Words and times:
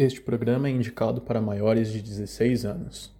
Este 0.00 0.20
programa 0.20 0.68
é 0.68 0.70
indicado 0.70 1.20
para 1.20 1.40
maiores 1.40 1.90
de 1.90 2.00
16 2.00 2.64
anos. 2.64 3.12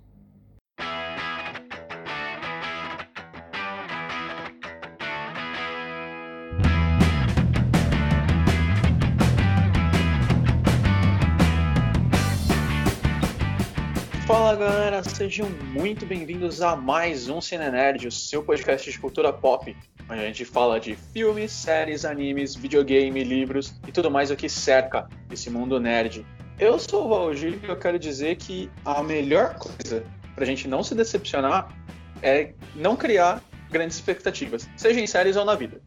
Fala 14.25 14.55
galera, 14.55 15.03
sejam 15.03 15.51
muito 15.73 16.07
bem-vindos 16.07 16.63
a 16.63 16.77
mais 16.77 17.29
um 17.29 17.41
Cine 17.41 17.69
Nerd, 17.73 18.07
o 18.07 18.13
seu 18.13 18.45
podcast 18.45 18.89
de 18.89 19.01
cultura 19.01 19.33
pop, 19.33 19.77
onde 20.09 20.21
a 20.21 20.27
gente 20.27 20.45
fala 20.45 20.79
de 20.79 20.95
filmes, 20.95 21.51
séries, 21.51 22.05
animes, 22.05 22.55
videogame, 22.55 23.25
livros 23.25 23.75
e 23.85 23.91
tudo 23.91 24.09
mais 24.09 24.31
o 24.31 24.37
que 24.37 24.49
cerca 24.49 25.09
esse 25.29 25.51
mundo 25.51 25.81
nerd. 25.81 26.25
Eu 26.59 26.77
sou 26.77 27.07
o 27.07 27.09
Valgir 27.09 27.61
e 27.63 27.69
eu 27.69 27.77
quero 27.77 27.99
dizer 28.01 28.37
que 28.37 28.69
a 28.85 29.01
melhor 29.01 29.55
coisa 29.55 30.05
pra 30.35 30.45
gente 30.45 30.67
não 30.67 30.83
se 30.83 30.93
decepcionar 30.93 31.73
é 32.21 32.53
não 32.75 32.97
criar 32.97 33.41
grandes 33.71 33.97
expectativas, 33.97 34.69
seja 34.77 35.01
em 35.01 35.07
séries 35.07 35.37
ou 35.37 35.45
na 35.45 35.55
vida. 35.55 35.81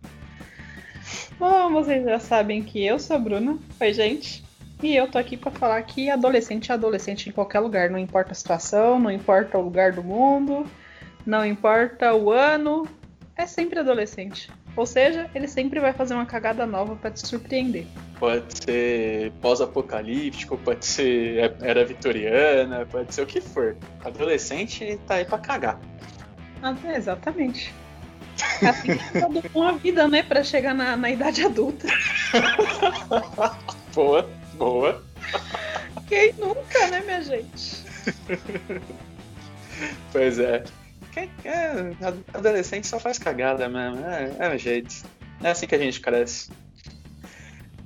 Bom, 1.37 1.71
vocês 1.71 2.05
já 2.05 2.19
sabem 2.19 2.63
que 2.63 2.85
eu 2.85 2.99
sou 2.99 3.17
a 3.17 3.19
Bruna. 3.19 3.57
Oi, 3.81 3.93
gente. 3.93 4.45
E 4.81 4.95
eu 4.95 5.09
tô 5.09 5.17
aqui 5.17 5.35
para 5.35 5.51
falar 5.51 5.81
que 5.83 6.09
adolescente 6.09 6.71
é 6.71 6.73
adolescente 6.73 7.27
em 7.27 7.33
qualquer 7.33 7.59
lugar, 7.59 7.89
não 7.89 7.99
importa 7.99 8.31
a 8.31 8.35
situação, 8.35 8.97
não 8.97 9.11
importa 9.11 9.57
o 9.57 9.61
lugar 9.61 9.91
do 9.91 10.01
mundo, 10.01 10.65
não 11.25 11.45
importa 11.45 12.13
o 12.13 12.31
ano, 12.31 12.87
é 13.35 13.45
sempre 13.45 13.79
adolescente. 13.79 14.49
Ou 14.75 14.85
seja, 14.85 15.29
ele 15.35 15.47
sempre 15.47 15.79
vai 15.79 15.93
fazer 15.93 16.13
uma 16.13 16.25
cagada 16.25 16.65
nova 16.65 16.95
para 16.95 17.11
te 17.11 17.27
surpreender. 17.27 17.85
Pode 18.17 18.63
ser 18.63 19.31
pós-apocalíptico, 19.41 20.57
pode 20.57 20.85
ser 20.85 21.55
era 21.61 21.83
vitoriana, 21.83 22.85
pode 22.85 23.13
ser 23.13 23.21
o 23.21 23.25
que 23.25 23.41
for. 23.41 23.75
Adolescente 24.03 24.99
tá 25.07 25.15
aí 25.15 25.25
pra 25.25 25.37
cagar. 25.37 25.79
Ah, 26.61 26.75
é, 26.85 26.95
exatamente. 26.95 27.73
Assim 28.67 28.97
que 28.97 29.19
todo 29.19 29.43
uma 29.53 29.73
vida, 29.73 30.07
né, 30.07 30.23
pra 30.23 30.43
chegar 30.43 30.73
na, 30.73 30.95
na 30.95 31.09
idade 31.09 31.43
adulta. 31.43 31.87
boa, 33.93 34.29
boa. 34.53 35.03
Quem 36.07 36.33
nunca, 36.33 36.87
né, 36.87 37.01
minha 37.01 37.21
gente? 37.21 37.83
pois 40.11 40.39
é. 40.39 40.63
Quem 41.11 41.29
é, 41.43 41.93
adolescente 42.33 42.87
só 42.87 42.99
faz 42.99 43.17
cagada 43.17 43.67
mesmo. 43.67 44.05
É, 44.05 44.35
é 44.39 44.55
o 44.55 44.57
jeito. 44.57 45.03
É 45.43 45.51
assim 45.51 45.67
que 45.67 45.75
a 45.75 45.79
gente 45.79 45.99
cresce. 45.99 46.49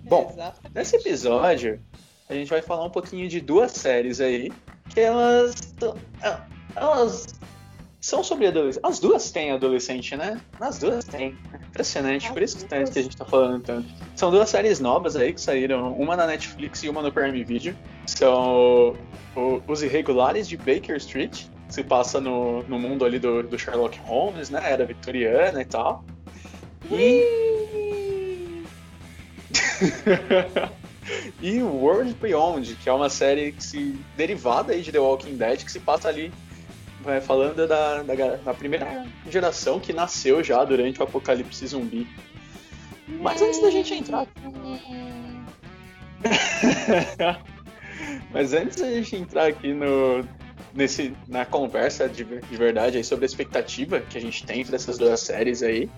Bom, 0.04 0.30
Exatamente. 0.32 0.76
nesse 0.76 0.96
episódio 0.98 1.82
a 2.30 2.34
gente 2.34 2.50
vai 2.50 2.62
falar 2.62 2.86
um 2.86 2.90
pouquinho 2.90 3.28
de 3.28 3.42
duas 3.42 3.72
séries 3.72 4.20
aí 4.20 4.52
que 4.90 5.00
elas 5.00 5.56
é, 6.22 6.38
elas 6.76 7.28
são 8.06 8.24
sobre 8.24 8.46
adolescente. 8.46 8.84
As 8.86 9.00
duas 9.00 9.32
têm 9.32 9.52
adolescente, 9.52 10.16
né? 10.16 10.40
As 10.60 10.78
duas 10.78 11.06
têm. 11.06 11.36
Impressionante, 11.70 12.32
por 12.32 12.42
isso 12.42 12.66
que, 12.66 12.74
a 12.74 12.86
gente 12.86 13.18
tá 13.18 13.26
falando 13.26 13.64
tanto. 13.64 13.88
São 14.16 14.30
duas 14.30 14.50
séries 14.50 14.80
novas 14.80 15.16
aí 15.16 15.34
que 15.34 15.42
saíram, 15.42 15.92
uma 15.94 16.16
na 16.16 16.28
Netflix 16.28 16.84
e 16.84 16.90
uma 16.90 17.02
no 17.02 17.12
Prime 17.12 17.44
Video. 17.44 17.76
São 18.06 18.96
o, 19.36 19.62
Os 19.68 19.82
Irregulares 19.82 20.48
de 20.48 20.56
Baker 20.56 20.96
Street, 20.98 21.48
se 21.70 21.84
passa 21.84 22.22
no, 22.22 22.64
no 22.64 22.80
mundo 22.80 23.06
ali 23.06 23.20
do, 23.20 23.44
do 23.44 23.58
Sherlock 23.58 24.00
Holmes, 24.00 24.50
né? 24.50 24.62
Era 24.64 24.86
vitoriana 24.86 25.62
e 25.62 25.66
tal. 25.66 26.04
E. 26.92 28.64
e 31.42 31.62
World 31.62 32.14
Beyond, 32.16 32.76
que 32.76 32.90
é 32.90 32.94
uma 32.94 33.10
série 33.10 33.52
que 33.52 33.64
se 33.64 34.00
derivada 34.16 34.74
aí 34.74 34.82
de 34.82 34.92
The 34.92 35.00
Walking 35.00 35.36
Dead, 35.36 35.64
que 35.64 35.72
se 35.72 35.80
passa 35.80 36.10
ali 36.10 36.32
vai 37.06 37.22
falando 37.22 37.68
da, 37.68 38.02
da, 38.02 38.36
da, 38.38 38.54
primeira 38.54 39.06
geração 39.30 39.80
que 39.80 39.94
nasceu 39.94 40.44
já 40.44 40.66
durante 40.66 41.00
o 41.00 41.04
apocalipse 41.04 41.68
zumbi. 41.68 42.08
Mas 43.08 43.40
antes 43.42 43.62
da 43.62 43.70
gente 43.70 43.94
entrar. 43.94 44.26
Mas 48.34 48.54
antes 48.54 48.82
da 48.82 48.90
gente 48.90 49.16
entrar 49.16 49.48
aqui 49.48 49.72
no, 49.72 50.28
nesse, 50.76 51.16
na 51.28 51.46
conversa 51.46 52.08
de, 52.10 52.24
de 52.24 52.58
verdade 52.58 52.98
aí 52.98 53.04
sobre 53.04 53.26
a 53.26 53.28
expectativa 53.28 54.02
que 54.02 54.18
a 54.18 54.22
gente 54.22 54.46
tem 54.46 54.64
dessas 54.66 54.98
duas 54.98 55.22
séries 55.22 55.64
aí, 55.64 55.90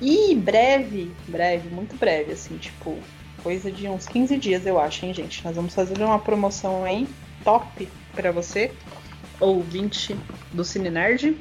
E 0.00 0.34
breve, 0.36 1.10
breve, 1.26 1.68
muito 1.68 1.96
breve, 1.96 2.32
assim, 2.32 2.56
tipo, 2.58 2.96
coisa 3.42 3.72
de 3.72 3.88
uns 3.88 4.06
15 4.06 4.36
dias, 4.36 4.66
eu 4.66 4.78
acho, 4.78 5.04
hein, 5.06 5.14
gente? 5.14 5.44
Nós 5.44 5.56
vamos 5.56 5.74
fazer 5.74 6.00
uma 6.00 6.18
promoção 6.18 6.84
aí 6.84 7.08
top 7.42 7.88
para 8.12 8.30
você, 8.30 8.70
ouvinte 9.40 10.16
do 10.52 10.64
Cine 10.64 10.90
Nerd 10.90 11.36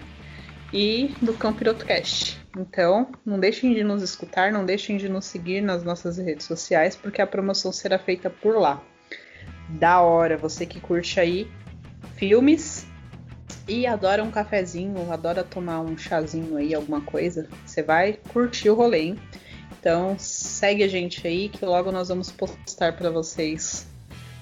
e 0.71 1.13
do 1.21 1.33
Campiroto 1.33 1.85
Cast. 1.85 2.42
Então, 2.57 3.11
não 3.25 3.39
deixem 3.39 3.73
de 3.73 3.83
nos 3.83 4.03
escutar, 4.03 4.51
não 4.51 4.65
deixem 4.65 4.97
de 4.97 5.09
nos 5.09 5.25
seguir 5.25 5.61
nas 5.61 5.83
nossas 5.83 6.17
redes 6.17 6.45
sociais, 6.45 6.95
porque 6.95 7.21
a 7.21 7.27
promoção 7.27 7.71
será 7.71 7.97
feita 7.97 8.29
por 8.29 8.57
lá. 8.57 8.81
Da 9.69 10.01
hora, 10.01 10.37
você 10.37 10.65
que 10.65 10.79
curte 10.79 11.19
aí 11.19 11.49
filmes 12.15 12.85
e 13.67 13.87
adora 13.87 14.23
um 14.23 14.29
cafezinho, 14.29 15.11
adora 15.11 15.43
tomar 15.43 15.79
um 15.81 15.97
chazinho 15.97 16.57
aí, 16.57 16.75
alguma 16.75 17.01
coisa, 17.01 17.49
você 17.65 17.81
vai 17.81 18.19
curtir 18.31 18.69
o 18.69 18.75
rolê, 18.75 19.01
hein? 19.01 19.19
Então, 19.79 20.15
segue 20.19 20.83
a 20.83 20.87
gente 20.87 21.25
aí 21.27 21.49
que 21.49 21.65
logo 21.65 21.91
nós 21.91 22.09
vamos 22.09 22.31
postar 22.31 22.93
para 22.93 23.09
vocês 23.09 23.87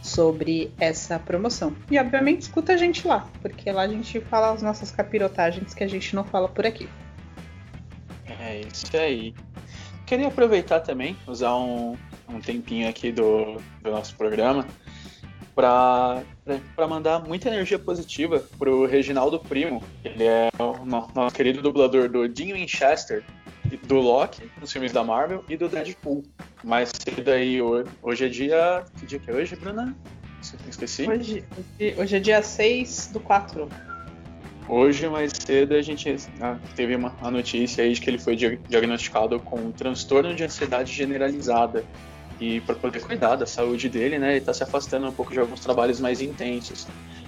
sobre 0.04 0.74
essa 0.80 1.18
promoção. 1.18 1.76
E 1.90 1.98
obviamente 1.98 2.42
escuta 2.42 2.74
a 2.74 2.78
gente 2.78 3.08
lá, 3.08 3.28
porque 3.42 3.72
lá 3.72 3.84
a 3.84 3.88
gente 3.88 4.20
fala 4.22 4.52
as 4.52 4.62
nossas 4.62 4.92
capirotagens 4.92 5.74
que 5.74 5.84
a 5.84 5.88
gente 5.88 6.16
não 6.16 6.24
fala 6.24 6.50
por 6.50 6.66
aqui. 6.66 6.90
É 8.40 8.62
isso 8.62 8.96
aí. 8.96 9.34
Queria 10.06 10.28
aproveitar 10.28 10.82
também, 10.82 11.16
usar 11.26 11.56
um, 11.56 11.98
um 12.28 12.40
tempinho 12.40 12.90
aqui 12.90 13.12
do, 13.12 13.58
do 13.82 13.92
nosso 13.92 14.16
programa 14.16 14.66
para 15.56 16.24
mandar 16.90 17.20
muita 17.20 17.50
energia 17.50 17.78
positiva 17.78 18.44
pro 18.58 18.86
Reginaldo 18.86 19.40
Primo. 19.40 19.84
Ele 20.04 20.24
é 20.24 20.50
o 20.60 20.86
nosso 20.86 21.36
querido 21.36 21.62
dublador 21.62 22.10
do 22.10 22.28
Dean 22.28 22.56
Winchester, 22.56 23.24
do 23.84 23.96
Loki, 23.96 24.50
nos 24.60 24.72
filmes 24.72 24.92
da 24.92 25.04
Marvel, 25.04 25.44
e 25.48 25.56
do 25.56 25.70
Deadpool. 25.70 26.24
Mais 26.64 26.90
cedo 26.90 27.30
aí, 27.30 27.62
hoje 27.62 28.26
é 28.26 28.30
dia. 28.30 28.86
Que 29.00 29.06
dia 29.06 29.20
que 29.20 29.30
é 29.30 29.34
hoje, 29.34 29.56
Bruna? 29.56 29.96
Esqueci? 30.68 31.08
Hoje, 31.08 31.44
hoje 31.98 32.16
é 32.16 32.20
dia 32.20 32.42
6 32.42 33.12
do 33.14 33.20
4. 33.20 33.70
Hoje, 34.72 35.06
mais 35.10 35.34
cedo, 35.34 35.76
a 35.76 35.82
gente 35.82 36.16
ah, 36.40 36.58
teve 36.78 36.96
uma, 36.96 37.14
a 37.22 37.30
notícia 37.30 37.84
aí 37.84 37.92
de 37.92 38.00
que 38.00 38.10
ele 38.10 38.18
foi 38.18 38.38
diagnosticado 38.38 39.38
com 39.38 39.58
um 39.58 39.70
transtorno 39.70 40.34
de 40.34 40.46
ansiedade 40.46 40.94
generalizada. 40.94 41.84
E 42.40 42.62
para 42.62 42.76
poder 42.76 43.02
cuidar 43.02 43.36
da 43.36 43.46
saúde 43.46 43.90
dele, 43.90 44.18
né, 44.18 44.30
ele 44.30 44.38
está 44.38 44.54
se 44.54 44.64
afastando 44.64 45.10
um 45.10 45.12
pouco 45.12 45.34
de 45.34 45.40
alguns 45.42 45.60
trabalhos 45.60 46.00
mais 46.00 46.22
intensos. 46.22 46.88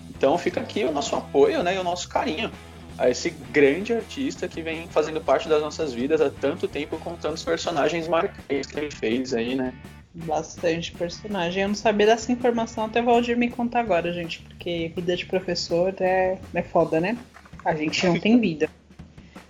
Então 0.09 0.37
fica 0.37 0.61
aqui 0.61 0.85
o 0.85 0.91
nosso 0.93 1.17
apoio 1.17 1.61
né, 1.61 1.75
e 1.75 1.77
o 1.77 1.83
nosso 1.83 2.07
carinho 2.07 2.49
a 2.97 3.09
esse 3.09 3.31
grande 3.51 3.91
artista 3.91 4.47
que 4.47 4.61
vem 4.61 4.87
fazendo 4.87 5.19
parte 5.19 5.49
das 5.49 5.61
nossas 5.61 5.91
vidas 5.91 6.21
há 6.21 6.29
tanto 6.29 6.65
tempo 6.65 6.97
com 6.99 7.15
tantos 7.15 7.43
personagens 7.43 8.07
marcantes 8.07 8.67
que 8.67 8.79
ele 8.79 8.89
fez 8.89 9.33
aí, 9.33 9.53
né? 9.53 9.73
Bastante 10.13 10.93
personagem. 10.93 11.63
Eu 11.63 11.67
não 11.67 11.75
sabia 11.75 12.05
dessa 12.05 12.31
informação 12.31 12.85
até 12.85 13.01
o 13.01 13.05
Valdir 13.05 13.35
me 13.35 13.49
contar 13.49 13.81
agora, 13.81 14.13
gente, 14.13 14.39
porque 14.43 14.93
vida 14.95 15.17
de 15.17 15.25
professor 15.25 15.93
é, 15.99 16.39
é 16.53 16.61
foda, 16.61 17.01
né? 17.01 17.17
A 17.65 17.75
gente 17.75 18.05
não 18.05 18.19
tem 18.19 18.39
vida. 18.39 18.69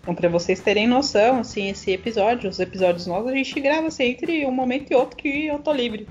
Então, 0.01 0.13
para 0.13 0.27
vocês 0.27 0.59
terem 0.59 0.85
noção, 0.85 1.39
assim, 1.39 1.69
esse 1.69 1.91
episódio, 1.91 2.49
os 2.49 2.59
episódios 2.59 3.07
novos, 3.07 3.31
a 3.31 3.35
gente 3.35 3.59
grava 3.61 3.87
assim, 3.87 4.03
entre 4.03 4.45
um 4.45 4.51
momento 4.51 4.91
e 4.91 4.95
outro 4.95 5.15
que 5.15 5.47
eu 5.47 5.59
tô 5.59 5.71
livre. 5.71 6.07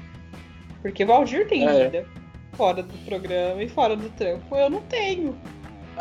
Porque 0.80 1.04
o 1.04 1.06
Valdir 1.06 1.46
tem 1.46 1.68
é. 1.68 1.84
vida 1.84 2.06
fora 2.54 2.82
do 2.82 2.92
programa 3.04 3.62
e 3.62 3.68
fora 3.68 3.94
do 3.94 4.08
trampo. 4.10 4.56
Eu 4.56 4.70
não 4.70 4.80
tenho. 4.82 5.36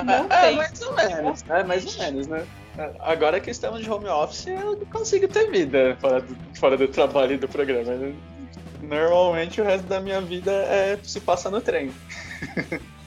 Não 0.03 0.25
é, 0.25 0.41
tenho. 0.41 0.57
mais 0.57 0.81
ou 0.81 0.95
menos, 0.95 1.43
é 1.49 1.63
mais 1.63 1.85
ou 1.85 2.03
menos, 2.03 2.27
né? 2.27 2.45
Agora 3.01 3.39
que 3.39 3.51
estamos 3.51 3.81
de 3.81 3.91
home 3.91 4.07
office, 4.07 4.47
eu 4.47 4.77
não 4.77 4.85
consigo 4.85 5.27
ter 5.27 5.51
vida 5.51 5.97
fora 5.99 6.21
do, 6.21 6.37
fora 6.57 6.77
do 6.77 6.87
trabalho 6.87 7.33
e 7.33 7.37
do 7.37 7.47
programa. 7.47 8.13
Normalmente 8.81 9.59
o 9.59 9.63
resto 9.63 9.85
da 9.87 9.99
minha 9.99 10.21
vida 10.21 10.51
é 10.51 10.97
se 11.03 11.19
passa 11.19 11.49
no 11.49 11.59
trem. 11.59 11.91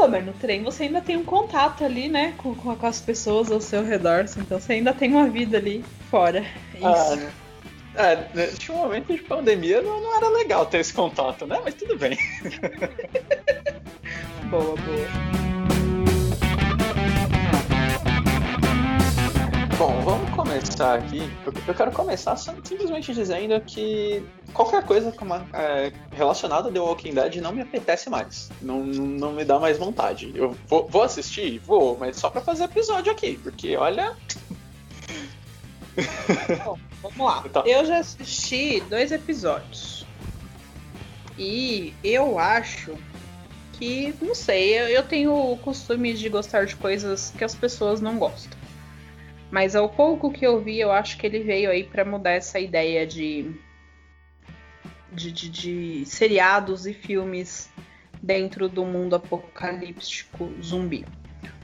Pô, 0.00 0.08
mas 0.08 0.24
no 0.24 0.32
trem 0.32 0.62
você 0.62 0.84
ainda 0.84 1.02
tem 1.02 1.18
um 1.18 1.24
contato 1.26 1.84
ali, 1.84 2.08
né? 2.08 2.32
Com, 2.38 2.54
com 2.54 2.86
as 2.86 3.02
pessoas 3.02 3.52
ao 3.52 3.60
seu 3.60 3.84
redor. 3.84 4.24
Então 4.34 4.58
você 4.58 4.72
ainda 4.72 4.94
tem 4.94 5.10
uma 5.10 5.28
vida 5.28 5.58
ali 5.58 5.84
fora. 6.10 6.42
Ah, 6.82 7.14
Isso. 7.14 7.28
Ah, 7.94 8.12
é, 8.12 8.30
neste 8.32 8.72
momento 8.72 9.12
de 9.12 9.20
pandemia 9.20 9.82
não, 9.82 10.00
não 10.00 10.16
era 10.16 10.30
legal 10.30 10.64
ter 10.64 10.78
esse 10.78 10.94
contato, 10.94 11.46
né? 11.46 11.60
Mas 11.62 11.74
tudo 11.74 11.98
bem. 11.98 12.16
boa, 14.48 14.74
boa. 14.74 15.06
Bom, 19.76 20.00
vamos 20.00 20.30
começar 20.30 20.94
aqui. 20.94 21.30
Eu 21.68 21.74
quero 21.74 21.92
começar 21.92 22.36
simplesmente 22.36 23.12
dizendo 23.12 23.60
que 23.60 24.24
qualquer 24.52 24.84
coisa 24.84 25.12
é, 25.52 25.92
relacionada 26.12 26.68
a 26.68 26.72
The 26.72 26.80
Walking 26.80 27.14
Dead 27.14 27.36
não 27.36 27.52
me 27.52 27.62
apetece 27.62 28.10
mais. 28.10 28.50
Não, 28.60 28.84
não 28.84 29.32
me 29.32 29.44
dá 29.44 29.58
mais 29.58 29.78
vontade. 29.78 30.32
Eu 30.34 30.56
vou, 30.66 30.88
vou 30.88 31.02
assistir? 31.02 31.58
Vou, 31.58 31.96
mas 31.98 32.16
só 32.16 32.30
pra 32.30 32.40
fazer 32.40 32.64
episódio 32.64 33.12
aqui, 33.12 33.38
porque 33.42 33.76
olha. 33.76 34.16
Bom, 36.64 36.78
vamos 37.02 37.18
lá. 37.18 37.42
Então. 37.44 37.66
Eu 37.66 37.84
já 37.84 37.98
assisti 37.98 38.80
dois 38.88 39.12
episódios. 39.12 40.06
E 41.38 41.94
eu 42.04 42.38
acho 42.38 42.96
que, 43.72 44.14
não 44.20 44.34
sei, 44.34 44.78
eu, 44.78 44.88
eu 44.88 45.02
tenho 45.02 45.32
o 45.32 45.56
costume 45.56 46.12
de 46.12 46.28
gostar 46.28 46.66
de 46.66 46.76
coisas 46.76 47.32
que 47.36 47.42
as 47.42 47.54
pessoas 47.54 48.00
não 48.00 48.18
gostam. 48.18 48.58
Mas 49.50 49.74
ao 49.74 49.88
pouco 49.88 50.30
que 50.30 50.46
eu 50.46 50.60
vi, 50.60 50.78
eu 50.78 50.92
acho 50.92 51.16
que 51.16 51.26
ele 51.26 51.40
veio 51.40 51.70
aí 51.70 51.82
para 51.82 52.04
mudar 52.04 52.32
essa 52.32 52.60
ideia 52.60 53.06
de, 53.06 53.52
de, 55.12 55.32
de, 55.32 55.48
de, 55.48 56.06
seriados 56.06 56.86
e 56.86 56.94
filmes 56.94 57.70
dentro 58.22 58.68
do 58.68 58.84
mundo 58.84 59.16
apocalíptico 59.16 60.50
zumbi. 60.62 61.04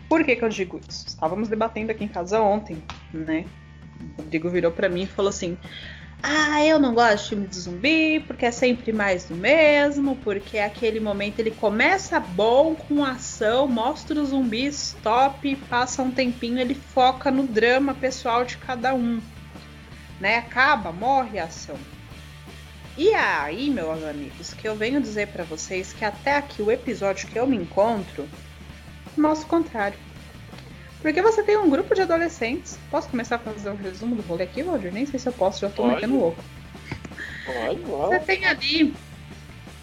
Por 0.09 0.25
que, 0.25 0.37
que 0.37 0.45
eu 0.45 0.49
digo 0.49 0.81
isso? 0.89 1.07
Estávamos 1.07 1.49
debatendo 1.49 1.91
aqui 1.91 2.05
em 2.05 2.09
casa 2.09 2.41
ontem, 2.41 2.83
né? 3.13 3.45
O 4.19 4.23
Rodrigo 4.23 4.49
virou 4.49 4.71
para 4.71 4.89
mim 4.89 5.03
e 5.03 5.07
falou 5.07 5.31
assim: 5.31 5.59
ah, 6.23 6.65
eu 6.65 6.79
não 6.79 6.95
gosto 6.95 7.23
de 7.23 7.29
filme 7.29 7.47
de 7.47 7.57
zumbi, 7.57 8.21
porque 8.27 8.47
é 8.47 8.51
sempre 8.51 8.93
mais 8.93 9.27
do 9.27 9.35
mesmo, 9.35 10.17
porque 10.17 10.59
aquele 10.59 10.99
momento 10.99 11.39
ele 11.39 11.51
começa 11.51 12.19
bom 12.19 12.75
com 12.75 13.05
ação, 13.05 13.69
mostra 13.69 14.21
os 14.21 14.31
zumbis 14.31 14.97
top, 15.03 15.55
passa 15.69 16.03
um 16.03 16.11
tempinho, 16.11 16.59
ele 16.59 16.75
foca 16.75 17.31
no 17.31 17.47
drama 17.47 17.95
pessoal 17.95 18.45
de 18.45 18.57
cada 18.57 18.95
um. 18.95 19.21
Né? 20.21 20.39
Acaba, 20.39 20.91
morre 20.91 21.39
a 21.39 21.45
ação. 21.45 21.77
E 22.97 23.13
aí, 23.13 23.69
meus 23.69 24.03
amigos, 24.03 24.55
que 24.55 24.67
eu 24.67 24.75
venho 24.75 25.03
dizer 25.03 25.29
para 25.29 25.45
vocês 25.45 25.93
que 25.93 26.03
até 26.03 26.37
aqui 26.37 26.63
o 26.63 26.71
episódio 26.71 27.29
que 27.29 27.39
eu 27.39 27.47
me 27.47 27.57
encontro 27.57 28.27
mostra 29.15 29.47
o 29.47 29.51
contrário. 29.51 29.99
Porque 31.03 31.21
você 31.21 31.43
tem 31.43 31.59
um 31.59 31.69
grupo 31.69 31.95
de 31.95 32.01
adolescentes. 32.01 32.79
Posso 32.91 33.09
começar 33.11 33.37
a 33.37 33.39
fazer 33.39 33.69
um 33.69 33.77
resumo 33.77 34.17
do 34.17 34.23
rolê 34.23 34.45
aqui, 34.45 34.63
Roger? 34.63 34.93
Nem 34.93 35.05
sei 35.05 35.21
se 35.21 35.29
eu 35.29 35.33
posso, 35.33 35.61
já 35.61 35.69
tô 35.69 35.83
Pode. 35.83 35.95
metendo 35.97 36.19
louco. 36.19 36.43
Pode, 37.45 37.81
Você 37.81 38.19
tem 38.21 38.47
ali 38.47 38.95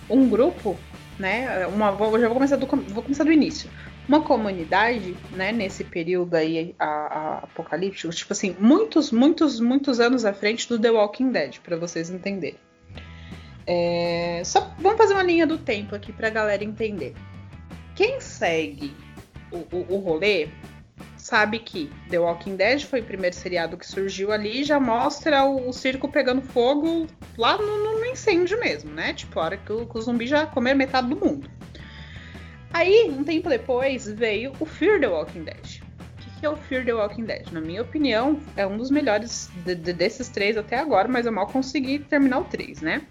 um 0.09 0.27
grupo, 0.27 0.75
né? 1.19 1.67
Uma, 1.67 1.91
vou, 1.91 2.19
já 2.19 2.27
vou 2.27 2.35
começar, 2.35 2.55
do, 2.55 2.65
vou 2.65 3.03
começar 3.03 3.23
do 3.23 3.31
início. 3.31 3.69
Uma 4.07 4.21
comunidade, 4.21 5.15
né, 5.31 5.51
nesse 5.51 5.83
período 5.83 6.33
aí 6.33 6.75
a, 6.79 6.85
a, 6.85 7.37
apocalíptico, 7.43 8.11
tipo 8.11 8.33
assim, 8.33 8.55
muitos, 8.59 9.11
muitos, 9.11 9.59
muitos 9.59 9.99
anos 9.99 10.25
à 10.25 10.33
frente 10.33 10.67
do 10.67 10.77
The 10.77 10.89
Walking 10.89 11.31
Dead, 11.31 11.59
para 11.59 11.77
vocês 11.77 12.09
entenderem. 12.09 12.59
É, 13.65 14.41
só 14.43 14.73
vamos 14.79 14.97
fazer 14.97 15.13
uma 15.13 15.23
linha 15.23 15.47
do 15.47 15.57
tempo 15.57 15.95
aqui 15.95 16.11
pra 16.11 16.29
galera 16.29 16.63
entender. 16.63 17.13
Quem 17.95 18.19
segue 18.19 18.93
o, 19.51 19.57
o, 19.75 19.95
o 19.95 19.97
rolê 19.99 20.49
sabe 21.15 21.59
que 21.59 21.89
The 22.09 22.19
Walking 22.19 22.55
Dead 22.55 22.83
foi 22.83 22.99
o 22.99 23.05
primeiro 23.05 23.35
seriado 23.35 23.77
que 23.77 23.87
surgiu 23.87 24.31
ali 24.31 24.63
já 24.63 24.79
mostra 24.79 25.45
o, 25.45 25.69
o 25.69 25.73
circo 25.73 26.09
pegando 26.09 26.41
fogo 26.41 27.07
lá 27.37 27.57
no, 27.57 27.83
no, 27.83 27.93
incêndio 28.13 28.59
mesmo, 28.59 28.91
né? 28.91 29.13
Tipo, 29.13 29.39
a 29.39 29.43
hora 29.43 29.57
que 29.57 29.73
o, 29.73 29.85
que 29.85 29.97
o 29.97 30.01
zumbi 30.01 30.25
já 30.25 30.45
comer 30.45 30.73
metade 30.73 31.09
do 31.09 31.15
mundo. 31.17 31.49
Aí, 32.71 33.09
um 33.09 33.23
tempo 33.23 33.49
depois, 33.49 34.07
veio 34.07 34.53
o 34.59 34.65
Fear 34.65 34.99
the 34.99 35.07
Walking 35.07 35.43
Dead. 35.43 35.81
O 36.11 36.39
que 36.39 36.45
é 36.45 36.49
o 36.49 36.55
Fear 36.55 36.85
the 36.85 36.93
Walking 36.93 37.25
Dead? 37.25 37.51
Na 37.51 37.59
minha 37.59 37.81
opinião, 37.81 38.39
é 38.55 38.65
um 38.65 38.77
dos 38.77 38.89
melhores 38.89 39.49
de, 39.65 39.75
de, 39.75 39.93
desses 39.93 40.29
três 40.29 40.57
até 40.57 40.77
agora, 40.77 41.07
mas 41.07 41.25
eu 41.25 41.31
mal 41.31 41.47
consegui 41.47 41.99
terminar 41.99 42.39
o 42.39 42.45
três, 42.45 42.81
né? 42.81 43.01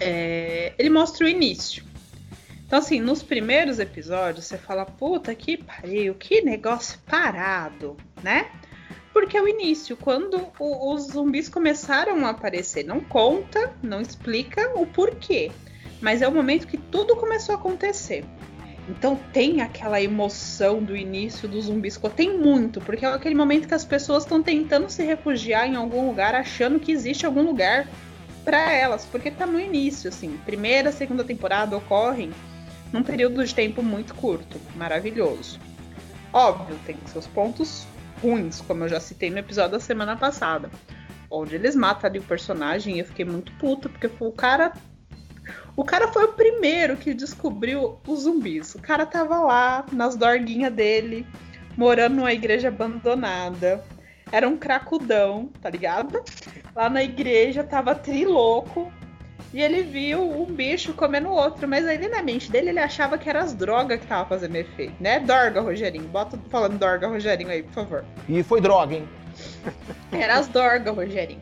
É, 0.00 0.72
ele 0.78 0.90
mostra 0.90 1.26
o 1.26 1.28
início. 1.28 1.84
Então, 2.66 2.78
assim, 2.78 3.00
nos 3.00 3.22
primeiros 3.22 3.78
episódios, 3.78 4.46
você 4.46 4.56
fala, 4.56 4.86
puta 4.86 5.34
que 5.34 5.56
pariu, 5.56 6.14
que 6.14 6.40
negócio 6.40 6.98
parado, 7.06 7.96
né? 8.22 8.48
Porque 9.12 9.36
é 9.36 9.42
o 9.42 9.48
início, 9.48 9.96
quando 9.96 10.40
o, 10.58 10.94
os 10.94 11.08
zumbis 11.08 11.48
começaram 11.48 12.24
a 12.24 12.30
aparecer. 12.30 12.84
Não 12.84 13.00
conta, 13.00 13.74
não 13.82 14.00
explica 14.00 14.70
o 14.76 14.86
porquê. 14.86 15.50
Mas 16.00 16.22
é 16.22 16.28
o 16.28 16.32
momento 16.32 16.66
que 16.66 16.78
tudo 16.78 17.16
começou 17.16 17.54
a 17.54 17.58
acontecer. 17.58 18.24
Então 18.88 19.16
tem 19.32 19.60
aquela 19.60 20.00
emoção 20.00 20.82
do 20.82 20.96
início 20.96 21.48
dos 21.48 21.64
zumbis. 21.66 22.00
Tem 22.16 22.38
muito, 22.38 22.80
porque 22.80 23.04
é 23.04 23.08
aquele 23.08 23.34
momento 23.34 23.68
que 23.68 23.74
as 23.74 23.84
pessoas 23.84 24.22
estão 24.22 24.42
tentando 24.42 24.88
se 24.88 25.02
refugiar 25.02 25.66
em 25.66 25.76
algum 25.76 26.06
lugar, 26.06 26.34
achando 26.34 26.78
que 26.80 26.92
existe 26.92 27.26
algum 27.26 27.42
lugar 27.42 27.88
para 28.44 28.72
elas, 28.72 29.04
porque 29.04 29.30
tá 29.30 29.46
no 29.46 29.60
início, 29.60 30.08
assim. 30.08 30.36
Primeira, 30.44 30.92
segunda 30.92 31.24
temporada 31.24 31.76
ocorrem 31.76 32.32
num 32.92 33.02
período 33.02 33.44
de 33.44 33.54
tempo 33.54 33.82
muito 33.82 34.14
curto. 34.14 34.60
Maravilhoso. 34.76 35.60
Óbvio, 36.32 36.78
tem 36.86 36.96
seus 37.06 37.26
pontos 37.26 37.86
ruins, 38.22 38.60
como 38.60 38.84
eu 38.84 38.88
já 38.88 39.00
citei 39.00 39.30
no 39.30 39.38
episódio 39.38 39.72
da 39.72 39.80
semana 39.80 40.16
passada. 40.16 40.70
Onde 41.30 41.54
eles 41.54 41.74
matam 41.76 42.08
ali 42.08 42.18
o 42.18 42.22
personagem 42.22 42.96
e 42.96 42.98
eu 43.00 43.04
fiquei 43.04 43.24
muito 43.24 43.52
puta, 43.52 43.88
porque 43.88 44.10
o 44.18 44.32
cara. 44.32 44.72
O 45.76 45.84
cara 45.84 46.08
foi 46.08 46.24
o 46.24 46.32
primeiro 46.32 46.96
que 46.96 47.14
descobriu 47.14 47.98
os 48.06 48.22
zumbis. 48.22 48.74
O 48.74 48.82
cara 48.82 49.06
tava 49.06 49.38
lá, 49.40 49.84
nas 49.92 50.16
dorguinhas 50.16 50.72
dele, 50.72 51.26
morando 51.76 52.16
numa 52.16 52.32
igreja 52.32 52.68
abandonada. 52.68 53.82
Era 54.30 54.48
um 54.48 54.56
cracudão, 54.56 55.50
tá 55.60 55.70
ligado? 55.70 56.22
Lá 56.74 56.88
na 56.88 57.02
igreja 57.02 57.64
tava 57.64 57.94
trilouco, 57.94 58.92
e 59.52 59.60
ele 59.60 59.82
viu 59.82 60.22
um 60.22 60.46
bicho 60.46 60.92
comendo 60.92 61.28
outro, 61.28 61.66
mas 61.66 61.86
aí 61.86 62.08
na 62.08 62.22
mente 62.22 62.50
dele 62.50 62.68
ele 62.68 62.78
achava 62.78 63.18
que 63.18 63.28
era 63.28 63.40
as 63.40 63.52
drogas 63.52 63.98
que 64.00 64.06
tava 64.06 64.28
fazendo 64.28 64.54
efeito, 64.54 64.94
né? 65.00 65.18
Dorga, 65.18 65.60
Rogerinho. 65.60 66.06
Bota 66.06 66.38
falando 66.48 66.78
Dorga, 66.78 67.08
Rogerinho 67.08 67.50
aí, 67.50 67.62
por 67.62 67.72
favor. 67.72 68.04
E 68.28 68.42
foi 68.44 68.60
droga, 68.60 68.94
hein? 68.94 69.08
Era 70.12 70.34
as 70.34 70.46
Dorga, 70.46 70.92
Rogerinho. 70.92 71.40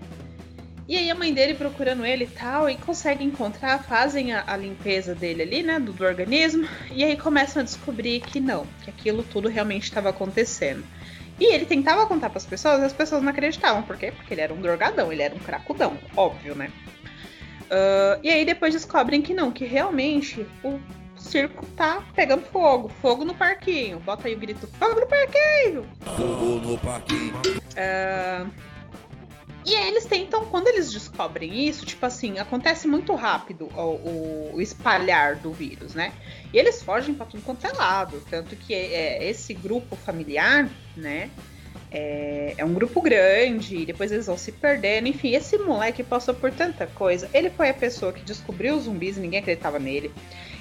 E 0.88 0.96
aí 0.96 1.10
a 1.10 1.14
mãe 1.14 1.34
dele 1.34 1.52
procurando 1.52 2.06
ele 2.06 2.24
e 2.24 2.28
tal, 2.28 2.70
e 2.70 2.76
consegue 2.76 3.22
encontrar, 3.22 3.82
fazem 3.84 4.32
a, 4.32 4.42
a, 4.46 4.56
limpeza 4.56 5.14
dele 5.14 5.42
ali, 5.42 5.62
né, 5.62 5.78
do, 5.78 5.92
do, 5.92 6.02
organismo, 6.02 6.66
e 6.90 7.04
aí 7.04 7.14
começam 7.14 7.60
a 7.60 7.64
descobrir 7.64 8.20
que 8.20 8.40
não, 8.40 8.66
que 8.82 8.88
aquilo 8.88 9.22
tudo 9.22 9.50
realmente 9.50 9.82
estava 9.82 10.08
acontecendo. 10.08 10.82
E 11.38 11.54
ele 11.54 11.66
tentava 11.66 12.06
contar 12.06 12.30
para 12.30 12.38
as 12.38 12.46
pessoas, 12.46 12.80
e 12.80 12.84
as 12.84 12.92
pessoas 12.92 13.22
não 13.22 13.30
acreditavam, 13.30 13.82
por 13.82 13.96
quê? 13.96 14.12
Porque 14.12 14.34
ele 14.34 14.40
era 14.40 14.52
um 14.52 14.60
drogadão, 14.60 15.12
ele 15.12 15.22
era 15.22 15.34
um 15.34 15.38
cracudão, 15.38 15.96
óbvio, 16.16 16.54
né? 16.54 16.70
Uh, 17.64 18.18
e 18.22 18.30
aí 18.30 18.44
depois 18.44 18.72
descobrem 18.72 19.20
que 19.20 19.34
não, 19.34 19.52
que 19.52 19.64
realmente 19.64 20.46
o 20.64 20.80
circo 21.16 21.64
tá 21.76 22.02
pegando 22.14 22.42
fogo. 22.46 22.88
Fogo 23.02 23.24
no 23.24 23.34
parquinho. 23.34 24.00
Bota 24.00 24.26
aí 24.26 24.34
o 24.34 24.38
grito: 24.38 24.66
Fogo 24.78 25.00
no 25.00 25.06
parquinho! 25.06 25.86
Fogo 26.16 26.66
no 26.66 26.78
parquinho. 26.78 27.34
Uh, 27.36 28.50
E 29.68 29.76
aí 29.76 29.88
eles 29.88 30.06
tentam, 30.06 30.46
quando 30.46 30.66
eles 30.68 30.90
descobrem 30.90 31.68
isso, 31.68 31.84
tipo 31.84 32.04
assim, 32.06 32.38
acontece 32.38 32.88
muito 32.88 33.14
rápido 33.14 33.68
o, 33.76 34.54
o, 34.54 34.60
espalhar 34.62 35.36
do 35.36 35.52
vírus, 35.52 35.94
né? 35.94 36.14
E 36.54 36.58
eles 36.58 36.82
fogem 36.82 37.14
para 37.14 37.26
tudo 37.26 37.42
quanto 37.42 37.66
é 37.66 37.72
lado. 37.72 38.22
Tanto 38.30 38.56
que 38.56 38.72
é, 38.72 39.28
esse 39.28 39.52
grupo 39.52 39.94
familiar, 39.94 40.70
né? 40.98 41.30
É, 41.90 42.54
é, 42.58 42.64
um 42.64 42.74
grupo 42.74 43.00
grande, 43.00 43.86
depois 43.86 44.12
eles 44.12 44.26
vão 44.26 44.36
se 44.36 44.52
perdendo. 44.52 45.08
Enfim, 45.08 45.34
esse 45.34 45.56
moleque 45.58 46.02
passou 46.02 46.34
por 46.34 46.52
tanta 46.52 46.86
coisa. 46.86 47.28
Ele 47.32 47.50
foi 47.50 47.70
a 47.70 47.74
pessoa 47.74 48.12
que 48.12 48.22
descobriu 48.22 48.76
os 48.76 48.84
zumbis 48.84 49.16
ninguém 49.16 49.40
acreditava 49.40 49.78
nele. 49.78 50.12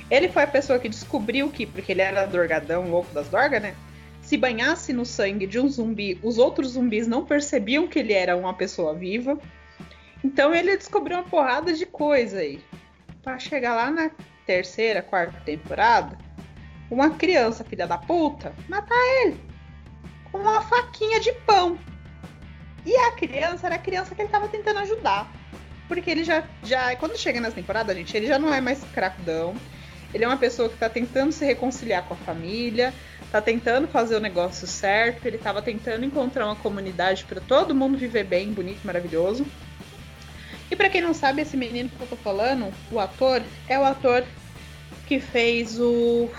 Ele 0.10 0.30
foi 0.30 0.44
a 0.44 0.48
pessoa 0.48 0.80
que 0.80 0.88
descobriu 0.88 1.50
que, 1.50 1.66
porque 1.66 1.92
ele 1.92 2.02
era 2.02 2.26
dorgadão, 2.26 2.90
louco 2.90 3.14
das 3.14 3.28
dorgas, 3.28 3.62
né? 3.62 3.76
Se 4.22 4.38
banhasse 4.38 4.94
no 4.94 5.06
sangue 5.06 5.46
de 5.46 5.60
um 5.60 5.68
zumbi, 5.68 6.18
os 6.24 6.38
outros 6.38 6.72
zumbis 6.72 7.08
não 7.08 7.26
percebiam 7.26 7.88
que 7.88 8.00
ele 8.00 8.14
era 8.14 8.36
uma 8.36 8.54
pessoa 8.54 8.94
viva. 8.94 9.38
Então 10.24 10.54
ele 10.56 10.78
descobriu 10.78 11.18
uma 11.18 11.24
porrada 11.24 11.74
de 11.74 11.86
coisa 11.86 12.40
aí. 12.40 12.62
Pra 13.22 13.38
chegar 13.38 13.76
lá 13.76 13.92
na 13.92 14.12
terceira, 14.46 15.02
quarta 15.02 15.42
temporada, 15.42 16.18
uma 16.90 17.10
criança, 17.10 17.66
filha 17.66 17.86
da 17.86 17.98
puta, 17.98 18.54
matar 18.70 18.96
ele 19.22 19.47
uma 20.38 20.62
faquinha 20.62 21.20
de 21.20 21.32
pão. 21.46 21.78
E 22.86 22.96
a 22.96 23.12
criança 23.12 23.68
era 23.68 23.76
a 23.76 23.80
criança 23.80 24.16
que 24.16 24.22
ele 24.22 24.30
tava 24.30 24.48
tentando 24.48 24.80
ajudar. 24.80 25.32
Porque 25.88 26.10
ele 26.10 26.24
já, 26.24 26.44
já 26.64 26.96
quando 26.96 27.18
chega 27.18 27.40
nessa 27.40 27.56
temporada, 27.56 27.94
gente, 27.94 28.16
ele 28.16 28.28
já 28.28 28.38
não 28.38 28.54
é 28.54 28.62
mais 28.62 28.84
cracudão. 28.94 29.56
Ele 30.14 30.24
é 30.24 30.28
uma 30.28 30.38
pessoa 30.38 30.70
que 30.70 30.78
tá 30.78 30.90
tentando 30.90 31.32
se 31.32 31.46
reconciliar 31.46 32.04
com 32.04 32.14
a 32.14 32.18
família, 32.18 32.94
tá 33.32 33.42
tentando 33.42 33.88
fazer 33.88 34.16
o 34.16 34.20
negócio 34.20 34.66
certo, 34.66 35.26
ele 35.26 35.38
tava 35.38 35.62
tentando 35.62 36.06
encontrar 36.06 36.46
uma 36.46 36.56
comunidade 36.56 37.26
para 37.26 37.42
todo 37.42 37.76
mundo 37.76 37.98
viver 37.98 38.24
bem, 38.24 38.54
bonito, 38.54 38.86
maravilhoso. 38.86 39.46
E 40.72 40.76
para 40.76 40.90
quem 40.90 41.02
não 41.02 41.14
sabe, 41.14 41.42
esse 41.42 41.58
menino 41.58 41.90
que 41.90 42.02
eu 42.02 42.08
tô 42.08 42.16
falando, 42.16 42.74
o 42.92 43.00
ator, 43.00 43.42
é 43.68 43.78
o 43.78 43.84
ator 43.84 44.24
que 45.06 45.20
fez 45.20 45.80
o, 45.80 46.30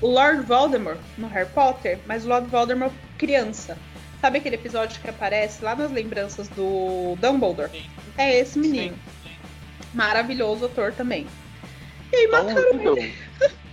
o 0.00 0.06
Lord 0.06 0.42
Voldemort 0.42 0.98
no 1.16 1.28
Harry 1.28 1.48
Potter, 1.50 1.98
mas 2.06 2.24
o 2.24 2.28
Lord 2.28 2.48
Voldemort 2.48 2.92
criança. 3.18 3.76
Sabe 4.20 4.38
aquele 4.38 4.56
episódio 4.56 5.00
que 5.00 5.10
aparece 5.10 5.62
lá 5.62 5.76
nas 5.76 5.90
lembranças 5.90 6.48
do 6.48 7.16
Dumbledore? 7.20 7.70
Sim. 7.70 7.90
É 8.16 8.38
esse 8.38 8.58
menino. 8.58 8.96
Sim. 9.22 9.30
Maravilhoso 9.94 10.66
ator 10.66 10.92
também. 10.92 11.26
E 12.12 12.16
aí 12.16 12.26
mataram 12.28 12.96
ele. 12.96 13.14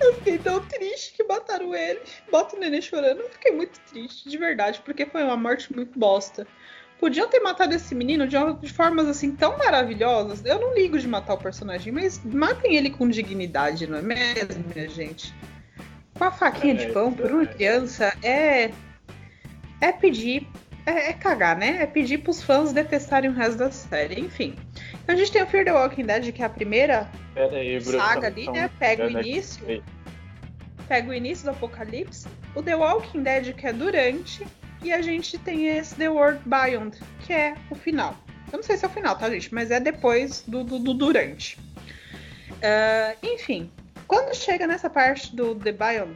Eu 0.00 0.14
fiquei 0.14 0.38
tão 0.38 0.60
triste 0.66 1.14
que 1.14 1.24
mataram 1.24 1.74
ele. 1.74 2.00
Bota 2.30 2.56
o 2.56 2.60
neném 2.60 2.82
chorando. 2.82 3.20
Eu 3.20 3.30
fiquei 3.30 3.52
muito 3.52 3.80
triste, 3.90 4.28
de 4.28 4.36
verdade, 4.36 4.82
porque 4.84 5.06
foi 5.06 5.22
uma 5.22 5.36
morte 5.36 5.74
muito 5.74 5.98
bosta. 5.98 6.46
Podiam 7.00 7.28
ter 7.28 7.40
matado 7.40 7.74
esse 7.74 7.94
menino 7.94 8.26
de, 8.26 8.36
de 8.60 8.72
formas 8.72 9.08
assim 9.08 9.34
tão 9.34 9.56
maravilhosas. 9.58 10.44
Eu 10.44 10.60
não 10.60 10.74
ligo 10.74 10.98
de 10.98 11.08
matar 11.08 11.34
o 11.34 11.38
personagem, 11.38 11.92
mas 11.92 12.22
matem 12.24 12.76
ele 12.76 12.90
com 12.90 13.08
dignidade, 13.08 13.86
não 13.86 13.98
é 13.98 14.02
mesmo, 14.02 14.64
minha 14.74 14.88
gente? 14.88 15.34
Com 16.16 16.24
a 16.24 16.30
faquinha 16.30 16.74
é, 16.74 16.76
de 16.76 16.92
pão 16.92 17.12
por 17.12 17.30
uma 17.30 17.46
criança 17.46 18.16
é. 18.22 18.70
É 19.80 19.92
pedir. 19.92 20.46
É, 20.86 21.10
é, 21.10 21.12
cagar, 21.14 21.56
né? 21.56 21.78
É 21.82 21.86
pedir 21.86 22.18
pros 22.18 22.42
fãs 22.42 22.72
detestarem 22.72 23.30
o 23.30 23.32
resto 23.32 23.58
da 23.58 23.70
série. 23.70 24.20
Enfim. 24.20 24.54
Então 25.02 25.14
a 25.14 25.18
gente 25.18 25.32
tem 25.32 25.42
o 25.42 25.46
Fear 25.46 25.64
the 25.64 25.72
Walking 25.72 26.04
Dead, 26.04 26.32
que 26.32 26.42
é 26.42 26.46
a 26.46 26.50
primeira 26.50 27.10
aí, 27.52 27.80
saga 27.80 28.26
ali, 28.26 28.50
né? 28.50 28.70
Pega 28.78 29.06
o 29.06 29.10
início. 29.10 29.82
Pega 30.86 31.10
o 31.10 31.14
início 31.14 31.44
do 31.44 31.50
apocalipse. 31.50 32.28
O 32.54 32.62
The 32.62 32.76
Walking 32.76 33.22
Dead, 33.22 33.54
que 33.54 33.66
é 33.66 33.72
durante. 33.72 34.46
E 34.82 34.92
a 34.92 35.00
gente 35.00 35.38
tem 35.38 35.66
esse 35.66 35.94
The 35.94 36.10
World 36.10 36.40
Beyond, 36.44 36.98
que 37.20 37.32
é 37.32 37.54
o 37.70 37.74
final. 37.74 38.14
Eu 38.52 38.58
não 38.58 38.62
sei 38.62 38.76
se 38.76 38.84
é 38.84 38.88
o 38.88 38.90
final, 38.90 39.16
tá, 39.16 39.30
gente? 39.30 39.52
Mas 39.52 39.70
é 39.70 39.80
depois 39.80 40.44
do, 40.46 40.62
do, 40.62 40.78
do 40.78 40.92
durante. 40.92 41.58
Uh, 42.50 43.16
enfim, 43.22 43.70
quando 44.06 44.34
chega 44.34 44.66
nessa 44.66 44.90
parte 44.90 45.34
do 45.34 45.54
The 45.54 45.72
Beyond, 45.72 46.14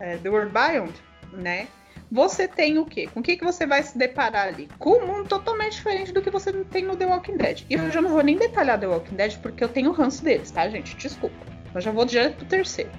é, 0.00 0.16
The 0.16 0.28
World 0.28 0.52
Beyond, 0.52 0.94
né? 1.32 1.68
Você 2.10 2.48
tem 2.48 2.78
o 2.78 2.86
quê? 2.86 3.06
Com 3.12 3.20
o 3.20 3.22
que, 3.22 3.36
que 3.36 3.44
você 3.44 3.66
vai 3.66 3.82
se 3.82 3.98
deparar 3.98 4.48
ali? 4.48 4.68
Com 4.78 4.98
um 4.98 5.06
mundo 5.06 5.28
totalmente 5.28 5.74
diferente 5.74 6.10
do 6.10 6.22
que 6.22 6.30
você 6.30 6.52
tem 6.64 6.84
no 6.84 6.96
The 6.96 7.04
Walking 7.04 7.36
Dead. 7.36 7.64
E 7.68 7.74
eu 7.74 7.90
já 7.90 8.00
não 8.00 8.08
vou 8.08 8.22
nem 8.22 8.36
detalhar 8.36 8.80
The 8.80 8.86
Walking 8.86 9.14
Dead 9.14 9.38
porque 9.42 9.62
eu 9.62 9.68
tenho 9.68 9.92
ranço 9.92 10.24
deles, 10.24 10.50
tá, 10.50 10.66
gente? 10.70 10.96
Desculpa. 10.96 11.36
Eu 11.74 11.80
já 11.82 11.90
vou 11.90 12.06
direto 12.06 12.36
pro 12.36 12.46
terceiro. 12.46 12.90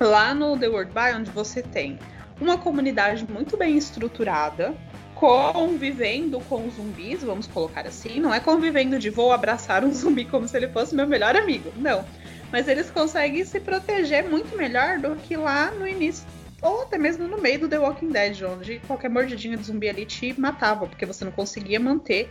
Lá 0.00 0.34
no 0.34 0.58
The 0.58 0.68
World 0.68 0.92
Beyond 0.92 1.30
você 1.30 1.62
tem 1.62 1.96
uma 2.40 2.58
comunidade 2.58 3.24
muito 3.30 3.56
bem 3.56 3.76
estruturada, 3.76 4.74
convivendo 5.14 6.40
com 6.40 6.68
zumbis, 6.68 7.22
vamos 7.22 7.46
colocar 7.46 7.86
assim. 7.86 8.20
Não 8.20 8.34
é 8.34 8.40
convivendo 8.40 8.98
de 8.98 9.10
vou 9.10 9.32
abraçar 9.32 9.84
um 9.84 9.92
zumbi 9.94 10.24
como 10.24 10.46
se 10.46 10.56
ele 10.56 10.68
fosse 10.68 10.94
meu 10.94 11.06
melhor 11.06 11.36
amigo. 11.36 11.72
Não. 11.76 12.04
Mas 12.52 12.68
eles 12.68 12.90
conseguem 12.90 13.44
se 13.44 13.60
proteger 13.60 14.28
muito 14.28 14.56
melhor 14.56 14.98
do 14.98 15.16
que 15.16 15.36
lá 15.36 15.70
no 15.72 15.86
início. 15.86 16.26
Ou 16.62 16.82
até 16.82 16.96
mesmo 16.96 17.28
no 17.28 17.40
meio 17.40 17.60
do 17.60 17.68
The 17.68 17.78
Walking 17.78 18.08
Dead, 18.08 18.42
onde 18.42 18.80
qualquer 18.86 19.10
mordidinha 19.10 19.56
de 19.56 19.64
zumbi 19.64 19.88
ali 19.88 20.06
te 20.06 20.38
matava, 20.40 20.86
porque 20.86 21.04
você 21.04 21.24
não 21.24 21.32
conseguia 21.32 21.78
manter 21.78 22.30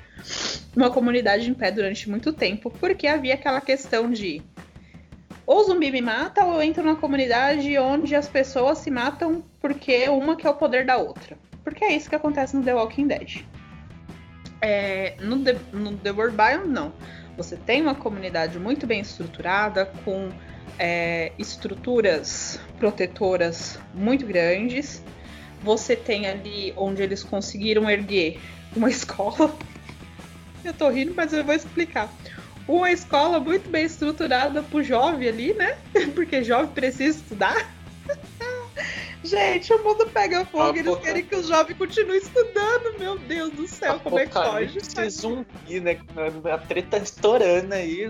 uma 0.76 0.90
comunidade 0.90 1.50
em 1.50 1.54
pé 1.54 1.72
durante 1.72 2.10
muito 2.10 2.34
tempo, 2.34 2.72
porque 2.72 3.08
havia 3.08 3.36
aquela 3.36 3.62
questão 3.62 4.10
de 4.10 4.42
ou 5.46 5.60
o 5.60 5.64
zumbi 5.64 5.92
me 5.92 6.02
mata, 6.02 6.44
ou 6.44 6.56
eu 6.56 6.64
entro 6.64 6.84
numa 6.84 6.96
comunidade 6.96 7.78
onde 7.78 8.16
as 8.16 8.28
pessoas 8.28 8.80
se 8.80 8.90
matam 8.90 9.44
porque 9.62 10.10
uma 10.10 10.36
quer 10.36 10.50
o 10.50 10.56
poder 10.56 10.86
da 10.86 10.98
outra. 10.98 11.38
Porque 11.64 11.84
é 11.84 11.96
isso 11.96 12.10
que 12.10 12.16
acontece 12.16 12.56
no 12.56 12.64
The 12.64 12.74
Walking 12.74 13.08
Dead. 13.08 13.46
É, 14.62 15.16
no, 15.22 15.44
The, 15.44 15.56
no 15.72 15.96
The 15.98 16.12
World 16.12 16.36
Biome, 16.36 16.68
não. 16.68 16.92
Você 17.38 17.58
tem 17.58 17.82
uma 17.82 17.96
comunidade 17.96 18.58
muito 18.58 18.88
bem 18.88 19.02
estruturada, 19.02 19.86
com 20.04 20.30
é, 20.80 21.32
estruturas 21.38 22.60
protetoras 22.78 23.80
muito 23.94 24.26
grandes. 24.26 25.04
Você 25.62 25.96
tem 25.96 26.28
ali 26.28 26.74
onde 26.78 27.02
eles 27.02 27.24
conseguiram 27.24 27.90
erguer 27.90 28.40
uma 28.76 28.90
escola. 28.92 29.56
Eu 30.64 30.74
tô 30.74 30.90
rindo, 30.90 31.14
mas 31.16 31.34
eu 31.34 31.44
vou 31.44 31.54
explicar 31.54 32.12
uma 32.68 32.92
escola 32.92 33.40
muito 33.40 33.70
bem 33.70 33.86
estruturada 33.86 34.64
pro 34.64 34.82
jovem 34.82 35.28
ali, 35.28 35.54
né? 35.54 35.78
Porque 36.16 36.44
jovem 36.44 36.72
precisa 36.72 37.18
estudar. 37.20 37.74
Gente, 39.26 39.74
o 39.74 39.84
mundo 39.84 40.08
pega 40.08 40.46
fogo 40.46 40.78
e 40.78 40.80
eles 40.80 40.98
querem 40.98 41.26
que 41.26 41.36
os 41.36 41.48
jovens 41.48 41.78
continuem 41.78 42.20
estudando. 42.20 43.00
Meu 43.00 43.18
Deus 43.18 43.52
do 43.52 43.68
céu, 43.68 44.00
como 44.00 44.20
é 44.20 44.26
que 44.26 44.34
pode? 44.34 44.80
zumbi, 45.10 45.80
né? 45.80 46.00
A 46.52 46.58
treta 46.58 46.98
estourando 46.98 47.74
aí. 47.74 48.08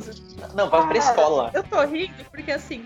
Não, 0.53 0.69
vai 0.69 0.81
ah, 0.81 0.87
pra 0.87 0.97
escola. 0.97 1.51
Eu 1.53 1.63
tô 1.63 1.81
rindo 1.85 2.25
porque 2.29 2.51
assim. 2.51 2.85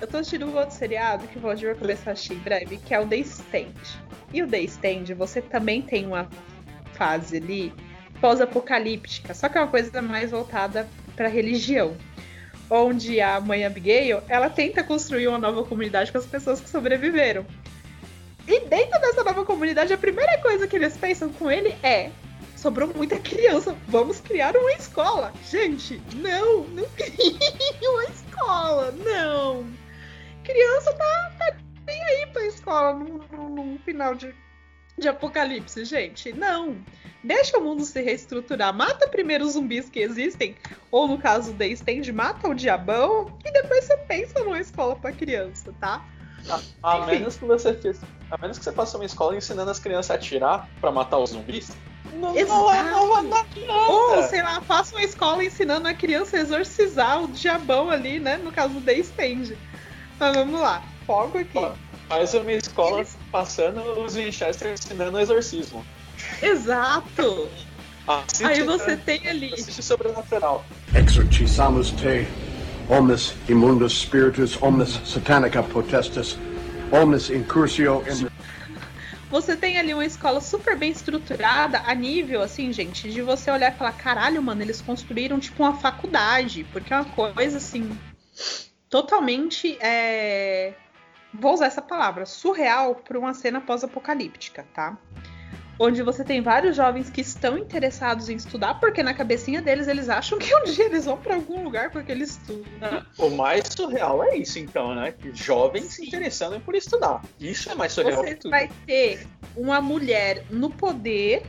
Eu 0.00 0.06
tô 0.06 0.18
assistindo 0.18 0.46
um 0.46 0.56
outro 0.56 0.76
seriado 0.76 1.26
que 1.26 1.38
o 1.38 1.42
Roger 1.42 1.70
vai 1.70 1.80
começar 1.80 2.10
a 2.10 2.12
assistir 2.12 2.34
em 2.34 2.38
breve, 2.38 2.76
que 2.78 2.94
é 2.94 3.00
o 3.00 3.06
The 3.06 3.16
Stand. 3.16 3.74
E 4.32 4.42
o 4.42 4.46
The 4.46 4.60
Stand, 4.60 5.14
você 5.16 5.42
também 5.42 5.82
tem 5.82 6.06
uma 6.06 6.28
fase 6.92 7.38
ali 7.38 7.72
pós-apocalíptica, 8.20 9.34
só 9.34 9.48
que 9.48 9.58
é 9.58 9.60
uma 9.60 9.70
coisa 9.70 10.00
mais 10.00 10.30
voltada 10.30 10.88
para 11.16 11.28
religião. 11.28 11.96
Onde 12.70 13.20
a 13.20 13.40
mãe 13.40 13.64
Abigail, 13.64 14.22
ela 14.28 14.50
tenta 14.50 14.84
construir 14.84 15.28
uma 15.28 15.38
nova 15.38 15.64
comunidade 15.64 16.12
com 16.12 16.18
as 16.18 16.26
pessoas 16.26 16.60
que 16.60 16.68
sobreviveram. 16.68 17.46
E 18.46 18.60
dentro 18.60 19.00
dessa 19.00 19.24
nova 19.24 19.44
comunidade, 19.44 19.92
a 19.92 19.98
primeira 19.98 20.38
coisa 20.38 20.66
que 20.66 20.76
eles 20.76 20.96
pensam 20.96 21.32
com 21.32 21.50
ele 21.50 21.74
é: 21.82 22.10
sobrou 22.56 22.92
muita 22.94 23.18
criança, 23.18 23.76
vamos 23.86 24.20
criar 24.20 24.56
uma 24.56 24.72
escola. 24.72 25.32
Gente, 25.50 26.00
não, 26.14 26.64
não 26.64 26.84
crie 26.96 27.38
uma 27.82 28.04
escola, 28.04 28.92
não. 28.92 29.66
Criança 30.44 30.92
tá, 30.94 31.32
tá 31.38 31.56
bem 31.84 32.02
aí 32.02 32.26
pra 32.32 32.46
escola 32.46 32.94
no, 32.94 33.24
no, 33.32 33.64
no 33.64 33.78
final 33.80 34.14
de 34.14 34.34
de 34.98 35.08
apocalipse, 35.08 35.84
gente. 35.84 36.32
Não. 36.32 36.76
Deixa 37.22 37.58
o 37.58 37.62
mundo 37.62 37.84
se 37.84 38.00
reestruturar. 38.00 38.72
Mata 38.72 39.08
primeiro 39.08 39.44
os 39.44 39.52
zumbis 39.52 39.88
que 39.88 40.00
existem, 40.00 40.56
ou 40.90 41.08
no 41.08 41.18
caso 41.18 41.52
da 41.52 41.66
Stand, 41.66 42.12
mata 42.12 42.48
o 42.48 42.54
diabão, 42.54 43.32
e 43.44 43.50
depois 43.50 43.84
você 43.84 43.96
pensa 43.96 44.42
numa 44.44 44.60
escola 44.60 44.94
para 44.94 45.12
criança, 45.12 45.74
tá? 45.80 46.04
A, 46.82 46.94
a 46.94 47.06
menos 47.06 47.36
que 47.36 47.44
você 47.44 47.74
fez, 47.74 48.00
a 48.30 48.38
menos 48.38 48.58
que 48.58 48.64
você 48.64 48.72
faça 48.72 48.96
uma 48.96 49.04
escola 49.04 49.36
ensinando 49.36 49.70
as 49.70 49.78
crianças 49.78 50.12
a 50.12 50.14
atirar 50.14 50.68
para 50.80 50.92
matar 50.92 51.18
os 51.18 51.30
zumbis. 51.30 51.70
Não, 52.14 52.32
não, 52.32 52.72
é, 52.72 52.82
não 52.84 53.08
Ou, 53.90 54.22
sei 54.22 54.42
lá, 54.42 54.60
faça 54.62 54.94
uma 54.94 55.04
escola 55.04 55.44
ensinando 55.44 55.86
a 55.88 55.94
criança 55.94 56.36
a 56.36 56.40
exorcizar 56.40 57.22
o 57.22 57.28
diabão 57.28 57.90
ali, 57.90 58.18
né? 58.18 58.36
No 58.38 58.50
caso 58.50 58.80
do 58.80 58.90
Stand. 58.90 59.54
Mas 60.18 60.34
vamos 60.34 60.60
lá, 60.60 60.82
foco 61.06 61.38
aqui. 61.38 61.58
Faz 62.08 62.34
uma 62.34 62.52
escola 62.52 62.98
Eles... 62.98 63.16
passando 63.30 63.80
os 64.00 64.14
Winchester 64.14 64.72
ensinando 64.72 65.18
o 65.18 65.20
exorcismo. 65.20 65.84
Exato! 66.42 67.48
Assiste, 68.06 68.44
Aí 68.44 68.62
você 68.62 68.96
tem 68.96 69.28
ali. 69.28 69.52
Assiste 69.52 69.82
sobrenatural. 69.82 70.64
Exorcizamus 70.94 71.90
te, 71.90 72.26
omnes 72.88 73.34
imundus 73.48 73.92
spiritus, 74.00 74.60
omnes 74.62 74.98
satanica 75.04 75.62
potestus, 75.62 76.38
omnes 76.90 77.28
incursio 77.28 78.02
in... 78.08 78.28
você 79.30 79.54
tem 79.54 79.78
ali 79.78 79.92
uma 79.92 80.06
escola 80.06 80.40
super 80.40 80.74
bem 80.74 80.90
estruturada, 80.90 81.82
a 81.84 81.94
nível, 81.94 82.40
assim, 82.40 82.72
gente, 82.72 83.10
de 83.10 83.20
você 83.20 83.50
olhar 83.50 83.74
e 83.74 83.76
falar: 83.76 83.92
caralho, 83.92 84.42
mano, 84.42 84.62
eles 84.62 84.80
construíram 84.80 85.38
tipo 85.38 85.62
uma 85.62 85.74
faculdade, 85.74 86.64
porque 86.72 86.94
é 86.94 86.96
uma 86.96 87.04
coisa 87.04 87.58
assim. 87.58 87.90
Totalmente. 88.88 89.76
É... 89.82 90.72
Vou 91.32 91.54
usar 91.54 91.66
essa 91.66 91.82
palavra, 91.82 92.26
surreal 92.26 92.94
para 92.94 93.18
uma 93.18 93.34
cena 93.34 93.60
pós-apocalíptica, 93.60 94.66
tá? 94.74 94.96
onde 95.78 96.02
você 96.02 96.24
tem 96.24 96.42
vários 96.42 96.76
jovens 96.76 97.08
que 97.08 97.20
estão 97.20 97.56
interessados 97.56 98.28
em 98.28 98.34
estudar, 98.34 98.80
porque 98.80 99.02
na 99.02 99.14
cabecinha 99.14 99.62
deles 99.62 99.86
eles 99.86 100.08
acham 100.08 100.38
que 100.38 100.52
um 100.54 100.64
dia 100.64 100.86
eles 100.86 101.04
vão 101.04 101.16
para 101.16 101.36
algum 101.36 101.62
lugar 101.62 101.90
porque 101.90 102.10
eles 102.10 102.30
estudam. 102.30 103.06
O 103.16 103.30
mais 103.30 103.64
surreal 103.68 104.24
é 104.24 104.36
isso, 104.36 104.58
então, 104.58 104.94
né? 104.94 105.12
Que 105.12 105.32
jovens 105.32 105.84
Sim. 105.84 106.02
se 106.02 106.06
interessando 106.08 106.60
por 106.60 106.74
estudar. 106.74 107.22
Isso 107.38 107.70
é 107.70 107.74
mais 107.74 107.92
surreal 107.92 108.22
você 108.22 108.34
que 108.34 108.40
tudo. 108.40 108.50
vai 108.50 108.68
ter 108.86 109.26
uma 109.56 109.80
mulher 109.80 110.44
no 110.50 110.70
poder, 110.70 111.42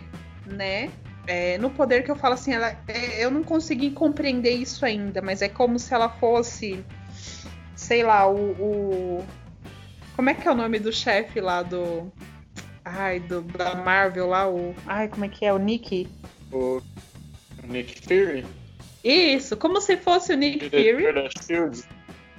né? 0.46 0.92
É, 1.26 1.58
no 1.58 1.70
poder 1.70 2.04
que 2.04 2.12
eu 2.12 2.16
falo 2.16 2.34
assim, 2.34 2.54
ela, 2.54 2.76
é, 2.88 3.24
eu 3.24 3.30
não 3.30 3.44
consegui 3.44 3.92
compreender 3.92 4.52
isso 4.52 4.84
ainda, 4.86 5.22
mas 5.22 5.42
é 5.42 5.50
como 5.50 5.78
se 5.78 5.94
ela 5.94 6.10
fosse, 6.10 6.84
sei 7.76 8.04
lá, 8.04 8.28
o, 8.28 8.52
o 8.54 9.26
como 10.20 10.30
é 10.30 10.34
que 10.34 10.46
é 10.46 10.52
o 10.52 10.56
nome 10.56 10.80
do 10.80 10.92
chefe 10.92 11.40
lá 11.40 11.64
do 11.64 12.12
Ai, 12.84 13.22
do, 13.22 13.42
da 13.42 13.74
Marvel 13.76 14.28
lá, 14.28 14.50
o. 14.50 14.76
Ai, 14.86 15.08
como 15.08 15.24
é 15.24 15.30
que 15.30 15.46
é? 15.46 15.54
O 15.54 15.58
Nick? 15.58 16.10
O 16.52 16.82
Nick 17.64 18.02
Fury? 18.02 18.46
Isso, 19.02 19.56
como 19.56 19.80
se 19.80 19.96
fosse 19.96 20.34
o 20.34 20.36
Nick 20.36 20.70
Fury. 20.70 21.06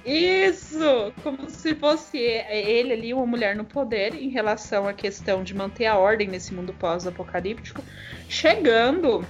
Isso! 0.05 1.11
Como 1.23 1.49
se 1.49 1.73
fosse 1.73 2.19
ele 2.19 2.93
ali, 2.93 3.13
uma 3.15 3.25
mulher 3.25 3.55
no 3.55 3.65
poder, 3.65 4.13
em 4.13 4.29
relação 4.29 4.87
à 4.87 4.93
questão 4.93 5.43
de 5.43 5.55
manter 5.55 5.87
a 5.87 5.97
ordem 5.97 6.27
nesse 6.27 6.53
mundo 6.53 6.73
pós-apocalíptico, 6.73 7.83
chegando 8.29 9.25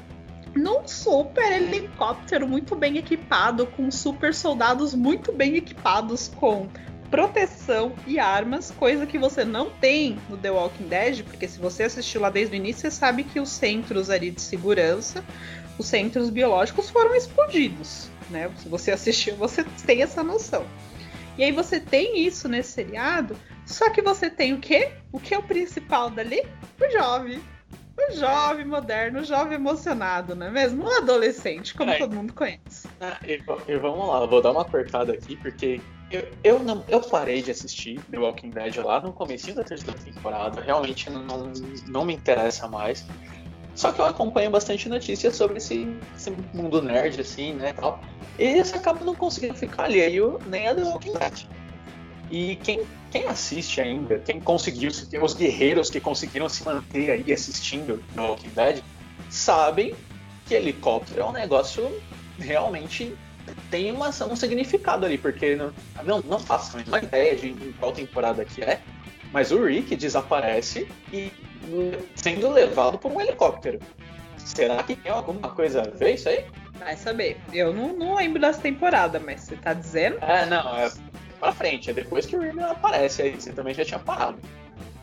num 0.54 0.86
super 0.86 1.50
helicóptero 1.54 2.46
muito 2.46 2.76
bem 2.76 2.98
equipado, 2.98 3.66
com 3.66 3.90
super 3.90 4.34
soldados 4.34 4.94
muito 4.94 5.32
bem 5.32 5.56
equipados, 5.56 6.28
com 6.28 6.68
proteção 7.12 7.94
e 8.08 8.18
armas, 8.18 8.72
coisa 8.72 9.06
que 9.06 9.20
você 9.20 9.44
não 9.44 9.70
tem 9.70 10.18
no 10.30 10.38
The 10.38 10.50
Walking 10.50 10.88
Dead, 10.88 11.24
porque 11.26 11.46
se 11.46 11.60
você 11.60 11.84
assistiu 11.84 12.22
lá 12.22 12.30
desde 12.30 12.56
o 12.56 12.58
início, 12.58 12.82
você 12.82 12.92
sabe 12.92 13.26
que 13.26 13.40
os 13.40 13.50
centros 13.50 14.10
ali 14.10 14.32
de 14.32 14.42
segurança, 14.42 15.24
os 15.78 15.88
centros 15.88 16.30
biológicos 16.30 16.90
foram 16.90 17.14
explodidos, 17.14 18.10
né? 18.30 18.50
Se 18.58 18.70
você 18.70 18.92
assistiu, 18.94 19.36
você 19.36 19.66
tem 19.86 20.02
essa 20.02 20.24
noção. 20.24 20.66
E 21.38 21.44
aí 21.44 21.52
você 21.52 21.82
tem 21.82 22.26
isso 22.26 22.48
nesse 22.48 22.72
seriado, 22.72 23.36
só 23.66 23.90
que 23.90 24.02
você 24.02 24.30
tem 24.30 24.54
o 24.54 24.60
quê? 24.60 24.92
O 25.12 25.20
que 25.20 25.34
é 25.34 25.38
o 25.38 25.44
principal 25.44 26.10
dali? 26.10 26.42
O 26.80 26.92
jovem. 26.92 27.42
O 27.98 28.14
jovem 28.14 28.66
moderno, 28.66 29.20
o 29.20 29.24
jovem 29.24 29.56
emocionado, 29.56 30.34
não 30.34 30.48
é 30.48 30.50
mesmo? 30.50 30.86
Um 30.86 30.98
adolescente, 30.98 31.74
como 31.74 31.92
é. 31.92 31.98
todo 31.98 32.16
mundo 32.16 32.34
conhece. 32.34 32.88
Ah, 33.00 33.20
e, 33.24 33.42
e, 33.68 33.78
vamos 33.78 34.08
lá, 34.08 34.26
vou 34.26 34.42
dar 34.42 34.52
uma 34.52 34.66
cortada 34.66 35.14
aqui, 35.14 35.36
porque 35.36 35.80
eu, 36.12 36.28
eu, 36.44 36.60
não, 36.60 36.84
eu 36.88 37.02
parei 37.02 37.42
de 37.42 37.52
assistir 37.52 38.00
The 38.12 38.18
Walking 38.18 38.50
Dead 38.50 38.76
lá 38.78 39.00
no 39.00 39.14
começo 39.14 39.54
da 39.54 39.64
terceira 39.64 39.98
temporada. 40.00 40.62
Realmente 40.62 41.10
não, 41.10 41.54
não 41.88 42.06
me 42.06 42.14
interessa 42.14 42.68
mais. 42.68 43.06
Só 43.74 43.92
que 43.92 44.00
eu 44.02 44.06
acompanho 44.06 44.52
bastante 44.52 44.90
notícias 44.90 45.36
sobre 45.36 45.58
esse, 45.58 45.88
esse 46.16 46.32
mundo 46.54 46.82
nerd, 46.82 47.20
assim, 47.22 47.54
né, 47.54 47.74
tal. 47.74 48.02
E 48.38 48.62
você 48.64 48.76
acaba 48.76 49.04
não 49.06 49.16
conseguindo 49.16 49.56
ficar 49.56 49.86
alheio 49.86 50.40
nem 50.48 50.68
a 50.68 50.76
The 50.76 50.84
Walking 50.84 51.14
Dead. 51.14 51.48
E 52.30 52.56
quem, 52.58 52.82
quem 53.12 53.28
assiste 53.28 53.82
ainda, 53.82 54.20
quem 54.20 54.40
conseguiu, 54.40 54.92
se 54.92 55.10
tem 55.10 55.22
os 55.24 55.34
guerreiros 55.34 55.90
que 55.90 56.00
conseguiram 56.00 56.48
se 56.50 56.64
manter 56.64 57.12
aí 57.12 57.32
assistindo 57.32 58.04
The 58.16 58.22
Walking 58.22 58.50
Dead, 58.50 58.84
sabem 59.30 59.96
que 60.46 60.54
helicóptero 60.54 61.22
é 61.22 61.26
um 61.26 61.32
negócio 61.32 61.90
realmente 62.38 63.16
tem 63.70 63.92
uma, 63.92 64.10
um 64.10 64.36
significado 64.36 65.06
ali, 65.06 65.18
porque 65.18 65.56
não, 65.56 65.74
não, 66.04 66.22
não 66.22 66.40
faço 66.40 66.78
a 66.78 66.98
ideia 67.00 67.36
de 67.36 67.50
em 67.50 67.74
qual 67.80 67.92
temporada 67.92 68.44
que 68.46 68.62
é, 68.62 68.82
mas 69.32 69.52
o 69.52 69.64
Rick 69.64 69.96
desaparece 69.96 70.88
e 71.12 71.32
sendo 72.16 72.50
levado 72.52 72.98
por 72.98 73.12
um 73.12 73.22
helicóptero. 73.22 73.80
Será 74.38 74.82
que 74.84 74.96
tem 74.96 75.12
alguma 75.12 75.50
coisa 75.50 75.82
a 75.82 75.98
ver 75.98 76.16
isso 76.16 76.28
aí? 76.28 76.46
Vai 76.80 76.98
saber. 76.98 77.40
Eu 77.54 77.74
não, 77.74 77.94
não 77.94 78.16
lembro 78.16 78.42
dessa 78.42 78.60
temporada, 78.60 79.20
mas 79.20 79.42
você 79.42 79.56
tá 79.56 79.74
dizendo? 79.74 80.18
É, 80.22 80.46
não, 80.48 80.76
é 80.78 80.92
pra 81.40 81.52
frente, 81.52 81.90
é 81.90 81.94
depois 81.94 82.26
que 82.26 82.36
o 82.36 82.40
Rick 82.40 82.60
aparece 82.60 83.22
aí, 83.22 83.40
você 83.40 83.52
também 83.52 83.74
já 83.74 83.86
tinha 83.86 84.00
parado. 84.00 84.40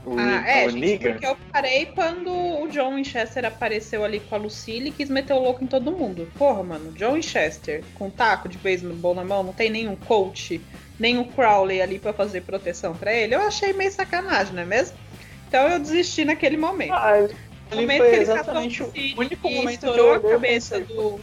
O, 0.04 0.16
ah, 0.18 0.48
é, 0.48 0.68
gente, 0.70 0.98
porque 0.98 1.26
eu 1.26 1.37
parei 1.52 1.87
quando 1.87 2.30
o 2.30 2.68
John 2.68 2.94
Winchester 2.94 3.44
apareceu 3.44 4.04
ali 4.04 4.20
com 4.20 4.37
a 4.37 4.38
Lucille 4.38 4.88
e 4.88 4.92
quis 4.92 5.11
meter 5.11 5.34
o 5.34 5.38
louco 5.38 5.62
em 5.62 5.66
todo 5.66 5.92
mundo. 5.92 6.30
Porra, 6.38 6.62
mano, 6.62 6.92
John 6.92 7.14
Winchester 7.14 7.82
com 7.94 8.08
taco 8.08 8.48
de 8.48 8.56
beisebol 8.58 9.14
na 9.14 9.24
mão, 9.24 9.42
não 9.42 9.52
tem 9.52 9.68
nenhum 9.68 9.96
coach, 9.96 10.61
nem 10.98 11.18
o 11.18 11.24
Crowley 11.24 11.82
ali 11.82 11.98
para 11.98 12.12
fazer 12.12 12.42
proteção 12.42 12.94
para 12.94 13.12
ele. 13.12 13.34
Eu 13.34 13.42
achei 13.42 13.72
meio 13.72 13.90
sacanagem, 13.90 14.54
não 14.54 14.62
é 14.62 14.66
mesmo? 14.66 14.96
Então 15.48 15.68
eu 15.68 15.78
desisti 15.78 16.24
naquele 16.24 16.56
momento. 16.56 16.92
Ah, 16.92 17.28
no 17.70 17.76
momento 17.76 18.02
que 18.02 18.08
ele 18.08 18.22
exatamente 18.22 18.82
o 18.82 18.92
único 19.16 19.50
momento 19.50 19.66
que 19.66 19.87
estourou 19.87 20.14
a 20.14 20.20
cabeça 20.20 20.80
do 20.80 21.20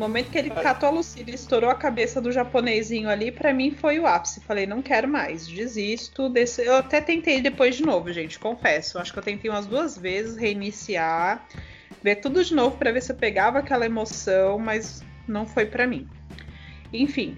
no 0.00 0.08
momento 0.08 0.30
que 0.30 0.38
ele 0.38 0.48
catou 0.48 0.88
a 0.88 0.92
Lucília 0.92 1.32
e 1.32 1.34
estourou 1.34 1.68
a 1.68 1.74
cabeça 1.74 2.22
do 2.22 2.32
japonesinho 2.32 3.10
ali, 3.10 3.30
para 3.30 3.52
mim 3.52 3.70
foi 3.70 3.98
o 3.98 4.06
ápice. 4.06 4.40
Falei, 4.40 4.66
não 4.66 4.80
quero 4.80 5.06
mais, 5.06 5.46
desisto. 5.46 6.30
Desse... 6.30 6.64
Eu 6.64 6.76
até 6.76 7.02
tentei 7.02 7.42
depois 7.42 7.76
de 7.76 7.82
novo, 7.82 8.10
gente, 8.10 8.38
confesso. 8.38 8.98
Acho 8.98 9.12
que 9.12 9.18
eu 9.18 9.22
tentei 9.22 9.50
umas 9.50 9.66
duas 9.66 9.98
vezes 9.98 10.38
reiniciar, 10.38 11.46
ver 12.02 12.16
tudo 12.16 12.42
de 12.42 12.54
novo 12.54 12.78
para 12.78 12.90
ver 12.90 13.02
se 13.02 13.12
eu 13.12 13.16
pegava 13.16 13.58
aquela 13.58 13.84
emoção, 13.84 14.58
mas 14.58 15.04
não 15.28 15.46
foi 15.46 15.66
para 15.66 15.86
mim. 15.86 16.08
Enfim. 16.90 17.36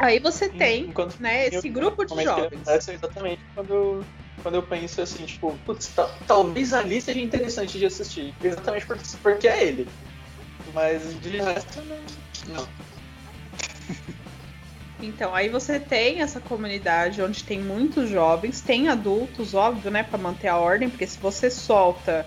Aí 0.00 0.18
você 0.18 0.48
tem, 0.48 0.86
Enquanto 0.86 1.20
né, 1.20 1.46
esse 1.46 1.68
grupo 1.68 2.04
de 2.04 2.24
jovens. 2.24 2.66
É 2.66 2.74
exatamente 2.74 3.40
quando 3.54 3.72
eu, 3.72 4.04
quando 4.42 4.54
eu 4.56 4.62
penso 4.64 5.00
assim, 5.00 5.24
tipo, 5.24 5.56
putz, 5.64 5.94
talvez 6.26 6.74
ali 6.74 7.00
seja 7.00 7.20
interessante 7.20 7.78
de 7.78 7.86
assistir. 7.86 8.34
Exatamente 8.42 8.86
porque 9.22 9.46
é 9.46 9.62
ele. 9.62 9.86
Mas 10.74 11.02
de 11.20 11.38
resto, 11.38 11.82
não. 12.48 12.66
Então, 15.00 15.34
aí 15.34 15.48
você 15.48 15.78
tem 15.78 16.22
essa 16.22 16.40
comunidade 16.40 17.20
onde 17.20 17.44
tem 17.44 17.60
muitos 17.60 18.08
jovens, 18.08 18.60
tem 18.60 18.88
adultos, 18.88 19.54
óbvio, 19.54 19.90
né, 19.90 20.02
para 20.02 20.18
manter 20.18 20.48
a 20.48 20.56
ordem, 20.56 20.88
porque 20.88 21.06
se 21.06 21.18
você 21.18 21.50
solta 21.50 22.26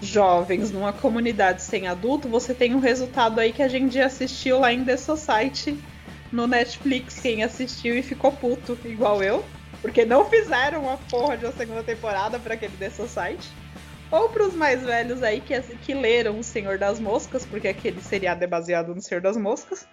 jovens 0.00 0.70
numa 0.70 0.92
comunidade 0.92 1.62
sem 1.62 1.88
adulto, 1.88 2.28
você 2.28 2.54
tem 2.54 2.74
um 2.74 2.78
resultado 2.78 3.40
aí 3.40 3.52
que 3.52 3.62
a 3.62 3.68
gente 3.68 3.98
assistiu 3.98 4.60
lá 4.60 4.72
em 4.72 4.84
The 4.84 4.96
Society 4.96 5.78
no 6.30 6.46
Netflix, 6.46 7.20
quem 7.20 7.42
assistiu 7.42 7.96
e 7.96 8.02
ficou 8.02 8.32
puto, 8.32 8.78
igual 8.84 9.22
eu, 9.22 9.44
porque 9.80 10.04
não 10.04 10.28
fizeram 10.28 10.82
uma 10.82 10.96
porra 10.96 11.36
de 11.36 11.44
uma 11.44 11.52
segunda 11.52 11.82
temporada 11.82 12.38
para 12.38 12.54
aquele 12.54 12.76
The 12.76 12.90
Society. 12.90 13.63
Ou 14.14 14.28
para 14.28 14.46
os 14.46 14.54
mais 14.54 14.80
velhos 14.80 15.24
aí 15.24 15.40
que, 15.40 15.60
que 15.60 15.92
leram 15.92 16.38
O 16.38 16.44
Senhor 16.44 16.78
das 16.78 17.00
Moscas, 17.00 17.44
porque 17.44 17.66
aquele 17.66 18.00
seriado 18.00 18.44
é 18.44 18.46
baseado 18.46 18.94
no 18.94 19.00
Senhor 19.02 19.20
das 19.20 19.36
Moscas, 19.36 19.88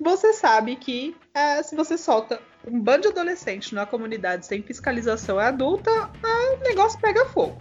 você 0.00 0.32
sabe 0.32 0.76
que 0.76 1.14
é, 1.34 1.62
se 1.62 1.76
você 1.76 1.98
solta 1.98 2.40
um 2.66 2.80
bando 2.80 3.02
de 3.02 3.08
adolescente 3.08 3.74
numa 3.74 3.84
comunidade 3.84 4.46
sem 4.46 4.62
fiscalização 4.62 5.38
adulta, 5.38 5.90
o 5.90 6.64
negócio 6.64 6.98
pega 7.00 7.26
fogo. 7.26 7.58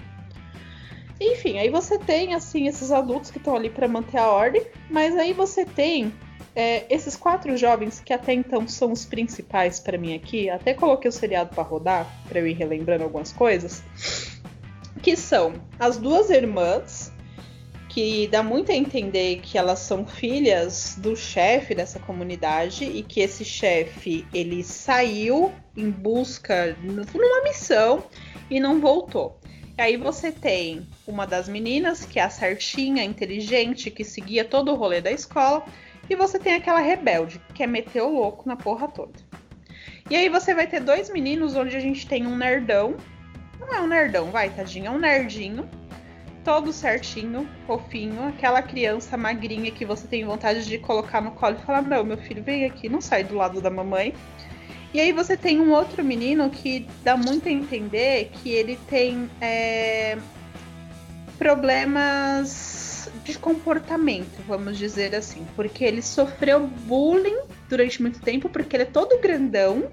Enfim, 1.19 1.59
aí 1.59 1.69
você 1.69 1.99
tem 1.99 2.33
assim 2.33 2.69
esses 2.69 2.93
adultos 2.93 3.29
que 3.29 3.37
estão 3.37 3.53
ali 3.53 3.69
para 3.69 3.85
manter 3.85 4.19
a 4.19 4.29
ordem, 4.29 4.65
mas 4.89 5.17
aí 5.17 5.33
você 5.33 5.65
tem 5.65 6.13
é, 6.55 6.85
esses 6.89 7.17
quatro 7.17 7.57
jovens 7.57 7.99
que 7.99 8.13
até 8.13 8.31
então 8.31 8.65
são 8.69 8.93
os 8.93 9.05
principais 9.05 9.81
para 9.81 9.97
mim 9.97 10.15
aqui. 10.15 10.49
Até 10.49 10.73
coloquei 10.73 11.09
o 11.09 11.11
seriado 11.11 11.53
para 11.53 11.61
rodar 11.61 12.07
para 12.29 12.39
eu 12.39 12.47
ir 12.47 12.53
relembrando 12.53 13.03
algumas 13.03 13.33
coisas 13.33 13.83
que 15.01 15.15
são 15.15 15.53
as 15.79 15.97
duas 15.97 16.29
irmãs, 16.29 17.11
que 17.89 18.27
dá 18.27 18.43
muito 18.43 18.71
a 18.71 18.75
entender 18.75 19.39
que 19.41 19.57
elas 19.57 19.79
são 19.79 20.05
filhas 20.05 20.95
do 20.99 21.15
chefe 21.15 21.73
dessa 21.73 21.99
comunidade 21.99 22.85
e 22.85 23.01
que 23.01 23.19
esse 23.19 23.43
chefe 23.43 24.27
ele 24.33 24.63
saiu 24.63 25.51
em 25.75 25.89
busca 25.89 26.77
numa 26.83 27.43
missão 27.43 28.03
e 28.49 28.59
não 28.59 28.79
voltou. 28.79 29.39
E 29.77 29.81
aí 29.81 29.97
você 29.97 30.31
tem 30.31 30.85
uma 31.07 31.25
das 31.25 31.47
meninas 31.47 32.05
que 32.05 32.19
é 32.19 32.23
a 32.23 32.29
certinha, 32.29 33.03
inteligente, 33.03 33.89
que 33.89 34.03
seguia 34.03 34.43
todo 34.43 34.71
o 34.71 34.75
rolê 34.75 35.01
da 35.01 35.11
escola, 35.11 35.65
e 36.09 36.15
você 36.15 36.37
tem 36.37 36.55
aquela 36.55 36.79
rebelde 36.79 37.39
que 37.39 37.53
quer 37.53 37.67
meter 37.67 38.01
o 38.01 38.09
louco 38.09 38.47
na 38.47 38.55
porra 38.55 38.87
toda. 38.87 39.13
E 40.09 40.15
aí 40.15 40.27
você 40.27 40.53
vai 40.53 40.67
ter 40.67 40.81
dois 40.81 41.09
meninos 41.09 41.55
onde 41.55 41.77
a 41.77 41.79
gente 41.79 42.07
tem 42.07 42.27
um 42.27 42.35
nerdão 42.35 42.97
não 43.59 43.73
é 43.73 43.81
um 43.81 43.87
nerdão, 43.87 44.31
vai, 44.31 44.49
tadinho. 44.49 44.87
É 44.87 44.89
um 44.89 44.99
nerdinho. 44.99 45.69
Todo 46.43 46.71
certinho, 46.71 47.47
fofinho. 47.67 48.27
Aquela 48.29 48.61
criança 48.61 49.17
magrinha 49.17 49.71
que 49.71 49.85
você 49.85 50.07
tem 50.07 50.23
vontade 50.25 50.65
de 50.65 50.77
colocar 50.77 51.21
no 51.21 51.31
colo 51.31 51.57
e 51.59 51.65
falar: 51.65 51.81
Não, 51.81 52.03
meu 52.03 52.17
filho, 52.17 52.41
vem 52.41 52.65
aqui, 52.65 52.87
não 52.87 53.01
sai 53.01 53.23
do 53.23 53.35
lado 53.35 53.61
da 53.61 53.69
mamãe. 53.69 54.13
E 54.93 54.99
aí 54.99 55.11
você 55.11 55.37
tem 55.37 55.59
um 55.59 55.71
outro 55.71 56.03
menino 56.03 56.49
que 56.49 56.87
dá 57.03 57.15
muito 57.15 57.47
a 57.47 57.51
entender 57.51 58.31
que 58.33 58.49
ele 58.49 58.75
tem 58.89 59.29
é, 59.39 60.17
problemas 61.37 63.11
de 63.23 63.37
comportamento, 63.37 64.41
vamos 64.47 64.77
dizer 64.77 65.13
assim, 65.15 65.45
porque 65.55 65.83
ele 65.83 66.01
sofreu 66.01 66.65
bullying 66.67 67.39
durante 67.69 68.01
muito 68.01 68.19
tempo, 68.19 68.49
porque 68.49 68.75
ele 68.75 68.83
é 68.83 68.87
todo 68.87 69.19
grandão, 69.19 69.91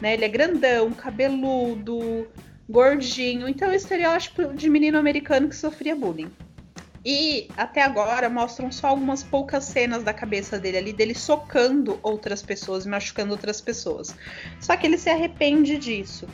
né? 0.00 0.14
Ele 0.14 0.24
é 0.24 0.28
grandão, 0.28 0.92
cabeludo, 0.92 2.28
gordinho, 2.68 3.48
então 3.48 3.72
estereótipo 3.72 4.52
de 4.52 4.68
menino 4.68 4.98
americano 4.98 5.48
que 5.48 5.56
sofria 5.56 5.96
bullying. 5.96 6.30
E 7.04 7.48
até 7.56 7.82
agora 7.82 8.28
mostram 8.28 8.70
só 8.70 8.88
algumas 8.88 9.22
poucas 9.22 9.64
cenas 9.64 10.02
da 10.02 10.12
cabeça 10.12 10.58
dele 10.58 10.76
ali, 10.76 10.92
dele 10.92 11.14
socando 11.14 11.98
outras 12.02 12.42
pessoas, 12.42 12.84
machucando 12.84 13.32
outras 13.32 13.60
pessoas. 13.60 14.14
Só 14.60 14.76
que 14.76 14.86
ele 14.86 14.98
se 14.98 15.08
arrepende 15.08 15.78
disso. 15.78 16.26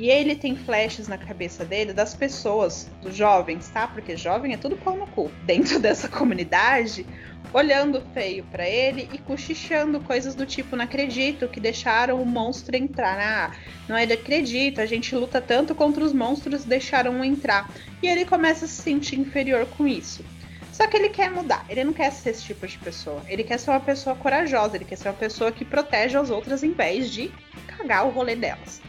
E 0.00 0.08
ele 0.08 0.34
tem 0.34 0.56
flashes 0.56 1.08
na 1.08 1.18
cabeça 1.18 1.62
dele 1.62 1.92
das 1.92 2.14
pessoas, 2.14 2.88
dos 3.02 3.14
jovens, 3.14 3.68
tá? 3.68 3.86
Porque 3.86 4.16
jovem 4.16 4.54
é 4.54 4.56
tudo 4.56 4.74
pau 4.74 4.96
no 4.96 5.06
cu. 5.06 5.30
Dentro 5.44 5.76
dessa 5.78 6.08
comunidade, 6.08 7.04
olhando 7.52 8.00
feio 8.14 8.42
para 8.44 8.66
ele 8.66 9.10
e 9.12 9.18
cochichando 9.18 10.00
coisas 10.00 10.34
do 10.34 10.46
tipo: 10.46 10.74
não 10.74 10.84
acredito 10.86 11.46
que 11.48 11.60
deixaram 11.60 12.18
o 12.18 12.24
monstro 12.24 12.74
entrar. 12.74 13.18
Ah, 13.20 13.54
não 13.86 13.94
é 13.94 14.06
de 14.06 14.14
acredito, 14.14 14.80
a 14.80 14.86
gente 14.86 15.14
luta 15.14 15.38
tanto 15.38 15.74
contra 15.74 16.02
os 16.02 16.14
monstros, 16.14 16.64
deixaram 16.64 17.22
entrar. 17.22 17.70
E 18.02 18.08
ele 18.08 18.24
começa 18.24 18.64
a 18.64 18.68
se 18.68 18.80
sentir 18.80 19.20
inferior 19.20 19.66
com 19.76 19.86
isso. 19.86 20.24
Só 20.72 20.86
que 20.86 20.96
ele 20.96 21.10
quer 21.10 21.30
mudar, 21.30 21.66
ele 21.68 21.84
não 21.84 21.92
quer 21.92 22.10
ser 22.10 22.30
esse 22.30 22.44
tipo 22.44 22.66
de 22.66 22.78
pessoa. 22.78 23.22
Ele 23.28 23.44
quer 23.44 23.58
ser 23.58 23.68
uma 23.68 23.80
pessoa 23.80 24.16
corajosa, 24.16 24.76
ele 24.76 24.86
quer 24.86 24.96
ser 24.96 25.08
uma 25.08 25.14
pessoa 25.14 25.52
que 25.52 25.62
protege 25.62 26.16
as 26.16 26.30
outras 26.30 26.62
em 26.62 26.72
vez 26.72 27.10
de 27.10 27.30
cagar 27.66 28.06
o 28.06 28.10
rolê 28.10 28.34
delas. 28.34 28.80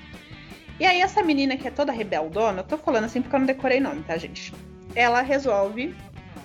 E 0.82 0.86
aí, 0.88 1.00
essa 1.00 1.22
menina 1.22 1.56
que 1.56 1.68
é 1.68 1.70
toda 1.70 1.92
rebeldona, 1.92 2.62
eu 2.62 2.64
tô 2.64 2.76
falando 2.76 3.04
assim 3.04 3.22
porque 3.22 3.36
eu 3.36 3.40
não 3.40 3.46
decorei 3.46 3.80
nome, 3.80 4.02
tá, 4.02 4.18
gente? 4.18 4.52
Ela 4.96 5.22
resolve 5.22 5.96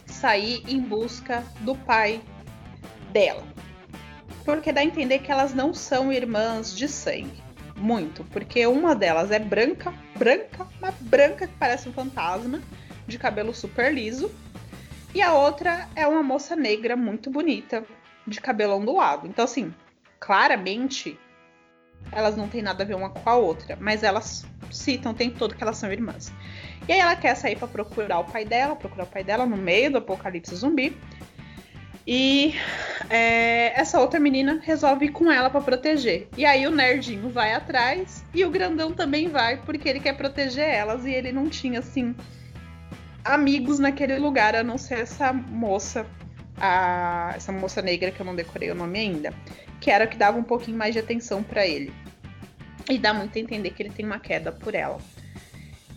sair 0.04 0.62
em 0.68 0.78
busca 0.78 1.42
do 1.60 1.74
pai 1.74 2.20
dela. 3.14 3.42
Porque 4.44 4.72
dá 4.72 4.82
a 4.82 4.84
entender 4.84 5.20
que 5.20 5.32
elas 5.32 5.54
não 5.54 5.72
são 5.72 6.12
irmãs 6.12 6.76
de 6.76 6.86
sangue. 6.86 7.42
Muito. 7.78 8.24
Porque 8.24 8.66
uma 8.66 8.94
delas 8.94 9.30
é 9.30 9.38
branca, 9.38 9.94
branca, 10.18 10.66
uma 10.78 10.92
branca 11.00 11.46
que 11.46 11.54
parece 11.54 11.88
um 11.88 11.94
fantasma, 11.94 12.60
de 13.06 13.18
cabelo 13.18 13.54
super 13.54 13.90
liso. 13.90 14.30
E 15.14 15.22
a 15.22 15.32
outra 15.32 15.88
é 15.96 16.06
uma 16.06 16.22
moça 16.22 16.54
negra 16.54 16.94
muito 16.94 17.30
bonita, 17.30 17.86
de 18.26 18.38
cabelo 18.38 18.74
ondulado. 18.74 19.26
Então, 19.26 19.46
assim, 19.46 19.72
claramente 20.20 21.18
elas 22.12 22.36
não 22.36 22.48
têm 22.48 22.62
nada 22.62 22.82
a 22.82 22.86
ver 22.86 22.94
uma 22.94 23.10
com 23.10 23.28
a 23.28 23.34
outra, 23.34 23.76
mas 23.80 24.02
elas 24.02 24.46
citam 24.70 25.12
o 25.12 25.14
tempo 25.14 25.38
todo 25.38 25.54
que 25.54 25.62
elas 25.62 25.76
são 25.76 25.90
irmãs. 25.92 26.32
E 26.88 26.92
aí 26.92 26.98
ela 26.98 27.16
quer 27.16 27.34
sair 27.34 27.56
para 27.56 27.68
procurar 27.68 28.20
o 28.20 28.24
pai 28.24 28.44
dela, 28.44 28.76
procurar 28.76 29.04
o 29.04 29.08
pai 29.08 29.24
dela 29.24 29.44
no 29.44 29.56
meio 29.56 29.90
do 29.90 29.98
apocalipse 29.98 30.54
zumbi. 30.54 30.96
E 32.06 32.54
é, 33.10 33.78
essa 33.78 33.98
outra 33.98 34.20
menina 34.20 34.60
resolve 34.62 35.06
ir 35.06 35.08
com 35.10 35.30
ela 35.30 35.50
para 35.50 35.60
proteger. 35.60 36.28
E 36.36 36.44
aí 36.44 36.64
o 36.66 36.70
nerdinho 36.70 37.28
vai 37.30 37.52
atrás 37.52 38.24
e 38.32 38.44
o 38.44 38.50
grandão 38.50 38.92
também 38.92 39.28
vai, 39.28 39.56
porque 39.56 39.88
ele 39.88 39.98
quer 39.98 40.16
proteger 40.16 40.68
elas 40.68 41.04
e 41.04 41.10
ele 41.10 41.32
não 41.32 41.48
tinha 41.48 41.80
assim 41.80 42.14
amigos 43.24 43.80
naquele 43.80 44.18
lugar, 44.18 44.54
a 44.54 44.62
não 44.62 44.78
ser 44.78 45.00
essa 45.00 45.32
moça, 45.32 46.06
a, 46.60 47.32
essa 47.36 47.52
moça 47.52 47.82
negra 47.82 48.10
que 48.10 48.20
eu 48.20 48.26
não 48.26 48.34
decorei 48.34 48.70
o 48.70 48.74
nome 48.74 48.98
ainda, 48.98 49.32
que 49.80 49.90
era 49.90 50.06
que 50.06 50.16
dava 50.16 50.38
um 50.38 50.42
pouquinho 50.42 50.76
mais 50.76 50.92
de 50.92 50.98
atenção 50.98 51.42
para 51.42 51.66
ele. 51.66 51.92
E 52.88 52.98
dá 52.98 53.12
muito 53.12 53.36
a 53.36 53.40
entender 53.40 53.70
que 53.70 53.82
ele 53.82 53.90
tem 53.90 54.06
uma 54.06 54.20
queda 54.20 54.52
por 54.52 54.74
ela. 54.74 54.98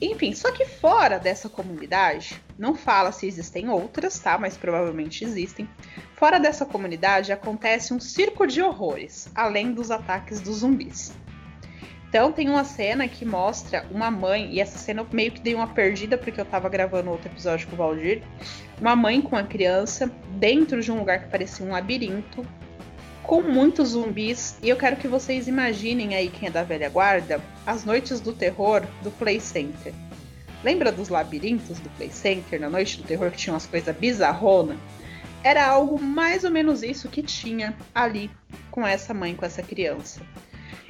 Enfim, 0.02 0.34
só 0.34 0.52
que 0.52 0.66
fora 0.66 1.20
dessa 1.20 1.50
comunidade, 1.50 2.42
não 2.58 2.74
fala 2.74 3.12
se 3.12 3.28
existem 3.28 3.70
outras, 3.70 4.18
tá? 4.18 4.38
Mas 4.38 4.56
provavelmente 4.56 5.26
existem. 5.26 5.70
Fora 6.16 6.40
dessa 6.40 6.66
comunidade 6.66 7.32
acontece 7.32 7.94
um 7.94 8.00
circo 8.00 8.48
de 8.48 8.62
horrores, 8.62 9.30
além 9.36 9.74
dos 9.74 9.92
ataques 9.92 10.40
dos 10.40 10.58
zumbis. 10.58 11.12
Então 12.10 12.32
tem 12.32 12.50
uma 12.50 12.64
cena 12.64 13.08
que 13.08 13.24
mostra 13.24 13.86
uma 13.92 14.10
mãe, 14.10 14.52
e 14.52 14.60
essa 14.60 14.80
cena 14.80 15.02
eu 15.02 15.08
meio 15.12 15.32
que 15.32 15.40
dei 15.40 15.54
uma 15.54 15.68
perdida 15.68 16.18
porque 16.18 16.42
eu 16.42 16.46
tava 16.46 16.68
gravando 16.68 17.12
outro 17.12 17.28
episódio 17.28 17.68
com 17.68 17.76
o 17.76 17.78
Valdir. 17.78 18.24
Uma 18.82 18.96
mãe 18.96 19.22
com 19.22 19.36
a 19.36 19.44
criança 19.44 20.12
dentro 20.32 20.82
de 20.82 20.92
um 20.92 20.98
lugar 20.98 21.20
que 21.20 21.30
parecia 21.30 21.64
um 21.64 21.70
labirinto, 21.70 22.44
com 23.22 23.44
muitos 23.44 23.90
zumbis. 23.90 24.58
E 24.64 24.70
eu 24.70 24.76
quero 24.76 24.96
que 24.96 25.08
vocês 25.08 25.48
imaginem 25.48 26.16
aí, 26.16 26.30
quem 26.30 26.48
é 26.50 26.52
da 26.52 26.64
velha 26.64 26.90
guarda, 26.90 27.40
as 27.64 27.86
noites 27.86 28.20
do 28.20 28.34
terror 28.34 28.84
do 29.04 29.12
Play 29.12 29.40
Center. 29.40 29.94
Lembra 30.64 30.92
dos 30.92 31.10
labirintos 31.10 31.78
do 31.80 31.92
Play 31.92 32.10
Center, 32.10 32.60
na 32.60 32.72
noite 32.72 32.98
do 32.98 33.04
terror, 33.04 33.30
que 33.30 33.38
tinha 33.38 33.54
umas 33.54 33.68
coisas 33.68 33.96
bizarronas? 33.96 34.78
Era 35.44 35.68
algo 35.68 36.02
mais 36.02 36.44
ou 36.44 36.50
menos 36.50 36.82
isso 36.82 37.08
que 37.08 37.22
tinha 37.22 37.76
ali 37.94 38.32
com 38.72 38.86
essa 38.86 39.14
mãe, 39.14 39.36
com 39.36 39.46
essa 39.46 39.62
criança. 39.62 40.22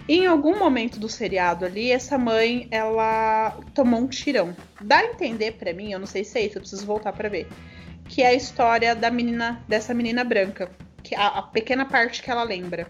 Em 0.08 0.26
algum 0.26 0.58
momento 0.58 1.00
do 1.00 1.08
seriado 1.08 1.66
ali, 1.66 1.92
essa 1.92 2.18
mãe, 2.18 2.68
ela 2.72 3.58
tomou 3.74 4.02
um 4.02 4.08
tirão. 4.08 4.56
Dá 4.82 5.00
a 5.00 5.06
entender 5.06 5.54
para 5.54 5.74
mim, 5.74 5.92
eu 5.92 6.00
não 6.00 6.08
sei 6.08 6.24
se 6.24 6.40
é 6.40 6.46
isso, 6.46 6.58
eu 6.58 6.62
preciso 6.62 6.86
voltar 6.86 7.14
para 7.14 7.30
ver, 7.30 7.48
que 8.08 8.24
é 8.24 8.28
a 8.28 8.34
história 8.34 8.96
da 8.96 9.12
menina, 9.12 9.64
dessa 9.68 9.94
menina 9.94 10.24
branca 10.24 10.70
que 11.04 11.16
a, 11.16 11.28
a, 11.28 11.42
pequena 11.42 11.86
parte 11.86 12.22
que 12.22 12.30
ela 12.30 12.44
lembra. 12.44 12.88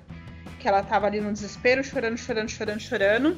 Que 0.59 0.67
ela 0.67 0.83
tava 0.83 1.07
ali 1.07 1.21
no 1.21 1.31
desespero, 1.31 1.83
chorando, 1.83 2.17
chorando, 2.17 2.49
chorando, 2.49 2.79
chorando. 2.81 3.37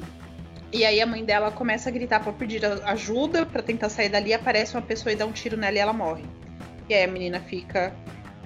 E 0.72 0.84
aí 0.84 1.00
a 1.00 1.06
mãe 1.06 1.24
dela 1.24 1.52
começa 1.52 1.88
a 1.88 1.92
gritar 1.92 2.20
para 2.20 2.32
pedir 2.32 2.64
ajuda, 2.64 3.46
para 3.46 3.62
tentar 3.62 3.88
sair 3.90 4.08
dali, 4.08 4.32
aparece 4.32 4.74
uma 4.74 4.82
pessoa 4.82 5.12
e 5.12 5.16
dá 5.16 5.26
um 5.26 5.32
tiro 5.32 5.56
nela 5.56 5.76
e 5.76 5.78
ela 5.78 5.92
morre. 5.92 6.24
E 6.88 6.94
aí 6.94 7.04
a 7.04 7.06
menina 7.06 7.40
fica 7.40 7.94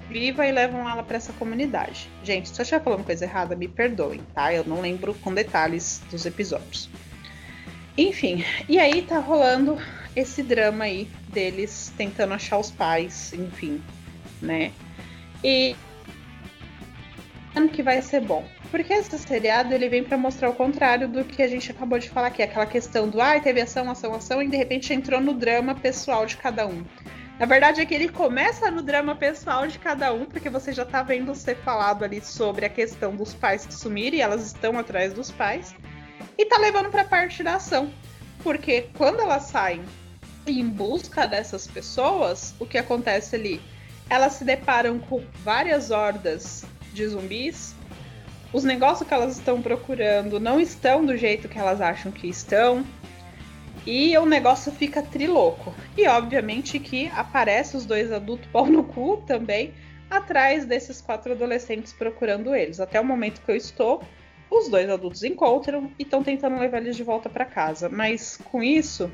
viva 0.09 0.45
e 0.47 0.51
levam 0.51 0.89
ela 0.89 1.03
para 1.03 1.17
essa 1.17 1.33
comunidade. 1.33 2.09
Gente, 2.23 2.49
se 2.49 2.59
eu 2.59 2.63
estiver 2.63 2.83
falando 2.83 3.03
coisa 3.03 3.25
errada, 3.25 3.55
me 3.55 3.67
perdoem, 3.67 4.21
tá? 4.33 4.53
Eu 4.53 4.63
não 4.63 4.81
lembro 4.81 5.13
com 5.15 5.33
detalhes 5.33 6.01
dos 6.09 6.25
episódios. 6.25 6.89
Enfim, 7.97 8.45
e 8.69 8.77
aí 8.79 9.01
tá 9.01 9.19
rolando 9.19 9.77
esse 10.15 10.43
drama 10.43 10.85
aí 10.85 11.07
deles 11.29 11.91
tentando 11.97 12.33
achar 12.33 12.57
os 12.57 12.71
pais, 12.71 13.33
enfim, 13.33 13.81
né? 14.41 14.71
E 15.43 15.75
que 17.77 17.83
vai 17.83 18.01
ser 18.01 18.21
bom. 18.21 18.43
Porque 18.69 18.93
esse 18.93 19.17
seriado 19.17 19.73
ele 19.73 19.87
vem 19.87 20.03
para 20.03 20.17
mostrar 20.17 20.49
o 20.49 20.53
contrário 20.53 21.07
do 21.07 21.23
que 21.23 21.41
a 21.41 21.47
gente 21.47 21.71
acabou 21.71 21.97
de 21.97 22.09
falar 22.09 22.27
aqui, 22.27 22.41
aquela 22.41 22.65
questão 22.65 23.07
do 23.07 23.21
ai, 23.21 23.37
ah, 23.37 23.39
teve 23.39 23.61
ação, 23.61 23.89
ação, 23.89 24.13
ação 24.13 24.41
e 24.41 24.47
de 24.47 24.57
repente 24.57 24.93
entrou 24.93 25.21
no 25.21 25.33
drama 25.33 25.73
pessoal 25.73 26.25
de 26.25 26.37
cada 26.37 26.67
um. 26.67 26.83
Na 27.39 27.45
verdade 27.45 27.81
é 27.81 27.85
que 27.85 27.93
ele 27.93 28.09
começa 28.09 28.71
no 28.71 28.81
drama 28.81 29.15
pessoal 29.15 29.67
de 29.67 29.77
cada 29.77 30.11
um, 30.11 30.25
porque 30.25 30.49
você 30.49 30.73
já 30.73 30.83
tá 30.83 31.03
vendo 31.03 31.35
ser 31.35 31.55
falado 31.57 32.03
ali 32.03 32.19
sobre 32.19 32.65
a 32.65 32.69
questão 32.69 33.15
dos 33.15 33.33
pais 33.33 33.63
que 33.63 33.73
sumiram 33.73 34.17
e 34.17 34.21
elas 34.21 34.43
estão 34.43 34.77
atrás 34.77 35.13
dos 35.13 35.29
pais, 35.29 35.75
e 36.35 36.45
tá 36.45 36.57
levando 36.57 36.89
para 36.89 37.03
parte 37.03 37.43
da 37.43 37.55
ação. 37.55 37.91
Porque 38.43 38.89
quando 38.97 39.19
elas 39.19 39.43
saem 39.43 39.83
em 40.47 40.67
busca 40.67 41.27
dessas 41.27 41.67
pessoas, 41.67 42.55
o 42.59 42.65
que 42.65 42.77
acontece 42.77 43.35
ali? 43.35 43.61
Elas 44.09 44.33
se 44.33 44.43
deparam 44.43 44.97
com 44.97 45.23
várias 45.43 45.91
hordas 45.91 46.65
de 46.91 47.07
zumbis, 47.07 47.75
os 48.51 48.63
negócios 48.63 49.07
que 49.07 49.13
elas 49.13 49.37
estão 49.37 49.61
procurando 49.61 50.39
não 50.39 50.59
estão 50.59 51.05
do 51.05 51.15
jeito 51.17 51.49
que 51.49 51.59
elas 51.59 51.81
acham 51.81 52.11
que 52.11 52.27
estão. 52.27 52.83
E 53.87 54.17
o 54.17 54.25
negócio 54.25 54.69
fica 54.69 55.01
triloco. 55.01 55.73
E 55.97 56.05
obviamente 56.09 56.77
que 56.77 57.07
aparece 57.15 57.77
os 57.77 57.85
dois 57.85 58.11
adultos 58.11 58.45
pau 58.51 58.65
no 58.65 58.83
cu 58.83 59.23
também 59.25 59.73
atrás 60.09 60.65
desses 60.65 60.99
quatro 60.99 61.31
adolescentes 61.31 61.93
procurando 61.93 62.53
eles. 62.53 62.81
Até 62.81 62.99
o 62.99 63.05
momento 63.05 63.41
que 63.41 63.49
eu 63.49 63.55
estou, 63.55 64.03
os 64.51 64.67
dois 64.67 64.89
adultos 64.89 65.23
encontram 65.23 65.89
e 65.97 66.03
estão 66.03 66.21
tentando 66.21 66.59
levar 66.59 66.79
eles 66.79 66.97
de 66.97 67.03
volta 67.03 67.29
para 67.29 67.45
casa. 67.45 67.87
Mas 67.87 68.35
com 68.51 68.61
isso, 68.61 69.09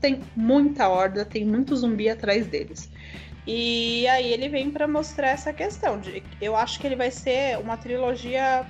tem 0.00 0.20
muita 0.36 0.88
horda, 0.88 1.24
tem 1.24 1.44
muito 1.44 1.74
zumbi 1.74 2.08
atrás 2.08 2.46
deles. 2.46 2.88
E 3.44 4.06
aí 4.06 4.32
ele 4.32 4.48
vem 4.48 4.70
para 4.70 4.86
mostrar 4.86 5.30
essa 5.30 5.52
questão 5.52 5.98
de, 5.98 6.22
eu 6.40 6.54
acho 6.54 6.78
que 6.78 6.86
ele 6.86 6.94
vai 6.94 7.10
ser 7.10 7.58
uma 7.58 7.76
trilogia 7.76 8.64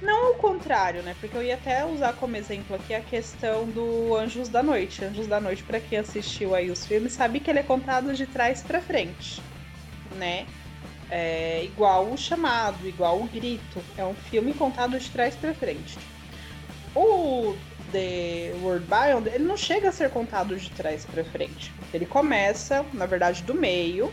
não 0.00 0.28
ao 0.28 0.34
contrário, 0.34 1.02
né? 1.02 1.14
Porque 1.20 1.36
eu 1.36 1.42
ia 1.42 1.54
até 1.54 1.84
usar 1.84 2.12
como 2.14 2.36
exemplo 2.36 2.76
aqui 2.76 2.94
a 2.94 3.00
questão 3.00 3.66
do 3.66 4.14
Anjos 4.14 4.48
da 4.48 4.62
Noite. 4.62 5.04
Anjos 5.04 5.26
da 5.26 5.40
Noite, 5.40 5.62
para 5.62 5.80
quem 5.80 5.98
assistiu 5.98 6.54
aí 6.54 6.70
os 6.70 6.84
filmes, 6.84 7.12
sabe 7.12 7.40
que 7.40 7.50
ele 7.50 7.60
é 7.60 7.62
contado 7.62 8.14
de 8.14 8.26
trás 8.26 8.62
para 8.62 8.80
frente, 8.80 9.42
né? 10.16 10.46
É 11.10 11.62
igual 11.64 12.10
o 12.10 12.16
chamado, 12.16 12.86
igual 12.86 13.20
o 13.20 13.26
grito. 13.26 13.80
É 13.96 14.04
um 14.04 14.14
filme 14.14 14.52
contado 14.52 14.98
de 14.98 15.08
trás 15.10 15.34
para 15.34 15.54
frente. 15.54 15.98
O 16.94 17.54
The 17.92 18.52
World 18.62 18.86
Beyond, 18.86 19.28
ele 19.28 19.44
não 19.44 19.56
chega 19.56 19.88
a 19.88 19.92
ser 19.92 20.10
contado 20.10 20.56
de 20.56 20.70
trás 20.70 21.04
para 21.04 21.24
frente. 21.24 21.72
Ele 21.94 22.06
começa, 22.06 22.84
na 22.92 23.06
verdade, 23.06 23.42
do 23.42 23.54
meio, 23.54 24.12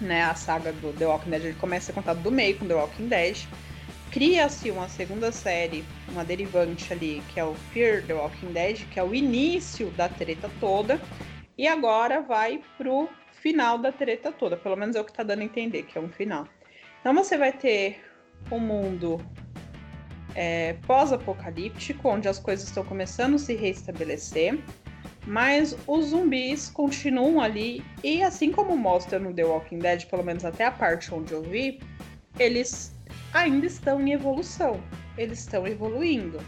né? 0.00 0.24
A 0.24 0.34
saga 0.34 0.72
do 0.72 0.92
The 0.92 1.06
Walking 1.06 1.30
Dead 1.30 1.44
ele 1.44 1.54
começa 1.54 1.84
a 1.84 1.86
ser 1.86 1.92
contado 1.92 2.20
do 2.20 2.30
meio 2.30 2.58
com 2.58 2.66
The 2.66 2.74
Walking 2.74 3.08
Dead. 3.08 3.46
Cria-se 4.10 4.70
uma 4.70 4.88
segunda 4.88 5.30
série, 5.30 5.84
uma 6.08 6.24
derivante 6.24 6.92
ali, 6.92 7.22
que 7.32 7.40
é 7.40 7.44
o 7.44 7.54
Fear 7.72 8.04
the 8.06 8.14
Walking 8.14 8.52
Dead, 8.52 8.84
que 8.90 8.98
é 8.98 9.04
o 9.04 9.14
início 9.14 9.90
da 9.90 10.08
treta 10.08 10.50
toda, 10.60 11.00
e 11.56 11.66
agora 11.66 12.20
vai 12.20 12.60
pro 12.76 13.08
final 13.42 13.78
da 13.78 13.92
treta 13.92 14.32
toda, 14.32 14.56
pelo 14.56 14.76
menos 14.76 14.96
é 14.96 15.00
o 15.00 15.04
que 15.04 15.12
tá 15.12 15.22
dando 15.22 15.42
a 15.42 15.44
entender, 15.44 15.84
que 15.84 15.98
é 15.98 16.00
um 16.00 16.08
final. 16.08 16.46
Então 17.00 17.14
você 17.14 17.36
vai 17.36 17.52
ter 17.52 18.00
um 18.50 18.58
mundo 18.58 19.20
é, 20.34 20.74
pós-apocalíptico, 20.86 22.08
onde 22.08 22.28
as 22.28 22.38
coisas 22.38 22.66
estão 22.66 22.84
começando 22.84 23.34
a 23.34 23.38
se 23.38 23.54
restabelecer, 23.54 24.58
mas 25.26 25.76
os 25.86 26.06
zumbis 26.06 26.70
continuam 26.70 27.40
ali, 27.40 27.84
e 28.02 28.22
assim 28.22 28.50
como 28.50 28.76
mostra 28.76 29.18
no 29.18 29.34
The 29.34 29.44
Walking 29.44 29.78
Dead, 29.78 30.06
pelo 30.06 30.24
menos 30.24 30.44
até 30.44 30.64
a 30.64 30.70
parte 30.70 31.14
onde 31.14 31.32
eu 31.32 31.42
vi, 31.42 31.80
eles 32.38 32.97
ainda 33.32 33.66
estão 33.66 34.00
em 34.00 34.12
evolução, 34.12 34.80
eles 35.16 35.40
estão 35.40 35.66
evoluindo. 35.66 36.38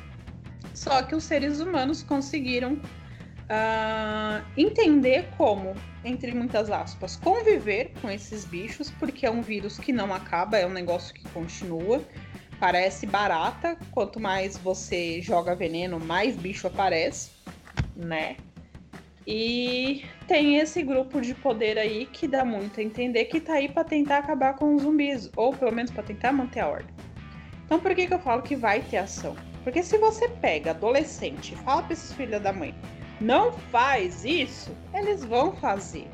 Só 0.75 1.03
que 1.03 1.15
os 1.15 1.25
seres 1.25 1.61
humanos 1.61 2.03
conseguiram 2.03 2.75
uh, 2.75 4.45
entender 4.57 5.29
como, 5.37 5.75
entre 6.05 6.33
muitas 6.33 6.71
aspas, 6.71 7.17
conviver 7.17 7.93
com 8.01 8.11
esses 8.11 8.45
bichos, 8.45 8.91
porque 8.91 9.27
é 9.27 9.31
um 9.31 9.43
vírus 9.43 9.79
que 9.79 9.93
não 9.93 10.15
acaba, 10.15 10.59
é 10.59 10.67
um 10.67 10.73
negócio 10.73 11.15
que 11.15 11.29
continua. 11.31 12.03
Parece 12.59 13.07
barata, 13.07 13.77
quanto 13.91 14.21
mais 14.21 14.57
você 14.57 15.21
joga 15.23 15.55
veneno, 15.55 15.99
mais 15.99 16.37
bicho 16.37 16.67
aparece, 16.67 17.31
né? 17.97 18.37
E 19.27 20.05
tem 20.27 20.57
esse 20.57 20.83
grupo 20.83 21.21
de 21.21 21.35
poder 21.35 21.79
aí 21.79 22.07
que 22.07 22.27
dá 22.27 22.45
muito 22.45 22.81
a 22.81 22.83
entender 22.83 23.27
que 23.27 23.41
tá 23.41 23.55
aí 23.55 23.69
para 23.69 23.85
tentar 23.85 24.19
acabar 24.19 24.55
com 24.55 24.75
os 24.75 24.83
zumbis, 24.83 25.31
ou 25.37 25.55
pelo 25.55 25.73
menos 25.73 25.91
para 25.91 26.03
tentar 26.03 26.33
manter 26.33 26.61
a 26.61 26.69
ordem. 26.69 26.95
Então 27.65 27.79
por 27.79 27.95
que, 27.95 28.07
que 28.07 28.15
eu 28.15 28.19
falo 28.19 28.43
que 28.43 28.57
vai 28.57 28.81
ter 28.81 28.97
ação? 28.97 29.37
Porque 29.63 29.83
se 29.83 29.99
você 29.99 30.29
pega 30.29 30.71
adolescente 30.71 31.53
e 31.53 31.57
fala 31.57 31.83
pra 31.83 31.93
esses 31.93 32.13
filhos 32.15 32.43
da 32.43 32.53
mãe, 32.53 32.75
não 33.21 33.53
faz 33.53 34.25
isso, 34.25 34.75
eles 34.95 35.25
vão 35.25 35.53
fazer. 35.53 36.09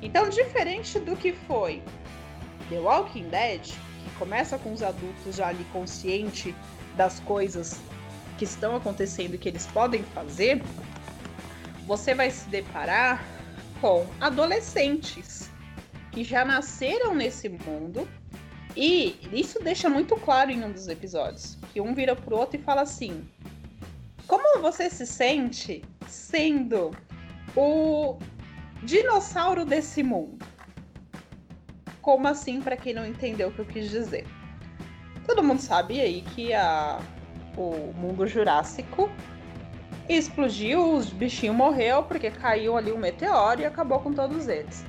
Então, 0.00 0.28
diferente 0.28 1.00
do 1.00 1.16
que 1.16 1.32
foi 1.32 1.82
The 2.68 2.78
Walking 2.78 3.28
Dead, 3.28 3.62
que 3.62 4.18
começa 4.18 4.56
com 4.58 4.72
os 4.72 4.82
adultos 4.82 5.36
já 5.36 5.48
ali 5.48 5.64
consciente 5.72 6.54
das 6.96 7.18
coisas 7.20 7.80
que 8.38 8.44
estão 8.44 8.76
acontecendo 8.76 9.34
e 9.34 9.38
que 9.38 9.48
eles 9.48 9.66
podem 9.66 10.04
fazer, 10.14 10.62
você 11.88 12.14
vai 12.14 12.30
se 12.30 12.46
deparar 12.50 13.24
com 13.80 14.06
adolescentes 14.20 15.50
que 16.12 16.22
já 16.22 16.44
nasceram 16.44 17.14
nesse 17.14 17.48
mundo 17.48 18.06
e 18.76 19.18
isso 19.32 19.58
deixa 19.58 19.88
muito 19.88 20.14
claro 20.16 20.50
em 20.50 20.62
um 20.62 20.70
dos 20.70 20.86
episódios, 20.86 21.56
que 21.72 21.80
um 21.80 21.94
vira 21.94 22.14
pro 22.14 22.36
outro 22.36 22.60
e 22.60 22.62
fala 22.62 22.82
assim: 22.82 23.26
"Como 24.26 24.60
você 24.60 24.90
se 24.90 25.06
sente 25.06 25.82
sendo 26.06 26.90
o 27.56 28.18
dinossauro 28.82 29.64
desse 29.64 30.02
mundo?" 30.02 30.46
Como 32.02 32.28
assim 32.28 32.60
para 32.60 32.76
quem 32.76 32.92
não 32.92 33.06
entendeu 33.06 33.48
o 33.48 33.52
que 33.52 33.60
eu 33.60 33.66
quis 33.66 33.90
dizer? 33.90 34.26
Todo 35.26 35.42
mundo 35.42 35.60
sabe 35.62 36.00
aí 36.00 36.20
que 36.34 36.52
a 36.52 37.00
o 37.56 37.92
mundo 37.94 38.26
jurássico 38.26 39.10
explodiu, 40.08 40.94
os 40.94 41.10
bichinhos 41.10 41.56
morreu 41.56 42.02
porque 42.02 42.30
caiu 42.30 42.76
ali 42.76 42.92
um 42.92 42.98
meteoro 42.98 43.60
e 43.60 43.66
acabou 43.66 44.00
com 44.00 44.12
todos 44.12 44.48
eles. 44.48 44.84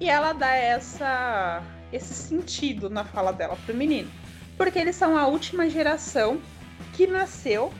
E 0.00 0.08
ela 0.08 0.32
dá 0.32 0.54
essa 0.54 1.62
esse 1.92 2.14
sentido 2.14 2.88
na 2.88 3.04
fala 3.04 3.32
dela 3.32 3.56
pro 3.66 3.76
menino, 3.76 4.10
porque 4.56 4.78
eles 4.78 4.96
são 4.96 5.16
a 5.16 5.26
última 5.26 5.68
geração 5.68 6.40
que 6.94 7.06
nasceu 7.06 7.72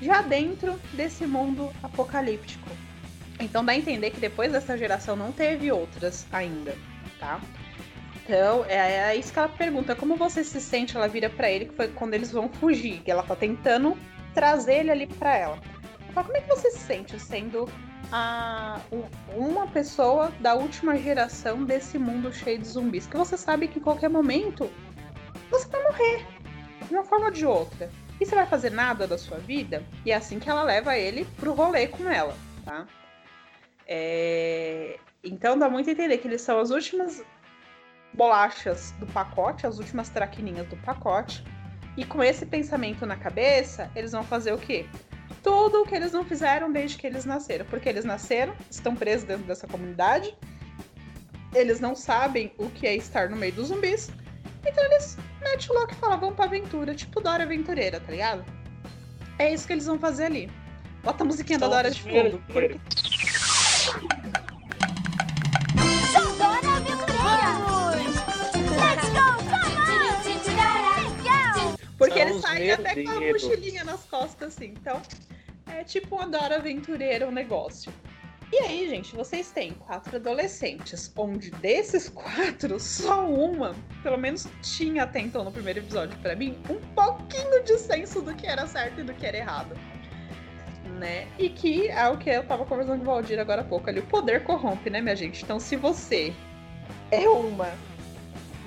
já 0.00 0.20
dentro 0.20 0.78
desse 0.92 1.26
mundo 1.26 1.70
apocalíptico. 1.82 2.68
Então 3.38 3.64
dá 3.64 3.72
a 3.72 3.76
entender 3.76 4.10
que 4.10 4.20
depois 4.20 4.52
dessa 4.52 4.76
geração 4.76 5.16
não 5.16 5.32
teve 5.32 5.72
outras 5.72 6.26
ainda, 6.30 6.76
tá? 7.18 7.40
Então, 8.22 8.64
é, 8.68 9.10
é 9.10 9.16
isso 9.16 9.32
que 9.32 9.38
ela 9.38 9.48
pergunta, 9.48 9.96
como 9.96 10.14
você 10.14 10.44
se 10.44 10.60
sente? 10.60 10.96
Ela 10.96 11.08
vira 11.08 11.28
para 11.28 11.50
ele 11.50 11.64
que 11.64 11.74
foi 11.74 11.88
quando 11.88 12.14
eles 12.14 12.30
vão 12.30 12.48
fugir, 12.48 13.00
que 13.02 13.10
ela 13.10 13.24
tá 13.24 13.34
tentando 13.34 13.96
trazer 14.32 14.80
ele 14.80 14.90
ali 14.90 15.06
para 15.06 15.36
ela. 15.36 15.58
Como 16.12 16.36
é 16.36 16.40
que 16.40 16.48
você 16.48 16.70
se 16.70 16.78
sente 16.78 17.18
sendo 17.18 17.68
a, 18.12 18.80
uma 19.36 19.66
pessoa 19.68 20.32
da 20.40 20.54
última 20.54 20.96
geração 20.96 21.64
desse 21.64 21.98
mundo 21.98 22.32
cheio 22.32 22.58
de 22.58 22.66
zumbis? 22.66 23.06
Que 23.06 23.16
você 23.16 23.36
sabe 23.36 23.68
que 23.68 23.78
em 23.78 23.82
qualquer 23.82 24.10
momento 24.10 24.70
você 25.50 25.68
vai 25.68 25.82
morrer, 25.82 26.26
de 26.86 26.94
uma 26.94 27.04
forma 27.04 27.26
ou 27.26 27.32
de 27.32 27.46
outra. 27.46 27.90
E 28.20 28.26
você 28.26 28.34
vai 28.34 28.46
fazer 28.46 28.70
nada 28.70 29.06
da 29.06 29.16
sua 29.16 29.38
vida? 29.38 29.82
E 30.04 30.12
é 30.12 30.16
assim 30.16 30.38
que 30.38 30.50
ela 30.50 30.62
leva 30.62 30.96
ele 30.96 31.24
pro 31.36 31.54
rolê 31.54 31.86
com 31.86 32.08
ela, 32.08 32.36
tá? 32.64 32.86
É... 33.86 34.98
Então 35.24 35.58
dá 35.58 35.68
muito 35.68 35.88
a 35.88 35.92
entender 35.92 36.18
que 36.18 36.28
eles 36.28 36.40
são 36.40 36.58
as 36.58 36.70
últimas 36.70 37.24
bolachas 38.14 38.92
do 38.98 39.06
pacote, 39.06 39.66
as 39.66 39.78
últimas 39.78 40.08
traquininhas 40.08 40.66
do 40.68 40.76
pacote. 40.78 41.44
E 41.96 42.04
com 42.04 42.22
esse 42.22 42.46
pensamento 42.46 43.04
na 43.06 43.16
cabeça, 43.16 43.90
eles 43.94 44.12
vão 44.12 44.22
fazer 44.22 44.52
o 44.52 44.58
quê? 44.58 44.86
Tudo 45.42 45.82
o 45.82 45.86
que 45.86 45.94
eles 45.94 46.12
não 46.12 46.24
fizeram 46.24 46.70
desde 46.70 46.96
que 46.98 47.06
eles 47.06 47.24
nasceram. 47.24 47.64
Porque 47.66 47.88
eles 47.88 48.04
nasceram, 48.04 48.54
estão 48.70 48.94
presos 48.94 49.26
dentro 49.26 49.44
dessa 49.44 49.66
comunidade, 49.66 50.36
eles 51.54 51.80
não 51.80 51.94
sabem 51.94 52.52
o 52.58 52.68
que 52.70 52.86
é 52.86 52.96
estar 52.96 53.28
no 53.28 53.36
meio 53.36 53.52
dos 53.52 53.68
zumbis. 53.68 54.10
Então 54.66 54.84
eles 54.84 55.16
metem 55.40 55.70
o 55.70 55.72
louco 55.74 55.92
e 55.92 55.96
falam, 55.96 56.20
vamos 56.20 56.36
pra 56.36 56.44
aventura, 56.44 56.94
tipo 56.94 57.20
Dora 57.20 57.44
Aventureira, 57.44 57.98
tá 58.00 58.10
ligado? 58.10 58.44
É 59.38 59.52
isso 59.52 59.66
que 59.66 59.72
eles 59.72 59.86
vão 59.86 59.98
fazer 59.98 60.24
ali. 60.24 60.50
Bota 61.02 61.24
a 61.24 61.26
musiquinha 61.26 61.58
da 61.58 61.66
Dora 61.66 61.90
de 61.90 62.02
fundo. 62.02 62.42
Porque... 62.52 62.78
Sou 66.12 66.36
Dora 66.36 66.76
Aventureira! 66.76 67.10
Let's 68.80 69.08
go, 69.10 69.40
Porque 71.96 72.18
eles 72.18 72.40
saem 72.40 72.70
até 72.70 73.02
com 73.02 73.10
a 73.10 73.20
mochilinha 73.20 73.84
nas 73.84 74.02
costas, 74.04 74.54
assim. 74.54 74.74
Então, 74.78 75.02
é 75.66 75.84
tipo 75.84 76.16
um 76.16 76.20
Adora 76.20 76.56
Aventureira 76.56 77.26
o 77.26 77.28
um 77.28 77.32
negócio. 77.32 77.92
E 78.52 78.58
aí, 78.58 78.88
gente, 78.88 79.14
vocês 79.14 79.52
têm 79.52 79.72
quatro 79.74 80.16
adolescentes, 80.16 81.12
onde 81.16 81.52
desses 81.52 82.08
quatro, 82.08 82.80
só 82.80 83.24
uma, 83.24 83.76
pelo 84.02 84.18
menos 84.18 84.48
tinha 84.60 85.04
até 85.04 85.20
então 85.20 85.44
no 85.44 85.52
primeiro 85.52 85.78
episódio 85.78 86.18
para 86.18 86.34
mim, 86.34 86.58
um 86.68 86.80
pouquinho 86.94 87.62
de 87.62 87.78
senso 87.78 88.20
do 88.20 88.34
que 88.34 88.48
era 88.48 88.66
certo 88.66 89.00
e 89.00 89.04
do 89.04 89.14
que 89.14 89.24
era 89.24 89.36
errado. 89.36 89.76
Né? 90.98 91.28
E 91.38 91.48
que 91.48 91.88
é 91.88 92.08
o 92.08 92.18
que 92.18 92.28
eu 92.28 92.44
tava 92.44 92.66
conversando 92.66 92.96
com 92.98 93.02
o 93.02 93.06
Valdir 93.06 93.38
agora 93.38 93.60
há 93.60 93.64
pouco 93.64 93.88
ali. 93.88 94.00
O 94.00 94.06
poder 94.06 94.42
corrompe, 94.42 94.90
né, 94.90 95.00
minha 95.00 95.14
gente? 95.14 95.44
Então, 95.44 95.60
se 95.60 95.76
você 95.76 96.34
é 97.12 97.28
uma 97.28 97.72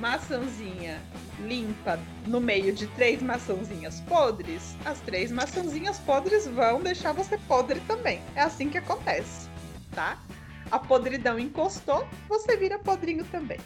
maçãzinha 0.03 1.01
limpa 1.39 1.97
no 2.27 2.41
meio 2.41 2.73
de 2.73 2.87
três 2.87 3.21
maçãzinhas 3.21 4.01
podres, 4.01 4.75
as 4.83 4.99
três 4.99 5.31
maçãzinhas 5.31 5.97
podres 5.99 6.45
vão 6.45 6.81
deixar 6.81 7.13
você 7.13 7.37
podre 7.37 7.79
também. 7.87 8.21
É 8.35 8.41
assim 8.41 8.69
que 8.69 8.77
acontece, 8.77 9.47
tá? 9.95 10.21
A 10.69 10.77
podridão 10.77 11.39
encostou, 11.39 12.05
você 12.27 12.57
vira 12.57 12.77
podrinho 12.79 13.23
também. 13.23 13.59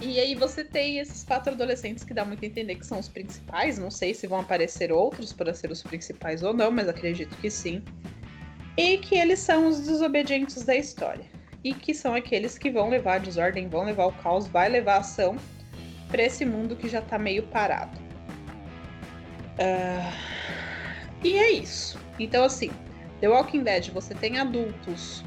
E 0.00 0.18
aí 0.18 0.34
você 0.34 0.64
tem 0.64 0.98
esses 0.98 1.22
quatro 1.22 1.52
adolescentes 1.52 2.02
que 2.02 2.12
dá 2.12 2.24
muito 2.24 2.44
a 2.44 2.48
entender 2.48 2.74
que 2.74 2.86
são 2.86 2.98
os 2.98 3.08
principais. 3.08 3.78
Não 3.78 3.92
sei 3.92 4.12
se 4.12 4.26
vão 4.26 4.40
aparecer 4.40 4.90
outros 4.90 5.32
para 5.32 5.54
ser 5.54 5.70
os 5.70 5.80
principais 5.80 6.42
ou 6.42 6.52
não, 6.52 6.72
mas 6.72 6.88
acredito 6.88 7.36
que 7.36 7.50
sim. 7.50 7.84
E 8.76 8.98
que 8.98 9.14
eles 9.14 9.38
são 9.38 9.68
os 9.68 9.78
desobedientes 9.78 10.64
da 10.64 10.74
história. 10.74 11.37
E 11.62 11.74
que 11.74 11.92
são 11.92 12.14
aqueles 12.14 12.56
que 12.56 12.70
vão 12.70 12.88
levar 12.88 13.16
a 13.16 13.18
desordem, 13.18 13.68
vão 13.68 13.84
levar 13.84 14.06
o 14.06 14.12
caos, 14.12 14.46
vai 14.46 14.68
levar 14.68 14.94
a 14.94 14.98
ação 14.98 15.36
para 16.08 16.22
esse 16.22 16.44
mundo 16.44 16.76
que 16.76 16.88
já 16.88 17.02
tá 17.02 17.18
meio 17.18 17.42
parado. 17.44 17.98
Uh, 19.58 20.12
e 21.22 21.36
é 21.36 21.50
isso. 21.50 21.98
Então, 22.18 22.44
assim, 22.44 22.70
The 23.20 23.28
Walking 23.28 23.64
Dead, 23.64 23.90
você 23.90 24.14
tem 24.14 24.38
adultos 24.38 25.24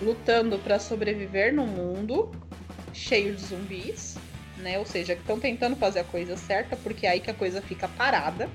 lutando 0.00 0.58
para 0.58 0.78
sobreviver 0.78 1.52
no 1.52 1.66
mundo 1.66 2.30
cheio 2.92 3.34
de 3.34 3.42
zumbis, 3.42 4.16
né? 4.58 4.78
Ou 4.78 4.86
seja, 4.86 5.14
que 5.14 5.20
estão 5.20 5.38
tentando 5.38 5.76
fazer 5.76 6.00
a 6.00 6.04
coisa 6.04 6.36
certa, 6.36 6.76
porque 6.76 7.06
é 7.06 7.10
aí 7.10 7.20
que 7.20 7.30
a 7.30 7.34
coisa 7.34 7.60
fica 7.60 7.88
parada 7.88 8.48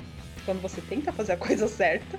quando 0.46 0.62
você 0.62 0.82
tenta 0.82 1.12
fazer 1.12 1.34
a 1.34 1.38
coisa 1.38 1.68
certa. 1.68 2.18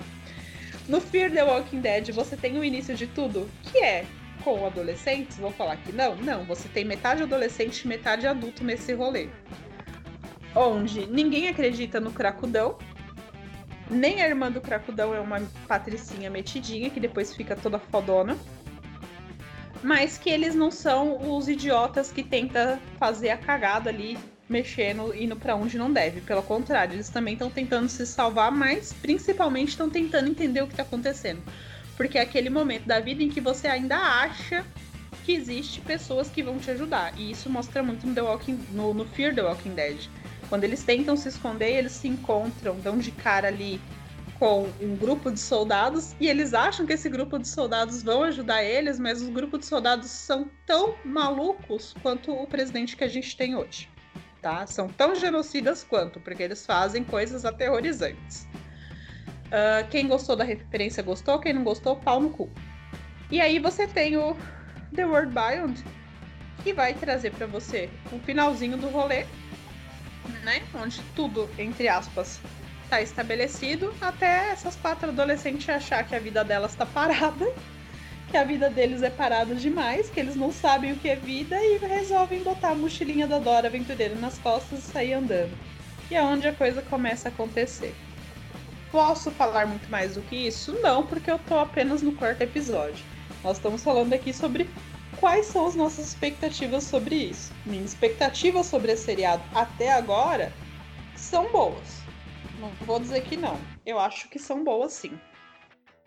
No 0.87 1.01
Fear 1.01 1.31
the 1.31 1.43
Walking 1.43 1.81
Dead, 1.81 2.11
você 2.13 2.37
tem 2.37 2.59
o 2.59 2.65
início 2.65 2.95
de 2.95 3.07
tudo, 3.07 3.49
que 3.63 3.79
é 3.79 4.05
com 4.42 4.66
adolescentes, 4.66 5.38
vou 5.38 5.50
falar 5.50 5.76
que 5.76 5.92
não? 5.92 6.16
Não, 6.16 6.44
você 6.44 6.68
tem 6.68 6.85
metade 6.85 7.22
adolescente 7.22 7.83
e 7.83 7.88
metade 7.88 8.26
adulto 8.26 8.64
nesse 8.64 8.92
rolê. 8.92 9.29
Onde 10.55 11.07
ninguém 11.07 11.48
acredita 11.48 12.00
no 12.00 12.11
cracudão, 12.11 12.76
nem 13.90 14.22
a 14.22 14.29
irmã 14.29 14.50
do 14.50 14.61
cracudão 14.61 15.14
é 15.14 15.20
uma 15.20 15.40
patricinha 15.66 16.31
metidinha, 16.31 16.90
que 16.90 17.00
depois 17.00 17.35
fica 17.35 17.57
toda 17.57 17.79
fodona. 17.79 18.37
Mas 19.83 20.18
que 20.18 20.29
eles 20.29 20.55
não 20.55 20.70
são 20.70 21.37
os 21.37 21.48
idiotas 21.48 22.12
que 22.12 22.22
tenta 22.22 22.79
fazer 22.98 23.31
a 23.31 23.37
cagada 23.37 23.88
ali 23.88 24.18
mexendo, 24.48 25.14
indo 25.14 25.37
para 25.37 25.55
onde 25.55 25.79
não 25.79 25.92
deve. 25.92 26.20
Pelo 26.20 26.42
contrário, 26.42 26.94
eles 26.94 27.09
também 27.09 27.35
estão 27.35 27.48
tentando 27.48 27.88
se 27.88 28.05
salvar, 28.05 28.50
mas 28.50 28.92
principalmente 28.92 29.68
estão 29.68 29.88
tentando 29.88 30.29
entender 30.29 30.61
o 30.61 30.66
que 30.66 30.72
está 30.72 30.83
acontecendo. 30.83 31.40
Porque 32.01 32.17
é 32.17 32.23
aquele 32.23 32.49
momento 32.49 32.87
da 32.87 32.99
vida 32.99 33.23
em 33.23 33.29
que 33.29 33.43
você 33.43 33.69
ainda 33.69 33.95
acha 33.95 34.65
que 35.23 35.33
existe 35.33 35.83
pessoas 35.83 36.31
que 36.31 36.43
vão 36.43 36.59
te 36.59 36.71
ajudar. 36.71 37.13
E 37.15 37.31
isso 37.31 37.51
mostra 37.51 37.83
muito 37.83 38.07
no, 38.07 38.15
The 38.15 38.23
Walking, 38.23 38.59
no, 38.71 38.95
no 38.95 39.05
Fear 39.05 39.35
the 39.35 39.43
Walking 39.43 39.75
Dead. 39.75 40.09
Quando 40.49 40.65
eles 40.65 40.83
tentam 40.83 41.15
se 41.15 41.29
esconder, 41.29 41.77
eles 41.77 41.93
se 41.93 42.09
encontram, 42.09 42.81
dão 42.81 42.97
de 42.97 43.11
cara 43.11 43.49
ali 43.49 43.79
com 44.39 44.67
um 44.81 44.97
grupo 44.97 45.31
de 45.31 45.39
soldados 45.39 46.17
e 46.19 46.27
eles 46.27 46.55
acham 46.55 46.87
que 46.87 46.95
esse 46.95 47.11
grupo 47.11 47.39
de 47.39 47.47
soldados 47.47 48.03
vão 48.03 48.23
ajudar 48.23 48.65
eles, 48.65 48.99
mas 48.99 49.21
os 49.21 49.29
grupos 49.29 49.61
de 49.61 49.67
soldados 49.67 50.11
são 50.11 50.51
tão 50.65 50.95
malucos 51.05 51.95
quanto 52.01 52.33
o 52.33 52.47
presidente 52.47 52.97
que 52.97 53.05
a 53.05 53.09
gente 53.09 53.37
tem 53.37 53.55
hoje 53.55 53.91
tá? 54.41 54.67
São 54.67 54.89
tão 54.89 55.15
genocidas 55.15 55.85
quanto, 55.85 56.19
porque 56.19 56.43
eles 56.43 56.65
fazem 56.65 57.05
coisas 57.05 57.45
aterrorizantes. 57.45 58.49
Uh, 59.51 59.87
quem 59.91 60.07
gostou 60.07 60.37
da 60.37 60.45
referência 60.45 61.03
gostou, 61.03 61.39
quem 61.39 61.53
não 61.53 61.65
gostou, 61.65 61.97
pau 61.97 62.21
no 62.21 62.31
cu. 62.31 62.49
E 63.31 63.41
aí 63.41 63.59
você 63.59 63.87
tem 63.87 64.17
o 64.17 64.37
The 64.95 65.05
World 65.05 65.33
Beyond, 65.33 65.85
que 66.63 66.73
vai 66.73 66.95
trazer 66.95 67.33
para 67.33 67.47
você 67.47 67.91
o 68.13 68.19
finalzinho 68.21 68.77
do 68.77 68.89
rolê, 68.89 69.27
né? 70.45 70.63
Onde 70.75 71.01
tudo, 71.17 71.49
entre 71.59 71.89
aspas, 71.89 72.41
tá 72.89 73.01
estabelecido, 73.03 73.93
até 74.01 74.51
essas 74.51 74.77
quatro 74.77 75.09
adolescentes 75.09 75.69
achar 75.69 76.05
que 76.05 76.15
a 76.15 76.21
vida 76.21 76.45
delas 76.45 76.75
tá 76.75 76.87
parada 76.87 77.53
que 78.31 78.37
a 78.37 78.45
vida 78.45 78.71
deles 78.71 79.03
é 79.03 79.11
parada 79.11 79.55
demais, 79.57 80.09
que 80.09 80.21
eles 80.21 80.37
não 80.37 80.53
sabem 80.53 80.93
o 80.93 80.97
que 80.97 81.09
é 81.09 81.17
vida 81.17 81.57
e 81.57 81.79
resolvem 81.79 82.43
botar 82.45 82.71
a 82.71 82.75
mochilinha 82.77 83.27
da 83.27 83.41
Dora 83.41 83.67
Aventureira 83.67 84.15
nas 84.15 84.39
costas 84.39 84.79
e 84.79 84.83
sair 84.83 85.15
andando. 85.15 85.51
E 86.09 86.15
é 86.15 86.23
onde 86.23 86.47
a 86.47 86.53
coisa 86.53 86.81
começa 86.81 87.29
a 87.29 87.33
acontecer. 87.33 87.93
Posso 88.90 89.31
falar 89.31 89.66
muito 89.66 89.88
mais 89.88 90.14
do 90.14 90.22
que 90.22 90.35
isso? 90.35 90.72
Não, 90.81 91.07
porque 91.07 91.31
eu 91.31 91.38
tô 91.38 91.59
apenas 91.59 92.03
no 92.03 92.12
quarto 92.12 92.42
episódio. 92.42 93.05
Nós 93.44 93.57
estamos 93.57 93.85
falando 93.85 94.12
aqui 94.12 94.33
sobre 94.33 94.68
quais 95.18 95.46
são 95.46 95.66
as 95.66 95.76
nossas 95.76 96.09
expectativas 96.09 96.85
sobre 96.85 97.14
isso. 97.14 97.53
Minhas 97.64 97.92
expectativas 97.92 98.66
sobre 98.66 98.92
esse 98.92 99.05
seriado 99.05 99.42
até 99.55 99.92
agora 99.92 100.53
são 101.14 101.50
boas. 101.53 102.00
Não 102.59 102.68
vou 102.85 102.98
dizer 102.98 103.22
que 103.22 103.37
não. 103.37 103.57
Eu 103.87 103.98
acho 103.98 104.29
que 104.29 104.38
são 104.38 104.64
boas 104.64 104.92
sim. 104.92 105.18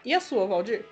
E 0.04 0.14
a 0.14 0.20
sua, 0.20 0.46
Valdir? 0.46 0.86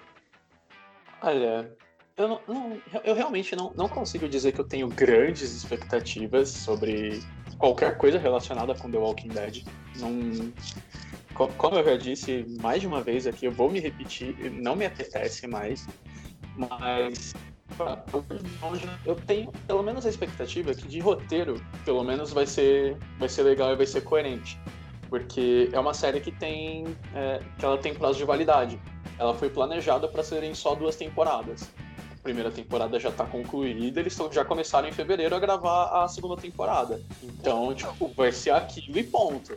Olha, 1.21 1.75
eu, 2.15 2.27
não, 2.27 2.41
não, 2.47 2.81
eu 3.03 3.13
realmente 3.13 3.55
não, 3.55 3.73
não 3.75 3.89
consigo 3.89 4.29
dizer 4.29 4.53
que 4.53 4.61
eu 4.61 4.65
tenho 4.65 4.87
grandes 4.87 5.51
expectativas 5.51 6.49
sobre 6.49 7.21
qualquer 7.57 7.97
coisa 7.97 8.17
relacionada 8.17 8.73
com 8.75 8.89
The 8.89 8.97
Walking 8.97 9.27
Dead. 9.27 9.63
Não, 9.97 10.53
como 11.49 11.77
eu 11.77 11.83
já 11.83 11.97
disse 11.97 12.45
mais 12.61 12.81
de 12.81 12.87
uma 12.87 13.01
vez 13.01 13.27
aqui, 13.27 13.45
eu 13.45 13.51
vou 13.51 13.69
me 13.69 13.79
repetir, 13.79 14.35
não 14.51 14.75
me 14.75 14.85
apetece 14.85 15.47
mais, 15.47 15.87
mas 16.55 17.33
eu 19.05 19.15
tenho 19.15 19.51
pelo 19.65 19.81
menos 19.81 20.05
a 20.05 20.09
expectativa 20.09 20.73
que 20.73 20.87
de 20.87 20.99
roteiro, 20.99 21.61
pelo 21.85 22.03
menos 22.03 22.31
vai 22.33 22.45
ser, 22.45 22.97
vai 23.17 23.29
ser 23.29 23.43
legal 23.43 23.73
e 23.73 23.75
vai 23.75 23.85
ser 23.85 24.01
coerente. 24.01 24.59
Porque 25.09 25.69
é 25.73 25.79
uma 25.79 25.93
série 25.93 26.21
que 26.21 26.31
tem. 26.31 26.85
É, 27.13 27.41
que 27.59 27.65
ela 27.65 27.77
tem 27.77 27.93
prazo 27.93 28.17
de 28.17 28.23
validade 28.23 28.79
ela 29.21 29.35
foi 29.35 29.51
planejada 29.51 30.07
para 30.07 30.23
serem 30.23 30.55
só 30.55 30.73
duas 30.73 30.95
temporadas. 30.95 31.69
A 32.11 32.23
primeira 32.23 32.49
temporada 32.49 32.99
já 32.99 33.09
está 33.09 33.23
concluída, 33.23 33.99
eles 33.99 34.17
já 34.31 34.43
começaram 34.43 34.89
em 34.89 34.91
fevereiro 34.91 35.35
a 35.35 35.39
gravar 35.39 36.03
a 36.03 36.07
segunda 36.07 36.35
temporada. 36.35 36.99
Então, 37.21 37.73
tipo, 37.75 38.07
vai 38.15 38.31
ser 38.31 38.49
aquilo 38.49 38.97
e 38.97 39.03
ponto. 39.03 39.55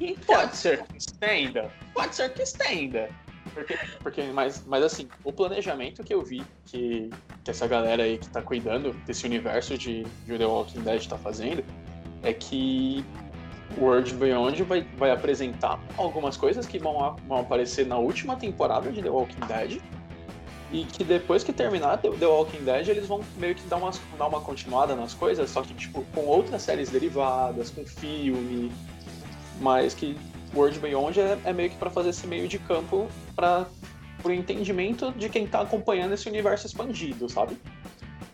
E 0.00 0.14
pode 0.14 0.56
ser 0.56 0.84
que 0.84 0.98
estenda, 0.98 1.70
pode 1.92 2.14
ser 2.14 2.32
que 2.32 2.42
estenda. 2.42 3.08
Porque, 3.52 3.78
porque 4.00 4.22
mas, 4.32 4.64
mas 4.66 4.84
assim, 4.84 5.08
o 5.24 5.32
planejamento 5.32 6.04
que 6.04 6.14
eu 6.14 6.22
vi 6.22 6.42
que, 6.66 7.10
que 7.42 7.50
essa 7.50 7.66
galera 7.66 8.02
aí 8.02 8.18
que 8.18 8.28
tá 8.28 8.42
cuidando 8.42 8.92
desse 9.06 9.26
universo 9.26 9.76
de, 9.76 10.04
de 10.04 10.38
The 10.38 10.46
Walking 10.46 10.80
Dead 10.80 11.06
tá 11.06 11.18
fazendo 11.18 11.64
é 12.22 12.32
que 12.32 13.04
World 13.76 14.14
Beyond 14.14 14.62
vai, 14.62 14.86
vai 14.96 15.10
apresentar 15.10 15.80
algumas 15.96 16.36
coisas 16.36 16.66
que 16.66 16.78
vão, 16.78 17.16
vão 17.26 17.38
aparecer 17.38 17.86
na 17.86 17.98
última 17.98 18.36
temporada 18.36 18.90
de 18.90 19.02
The 19.02 19.10
Walking 19.10 19.46
Dead. 19.46 19.80
E 20.70 20.84
que 20.84 21.02
depois 21.02 21.42
que 21.42 21.50
terminar 21.52 21.96
The 21.96 22.26
Walking 22.26 22.62
Dead, 22.62 22.88
eles 22.88 23.06
vão 23.06 23.22
meio 23.38 23.54
que 23.54 23.66
dar 23.68 23.76
uma, 23.76 23.90
dar 24.18 24.26
uma 24.26 24.40
continuada 24.40 24.94
nas 24.94 25.14
coisas, 25.14 25.48
só 25.48 25.62
que 25.62 25.72
tipo, 25.72 26.04
com 26.14 26.26
outras 26.26 26.60
séries 26.60 26.90
derivadas, 26.90 27.70
com 27.70 27.86
filme. 27.86 28.70
Mas 29.60 29.94
que 29.94 30.16
World 30.54 30.78
Beyond 30.78 31.20
é, 31.20 31.38
é 31.44 31.52
meio 31.52 31.70
que 31.70 31.76
para 31.76 31.90
fazer 31.90 32.10
esse 32.10 32.26
meio 32.26 32.48
de 32.48 32.58
campo 32.58 33.08
para 33.34 33.66
o 34.24 34.30
entendimento 34.30 35.12
de 35.12 35.28
quem 35.28 35.46
tá 35.46 35.60
acompanhando 35.60 36.14
esse 36.14 36.28
universo 36.28 36.66
expandido, 36.66 37.28
sabe? 37.28 37.56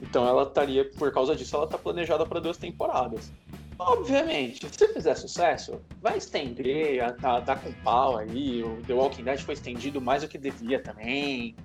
Então 0.00 0.26
ela 0.26 0.44
estaria, 0.44 0.84
por 0.84 1.12
causa 1.12 1.34
disso, 1.34 1.56
ela 1.56 1.66
tá 1.66 1.78
planejada 1.78 2.26
para 2.26 2.40
duas 2.40 2.56
temporadas. 2.56 3.32
Obviamente, 3.78 4.66
se 4.70 4.88
fizer 4.88 5.14
sucesso, 5.16 5.80
vai 6.00 6.18
estender, 6.18 7.12
tá, 7.16 7.40
tá 7.40 7.56
com 7.56 7.72
pau 7.82 8.16
aí. 8.16 8.62
O 8.62 8.80
The 8.86 8.94
Walking 8.94 9.24
Dead 9.24 9.40
foi 9.40 9.54
estendido 9.54 10.00
mais 10.00 10.22
do 10.22 10.28
que 10.28 10.38
devia 10.38 10.80
também. 10.80 11.56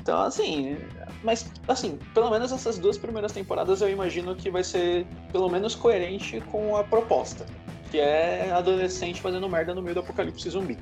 Então, 0.00 0.20
assim, 0.20 0.76
mas, 1.22 1.50
assim, 1.68 1.98
pelo 2.12 2.30
menos 2.30 2.50
essas 2.50 2.78
duas 2.78 2.98
primeiras 2.98 3.32
temporadas 3.32 3.80
eu 3.80 3.88
imagino 3.88 4.34
que 4.34 4.50
vai 4.50 4.64
ser, 4.64 5.06
pelo 5.30 5.48
menos, 5.48 5.74
coerente 5.74 6.40
com 6.50 6.76
a 6.76 6.82
proposta, 6.82 7.46
que 7.92 8.00
é 8.00 8.50
adolescente 8.50 9.20
fazendo 9.20 9.46
merda 9.50 9.74
no 9.74 9.82
meio 9.82 9.94
do 9.94 10.00
apocalipse 10.00 10.48
zumbi. 10.48 10.78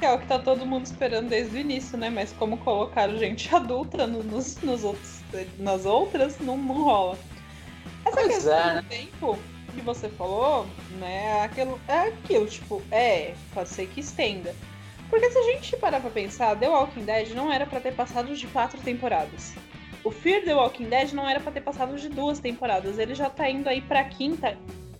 É 0.00 0.12
o 0.12 0.18
que 0.20 0.26
tá 0.26 0.38
todo 0.38 0.64
mundo 0.64 0.86
esperando 0.86 1.28
desde 1.28 1.56
o 1.56 1.58
início, 1.58 1.98
né? 1.98 2.08
Mas 2.08 2.32
como 2.32 2.56
colocaram 2.58 3.18
gente 3.18 3.52
adulta 3.52 4.06
nos, 4.06 4.62
nos 4.62 4.84
outros, 4.84 5.20
nas 5.58 5.84
outras, 5.84 6.38
não, 6.38 6.56
não 6.56 6.84
rola. 6.84 7.18
Essa 8.04 8.16
pois 8.16 8.28
questão 8.28 8.58
é. 8.58 8.68
do 8.68 8.74
né? 8.74 8.84
tempo 8.88 9.38
que 9.74 9.80
você 9.80 10.08
falou, 10.10 10.66
né? 11.00 11.42
Aquilo, 11.42 11.80
é 11.88 11.98
aquilo, 12.08 12.46
tipo, 12.46 12.80
é, 12.92 13.34
pode 13.52 13.68
ser 13.68 13.88
que 13.88 14.00
estenda. 14.00 14.54
Porque 15.10 15.28
se 15.30 15.38
a 15.38 15.42
gente 15.42 15.76
parar 15.78 16.00
pra 16.00 16.10
pensar, 16.10 16.56
The 16.56 16.68
Walking 16.68 17.04
Dead 17.04 17.30
não 17.30 17.52
era 17.52 17.66
para 17.66 17.80
ter 17.80 17.92
passado 17.92 18.36
de 18.36 18.46
quatro 18.46 18.80
temporadas. 18.82 19.54
O 20.04 20.12
Fear 20.12 20.44
The 20.44 20.54
Walking 20.54 20.88
Dead 20.88 21.12
não 21.12 21.28
era 21.28 21.40
para 21.40 21.50
ter 21.50 21.62
passado 21.62 21.96
de 21.96 22.08
duas 22.08 22.38
temporadas. 22.38 22.98
Ele 22.98 23.16
já 23.16 23.28
tá 23.28 23.50
indo 23.50 23.68
aí 23.68 23.80
pra 23.80 24.04
quinta, 24.04 24.56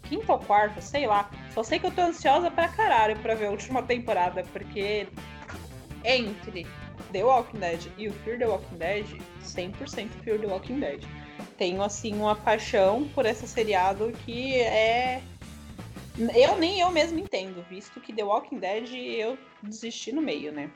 quinta 0.09 0.33
ou 0.33 0.38
quarta, 0.38 0.81
sei 0.81 1.07
lá. 1.07 1.31
Só 1.53 1.62
sei 1.62 1.79
que 1.79 1.87
eu 1.87 1.90
tô 1.90 2.03
ansiosa 2.03 2.51
pra 2.51 2.69
caralho 2.69 3.19
pra 3.21 3.35
ver 3.35 3.47
a 3.47 3.51
última 3.51 3.83
temporada, 3.83 4.45
porque 4.53 5.07
entre 6.05 6.66
The 7.12 7.25
Walking 7.25 7.59
Dead 7.59 7.81
e 7.97 8.09
o 8.09 8.12
Fear 8.12 8.38
The 8.38 8.47
Walking 8.47 8.77
Dead, 8.77 9.07
100% 9.42 10.09
Fear 10.23 10.38
The 10.38 10.47
Walking 10.47 10.81
Dead 10.81 11.05
tenho 11.57 11.83
assim 11.83 12.14
uma 12.14 12.37
paixão 12.37 13.09
por 13.14 13.27
esse 13.27 13.47
seriado 13.47 14.12
que 14.25 14.61
é 14.61 15.23
eu 16.35 16.57
nem 16.57 16.81
eu 16.81 16.90
mesmo 16.90 17.19
entendo, 17.19 17.62
visto 17.69 18.01
que 18.01 18.12
The 18.12 18.25
Walking 18.25 18.59
Dead 18.59 18.90
eu 18.95 19.37
desisti 19.62 20.12
no 20.12 20.23
meio, 20.23 20.51
né? 20.51 20.71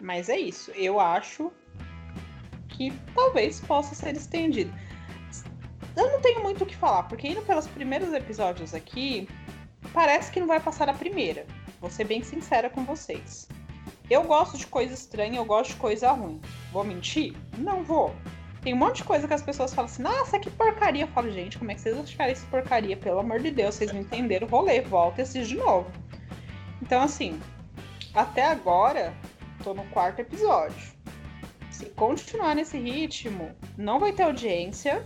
Mas 0.00 0.28
é 0.28 0.36
isso, 0.36 0.72
eu 0.72 0.98
acho 0.98 1.52
que 2.68 2.92
talvez 3.14 3.60
possa 3.60 3.94
ser 3.94 4.16
estendido. 4.16 4.72
Eu 5.96 6.12
não 6.12 6.20
tenho 6.20 6.42
muito 6.42 6.62
o 6.62 6.66
que 6.66 6.76
falar, 6.76 7.04
porque 7.04 7.26
indo 7.26 7.40
pelos 7.42 7.66
primeiros 7.66 8.12
episódios 8.12 8.74
aqui, 8.74 9.26
parece 9.94 10.30
que 10.30 10.38
não 10.38 10.46
vai 10.46 10.60
passar 10.60 10.88
a 10.88 10.94
primeira. 10.94 11.46
Vou 11.80 11.90
ser 11.90 12.04
bem 12.04 12.22
sincera 12.22 12.68
com 12.68 12.84
vocês. 12.84 13.48
Eu 14.10 14.22
gosto 14.22 14.58
de 14.58 14.66
coisa 14.66 14.94
estranha, 14.94 15.38
eu 15.38 15.44
gosto 15.44 15.70
de 15.70 15.76
coisa 15.76 16.12
ruim. 16.12 16.40
Vou 16.70 16.84
mentir? 16.84 17.34
Não 17.58 17.82
vou. 17.82 18.14
Tem 18.62 18.74
um 18.74 18.76
monte 18.76 18.96
de 18.96 19.04
coisa 19.04 19.26
que 19.26 19.34
as 19.34 19.42
pessoas 19.42 19.72
falam 19.72 19.90
assim, 19.90 20.02
nossa, 20.02 20.38
que 20.38 20.50
porcaria. 20.50 21.04
Eu 21.04 21.08
falo, 21.08 21.30
gente, 21.30 21.58
como 21.58 21.70
é 21.70 21.74
que 21.74 21.80
vocês 21.80 21.96
acharam 21.98 22.32
isso 22.32 22.46
porcaria? 22.46 22.96
Pelo 22.96 23.20
amor 23.20 23.40
de 23.40 23.50
Deus, 23.50 23.74
vocês 23.74 23.92
não 23.92 24.00
entenderam 24.00 24.46
o 24.46 24.50
rolê, 24.50 24.80
volta 24.82 25.20
e 25.20 25.22
assiste 25.22 25.48
de 25.48 25.56
novo. 25.56 25.90
Então, 26.82 27.00
assim, 27.00 27.40
até 28.12 28.44
agora, 28.44 29.14
tô 29.62 29.72
no 29.72 29.84
quarto 29.86 30.20
episódio. 30.20 30.94
Se 31.70 31.86
continuar 31.86 32.54
nesse 32.54 32.78
ritmo, 32.78 33.54
não 33.76 33.98
vai 33.98 34.12
ter 34.12 34.24
audiência 34.24 35.04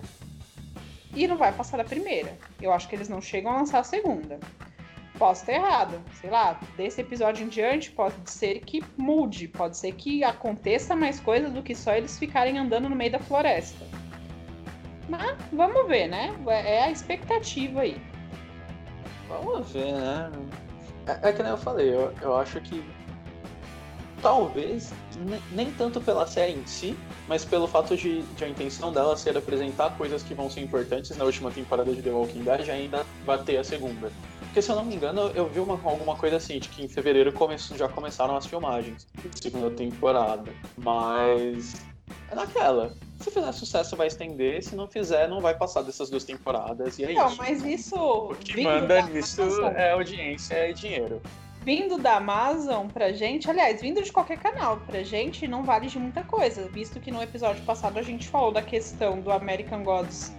e 1.15 1.27
não 1.27 1.37
vai 1.37 1.53
passar 1.53 1.81
a 1.81 1.85
primeira. 1.85 2.37
Eu 2.61 2.73
acho 2.73 2.89
que 2.89 2.95
eles 2.95 3.09
não 3.09 3.21
chegam 3.21 3.53
a 3.53 3.57
lançar 3.57 3.81
a 3.81 3.85
segunda. 3.85 4.39
Posso 5.19 5.43
estar 5.43 5.53
errado, 5.53 6.01
sei 6.21 6.31
lá, 6.31 6.59
desse 6.77 7.01
episódio 7.03 7.45
em 7.45 7.49
diante 7.49 7.91
pode 7.91 8.15
ser 8.31 8.61
que 8.61 8.83
mude, 8.97 9.49
pode 9.49 9.77
ser 9.77 9.93
que 9.93 10.25
aconteça 10.25 10.97
mais 10.97 11.21
coisa 11.21 11.51
do 11.51 11.63
que 11.63 11.75
só 11.75 11.93
eles 11.95 12.19
ficarem 12.19 12.57
andando 12.57 12.89
no 12.89 12.97
meio 12.97 13.13
da 13.13 13.19
floresta. 13.19 13.85
Mas 15.09 15.37
vamos 15.53 15.87
ver, 15.89 16.09
né? 16.09 16.35
É 16.49 16.85
a 16.85 16.91
expectativa 16.91 17.81
aí. 17.81 18.01
Vamos 19.29 19.71
ver, 19.73 19.93
né? 19.93 20.31
É, 21.07 21.29
é 21.29 21.33
que 21.33 21.43
nem 21.43 21.53
eu 21.53 21.59
falei, 21.59 21.95
eu, 21.95 22.15
eu 22.23 22.37
acho 22.37 22.61
que 22.61 22.83
talvez 24.23 24.93
nem 25.53 25.71
tanto 25.73 26.01
pela 26.01 26.27
série 26.27 26.53
em 26.53 26.67
si, 26.67 26.97
mas 27.29 27.45
pelo 27.45 27.67
fato 27.67 27.97
de, 27.97 28.23
de, 28.23 28.45
a 28.45 28.49
intenção 28.49 28.93
dela 28.93 29.17
ser 29.17 29.37
apresentar 29.37 29.97
coisas 29.97 30.23
que 30.23 30.35
vão 30.35 30.49
ser 30.49 30.61
importantes 30.61 31.17
na 31.17 31.25
última 31.25 31.51
temporada 31.51 31.93
de 31.93 32.03
The 32.03 32.11
Walking 32.11 32.43
Dead 32.43 32.69
ainda 32.69 33.05
bater 33.25 33.59
a 33.59 33.65
segunda. 33.65 34.11
Porque 34.41 34.63
se 34.63 34.71
eu 34.71 34.77
não 34.77 34.85
me 34.85 34.95
engano, 34.95 35.31
eu 35.35 35.49
vi 35.49 35.61
uma, 35.61 35.75
alguma 35.75 36.17
coisa 36.17 36.37
assim, 36.37 36.59
de 36.59 36.69
que 36.69 36.85
em 36.85 36.89
fevereiro 36.89 37.33
come, 37.33 37.57
já 37.57 37.89
começaram 37.89 38.37
as 38.37 38.47
filmagens 38.47 39.07
da 39.15 39.31
segunda 39.41 39.71
temporada. 39.71 40.51
Mas 40.77 41.87
é 42.31 42.35
naquela. 42.35 42.93
Se 43.21 43.31
fizer 43.31 43.53
sucesso, 43.53 43.97
vai 43.97 44.09
estender. 44.09 44.65
Se 44.65 44.75
não 44.75 44.89
fizer, 44.89 45.29
não 45.29 45.41
vai 45.41 45.55
passar 45.55 45.83
dessas 45.83 46.11
duas 46.11 46.25
temporadas. 46.25 46.99
E 46.99 47.05
é 47.05 47.13
não, 47.13 47.29
isso. 47.29 47.37
mas 47.37 47.65
isso. 47.65 47.95
O 47.97 48.35
que 48.35 48.63
manda 48.63 49.03
nisso 49.03 49.43
é 49.77 49.93
audiência 49.93 50.69
e 50.69 50.75
dinheiro 50.75 51.21
vindo 51.63 51.99
da 51.99 52.17
Amazon 52.17 52.89
pra 52.89 53.13
gente, 53.13 53.49
aliás, 53.51 53.81
vindo 53.81 54.03
de 54.03 54.11
qualquer 54.11 54.39
canal 54.39 54.79
pra 54.79 55.03
gente, 55.03 55.47
não 55.47 55.63
vale 55.63 55.87
de 55.89 55.99
muita 55.99 56.23
coisa, 56.23 56.69
visto 56.69 56.99
que 56.99 57.11
no 57.11 57.23
episódio 57.23 57.63
passado 57.65 57.99
a 57.99 58.03
gente 58.03 58.29
falou 58.29 58.51
da 58.51 58.63
questão 58.63 59.21
do 59.21 59.31
American 59.31 59.83
Gods 59.83 60.35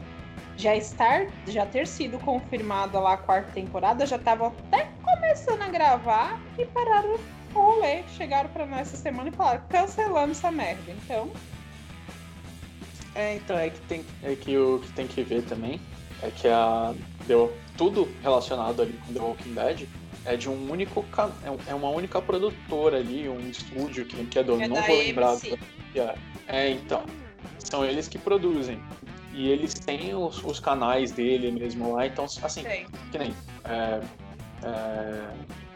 já 0.58 0.76
estar, 0.76 1.28
já 1.48 1.66
ter 1.66 1.88
sido 1.88 2.20
confirmada 2.20 3.00
lá 3.00 3.14
a 3.14 3.18
quarta 3.18 3.52
temporada, 3.52 4.06
já 4.06 4.18
tava 4.18 4.48
até 4.48 4.90
começando 5.04 5.62
a 5.62 5.70
gravar 5.70 6.40
e 6.58 6.66
pararam 6.66 7.16
o 7.54 7.60
rolê, 7.60 8.04
chegaram 8.18 8.50
pra 8.50 8.66
nós 8.66 8.82
essa 8.82 8.98
semana 8.98 9.30
e 9.30 9.32
falaram, 9.32 9.64
cancelando 9.70 10.32
essa 10.32 10.52
merda, 10.52 10.92
então... 10.92 11.30
É, 13.14 13.36
então, 13.36 13.58
é 13.58 13.70
que 13.70 13.80
tem, 13.82 14.06
é 14.24 14.36
que 14.36 14.58
o 14.58 14.80
que 14.80 14.94
tem 14.94 15.06
que 15.06 15.22
ver 15.22 15.44
também 15.44 15.82
é 16.24 16.32
que 16.32 16.48
a, 16.48 16.94
deu 17.28 17.54
tudo 17.78 18.08
relacionado 18.22 18.82
ali 18.82 18.94
com 19.06 19.14
The 19.14 19.20
Walking 19.20 19.54
Dead 19.54 19.88
é 20.26 20.36
de 20.36 20.50
um 20.50 20.72
único 20.72 21.06
é, 21.44 21.72
é 21.72 21.76
uma 21.76 21.90
única 21.90 22.22
produtora 22.22 22.98
ali, 22.98 23.28
um 23.28 23.40
estúdio 23.50 24.06
que, 24.06 24.24
que 24.26 24.40
é 24.40 24.44
do. 24.44 24.62
É 24.62 24.68
não 24.68 24.82
vou 24.82 24.98
lembrar. 24.98 25.38
É, 26.48 26.70
então. 26.70 27.04
São 27.60 27.86
eles 27.86 28.08
que 28.08 28.18
produzem. 28.18 28.80
E 29.34 29.48
eles 29.48 29.74
têm 29.74 30.14
os, 30.14 30.44
os 30.44 30.60
canais 30.60 31.12
dele 31.12 31.52
mesmo 31.52 31.94
lá, 31.94 32.06
então 32.06 32.26
assim, 32.26 32.64
Sim. 32.64 32.86
que 33.12 33.18
nem. 33.18 33.34
É, 33.64 34.02
é, 34.64 35.32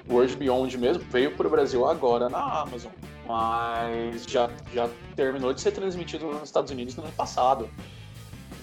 World 0.10 0.36
Beyond 0.36 0.78
mesmo 0.78 1.04
veio 1.10 1.32
para 1.32 1.48
o 1.48 1.50
Brasil 1.50 1.88
agora 1.88 2.30
na 2.30 2.62
Amazon, 2.62 2.92
mas 3.26 4.24
já, 4.26 4.50
já 4.72 4.88
terminou 5.16 5.52
de 5.52 5.62
ser 5.62 5.72
transmitido 5.72 6.28
nos 6.28 6.44
Estados 6.44 6.70
Unidos 6.70 6.96
no 6.96 7.04
ano 7.04 7.12
passado. 7.14 7.70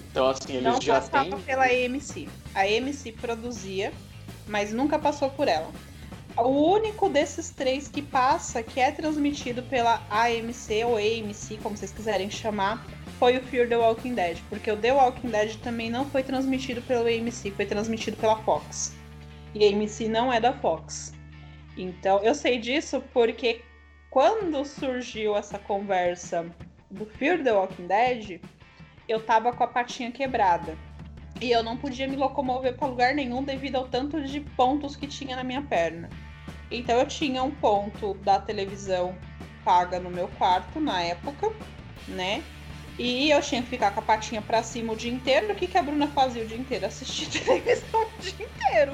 Então, 0.09 0.27
assim, 0.27 0.53
eles 0.53 0.63
Não 0.63 0.79
já 0.79 1.01
têm. 1.01 1.31
Não 1.31 1.41
pela 1.41 1.65
AMC. 1.65 2.29
A 2.53 2.61
AMC 2.61 3.13
produzia 3.13 3.91
mas 4.47 4.71
nunca 4.71 4.99
passou 4.99 5.29
por 5.29 5.47
ela. 5.47 5.71
O 6.35 6.73
único 6.73 7.09
desses 7.09 7.51
três 7.51 7.87
que 7.87 8.01
passa, 8.01 8.63
que 8.63 8.79
é 8.79 8.91
transmitido 8.91 9.61
pela 9.63 10.01
AMC 10.09 10.83
ou 10.85 10.97
AMC, 10.97 11.59
como 11.61 11.77
vocês 11.77 11.91
quiserem 11.91 12.29
chamar, 12.29 12.83
foi 13.19 13.37
o 13.37 13.41
Fear 13.43 13.69
the 13.69 13.77
Walking 13.77 14.15
Dead, 14.15 14.39
porque 14.49 14.71
o 14.71 14.75
The 14.75 14.93
Walking 14.93 15.29
Dead 15.29 15.55
também 15.57 15.89
não 15.89 16.05
foi 16.05 16.23
transmitido 16.23 16.81
pelo 16.81 17.07
AMC, 17.07 17.51
foi 17.51 17.65
transmitido 17.65 18.17
pela 18.17 18.35
Fox. 18.43 18.95
E 19.53 19.63
a 19.63 19.69
AMC 19.69 20.07
não 20.07 20.33
é 20.33 20.39
da 20.39 20.53
Fox. 20.53 21.13
Então, 21.77 22.19
eu 22.23 22.33
sei 22.33 22.57
disso 22.57 23.03
porque 23.13 23.61
quando 24.09 24.65
surgiu 24.65 25.37
essa 25.37 25.59
conversa 25.59 26.45
do 26.89 27.05
Fear 27.05 27.43
the 27.43 27.51
Walking 27.51 27.87
Dead, 27.87 28.41
eu 29.07 29.19
tava 29.23 29.53
com 29.53 29.63
a 29.63 29.67
patinha 29.67 30.11
quebrada. 30.11 30.75
E 31.41 31.51
eu 31.51 31.63
não 31.63 31.77
podia 31.77 32.07
me 32.07 32.15
locomover 32.15 32.75
para 32.75 32.87
lugar 32.87 33.13
nenhum 33.13 33.43
devido 33.43 33.75
ao 33.75 33.87
tanto 33.87 34.21
de 34.21 34.39
pontos 34.39 34.95
que 34.95 35.07
tinha 35.07 35.35
na 35.35 35.43
minha 35.43 35.61
perna. 35.61 36.09
Então 36.71 36.97
eu 36.97 37.05
tinha 37.05 37.43
um 37.43 37.51
ponto 37.51 38.13
da 38.15 38.39
televisão 38.39 39.15
paga 39.63 39.99
no 39.99 40.09
meu 40.09 40.27
quarto 40.27 40.79
na 40.79 41.01
época, 41.01 41.51
né? 42.07 42.43
E 42.97 43.31
eu 43.31 43.41
tinha 43.41 43.61
que 43.61 43.69
ficar 43.69 43.91
com 43.91 44.01
a 44.01 44.03
patinha 44.03 44.41
para 44.41 44.61
cima 44.61 44.93
o 44.93 44.95
dia 44.95 45.11
inteiro. 45.11 45.51
O 45.51 45.55
que, 45.55 45.67
que 45.67 45.77
a 45.77 45.83
Bruna 45.83 46.07
fazia 46.07 46.43
o 46.43 46.45
dia 46.45 46.57
inteiro? 46.57 46.85
Assistir 46.85 47.27
televisão 47.41 48.03
o 48.03 48.21
dia 48.21 48.45
inteiro. 48.45 48.93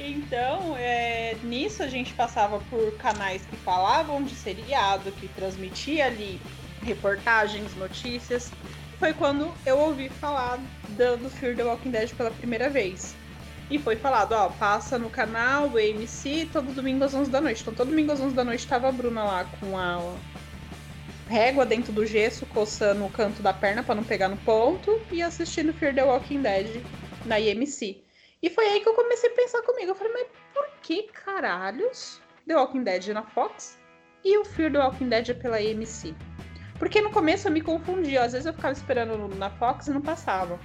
Então, 0.00 0.76
é, 0.76 1.36
nisso 1.44 1.82
a 1.82 1.86
gente 1.86 2.12
passava 2.14 2.58
por 2.68 2.96
canais 2.96 3.42
que 3.46 3.56
falavam 3.56 4.22
de 4.24 4.34
seriado, 4.34 5.12
que 5.12 5.28
transmitia 5.28 6.06
ali 6.06 6.40
reportagens, 6.82 7.74
notícias 7.76 8.50
foi 8.94 9.12
quando 9.12 9.52
eu 9.66 9.78
ouvi 9.78 10.08
falar 10.08 10.58
do 10.88 11.30
Fear 11.30 11.56
the 11.56 11.64
Walking 11.64 11.90
Dead 11.90 12.14
pela 12.14 12.30
primeira 12.30 12.68
vez. 12.68 13.14
E 13.70 13.78
foi 13.78 13.96
falado, 13.96 14.32
ó, 14.32 14.50
passa 14.50 14.98
no 14.98 15.08
canal, 15.08 15.68
o 15.68 15.78
AMC, 15.78 16.50
todo 16.52 16.74
domingo 16.74 17.02
às 17.04 17.14
11 17.14 17.30
da 17.30 17.40
noite. 17.40 17.62
Então 17.62 17.74
todo 17.74 17.88
domingo 17.88 18.12
às 18.12 18.20
11 18.20 18.34
da 18.34 18.44
noite 18.44 18.66
tava 18.66 18.88
a 18.88 18.92
Bruna 18.92 19.24
lá 19.24 19.46
com 19.58 19.76
a 19.78 20.14
régua 21.28 21.64
dentro 21.64 21.92
do 21.92 22.04
gesso, 22.04 22.44
coçando 22.46 23.04
o 23.04 23.10
canto 23.10 23.42
da 23.42 23.52
perna 23.52 23.82
para 23.82 23.94
não 23.94 24.04
pegar 24.04 24.28
no 24.28 24.36
ponto 24.38 25.00
e 25.10 25.22
assistindo 25.22 25.72
Fear 25.72 25.94
the 25.94 26.04
Walking 26.04 26.42
Dead 26.42 26.84
na 27.24 27.40
IMC. 27.40 28.02
E 28.42 28.50
foi 28.50 28.66
aí 28.66 28.80
que 28.80 28.88
eu 28.88 28.94
comecei 28.94 29.30
a 29.30 29.34
pensar 29.34 29.62
comigo. 29.62 29.92
Eu 29.92 29.94
falei, 29.94 30.12
mas 30.12 30.26
por 30.52 30.68
que 30.82 31.04
caralhos 31.04 32.20
The 32.46 32.54
Walking 32.54 32.84
Dead 32.84 33.08
é 33.08 33.12
na 33.14 33.22
Fox 33.22 33.78
e 34.22 34.36
o 34.36 34.44
Fear 34.44 34.70
the 34.70 34.78
Walking 34.78 35.08
Dead 35.08 35.30
é 35.30 35.34
pela 35.34 35.56
AMC? 35.56 36.14
Porque 36.78 37.00
no 37.00 37.10
começo 37.10 37.48
eu 37.48 37.52
me 37.52 37.60
confundia, 37.60 38.24
às 38.24 38.32
vezes 38.32 38.46
eu 38.46 38.52
ficava 38.52 38.72
esperando 38.72 39.28
na 39.36 39.50
Fox 39.50 39.86
e 39.86 39.90
não 39.90 40.00
passava. 40.00 40.58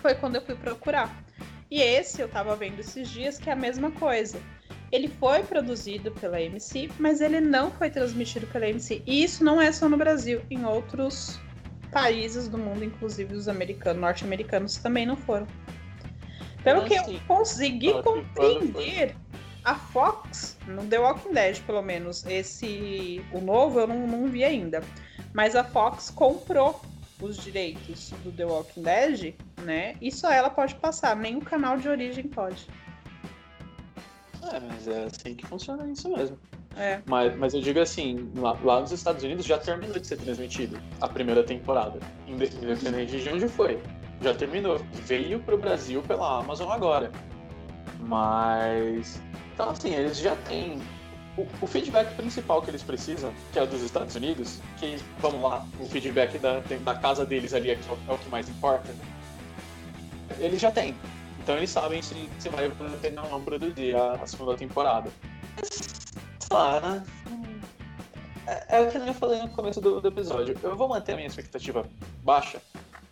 Foi 0.00 0.14
quando 0.14 0.36
eu 0.36 0.42
fui 0.42 0.54
procurar. 0.54 1.24
E 1.70 1.80
esse 1.80 2.20
eu 2.20 2.28
tava 2.28 2.54
vendo 2.56 2.80
esses 2.80 3.08
dias 3.08 3.38
que 3.38 3.48
é 3.48 3.52
a 3.52 3.56
mesma 3.56 3.90
coisa. 3.92 4.40
Ele 4.92 5.08
foi 5.08 5.42
produzido 5.42 6.12
pela 6.12 6.40
MC, 6.40 6.90
mas 6.98 7.20
ele 7.20 7.40
não 7.40 7.70
foi 7.70 7.90
transmitido 7.90 8.46
pela 8.48 8.68
MC. 8.68 9.02
E 9.06 9.24
isso 9.24 9.42
não 9.42 9.60
é 9.60 9.72
só 9.72 9.88
no 9.88 9.96
Brasil, 9.96 10.42
em 10.50 10.64
outros 10.64 11.40
países 11.90 12.48
do 12.48 12.58
mundo, 12.58 12.84
inclusive 12.84 13.34
os 13.34 13.48
americanos, 13.48 14.00
norte-americanos 14.00 14.76
também 14.76 15.06
não 15.06 15.16
foram. 15.16 15.46
Pelo 16.62 16.84
que 16.84 16.94
eu 16.94 17.02
consegui 17.26 17.92
compreender, 18.02 19.14
a 19.64 19.74
Fox, 19.74 20.58
no 20.66 20.84
The 20.86 20.98
Walking 20.98 21.32
Dead, 21.32 21.60
pelo 21.62 21.82
menos, 21.82 22.24
esse 22.26 23.24
o 23.32 23.40
novo 23.40 23.80
eu 23.80 23.86
não, 23.86 24.06
não 24.06 24.28
vi 24.28 24.44
ainda. 24.44 24.82
Mas 25.34 25.56
a 25.56 25.64
Fox 25.64 26.10
comprou 26.10 26.80
os 27.20 27.36
direitos 27.36 28.10
do 28.22 28.30
The 28.30 28.46
Walking 28.46 28.82
Dead, 28.82 29.34
né? 29.62 29.96
E 30.00 30.10
só 30.10 30.30
ela 30.30 30.48
pode 30.48 30.76
passar, 30.76 31.16
nem 31.16 31.36
o 31.36 31.40
canal 31.40 31.76
de 31.76 31.88
origem 31.88 32.28
pode. 32.28 32.68
É, 34.52 34.60
mas 34.60 34.86
é 34.86 35.04
assim 35.04 35.34
que 35.34 35.44
funciona 35.44 35.86
isso 35.90 36.08
mesmo. 36.08 36.38
É. 36.76 37.00
Mas, 37.06 37.36
mas 37.36 37.54
eu 37.54 37.60
digo 37.60 37.80
assim, 37.80 38.30
lá, 38.36 38.56
lá, 38.62 38.80
nos 38.80 38.92
Estados 38.92 39.22
Unidos 39.24 39.44
já 39.44 39.58
terminou 39.58 39.98
de 39.98 40.06
ser 40.06 40.16
transmitido 40.18 40.80
a 41.00 41.08
primeira 41.08 41.42
temporada. 41.42 41.98
Independente 42.26 43.20
de 43.20 43.28
onde 43.28 43.48
foi. 43.48 43.80
Já 44.20 44.34
terminou. 44.34 44.78
Veio 45.04 45.40
pro 45.40 45.58
Brasil 45.58 46.02
pela 46.02 46.38
Amazon 46.38 46.70
agora. 46.70 47.10
Mas. 48.00 49.20
Então 49.52 49.70
assim, 49.70 49.94
eles 49.94 50.18
já 50.18 50.36
têm 50.36 50.80
o, 51.36 51.66
feedback 51.66 52.14
principal 52.14 52.62
que 52.62 52.70
eles 52.70 52.82
precisam, 52.82 53.32
que 53.52 53.58
é 53.58 53.62
o 53.62 53.66
dos 53.66 53.82
Estados 53.82 54.14
Unidos, 54.14 54.60
que, 54.78 54.96
vamos 55.18 55.42
lá, 55.42 55.66
o 55.80 55.86
feedback 55.86 56.38
da, 56.38 56.60
da 56.60 56.94
casa 56.94 57.26
deles 57.26 57.52
ali 57.52 57.70
é, 57.70 57.74
é 58.08 58.12
o 58.12 58.18
que 58.18 58.28
mais 58.28 58.48
importa, 58.48 58.94
eles 60.38 60.60
já 60.60 60.70
têm. 60.70 60.94
Então 61.42 61.56
eles 61.56 61.70
sabem 61.70 62.00
se, 62.00 62.28
se 62.38 62.48
vai 62.48 62.70
ter 63.02 63.18
ou 63.18 63.28
não 63.28 63.42
produzir 63.42 63.94
a, 63.94 64.12
a, 64.12 64.26
segunda 64.26 64.56
temporada. 64.56 65.10
Lá, 66.50 66.80
né? 66.80 67.04
É, 68.46 68.76
é, 68.76 68.80
o 68.80 68.90
que 68.90 68.96
eu 68.96 69.14
falei 69.14 69.40
no 69.40 69.48
começo 69.48 69.80
do, 69.80 70.00
do, 70.00 70.08
episódio. 70.08 70.56
Eu 70.62 70.76
vou 70.76 70.88
manter 70.88 71.12
a 71.12 71.16
minha 71.16 71.28
expectativa 71.28 71.86
baixa, 72.22 72.62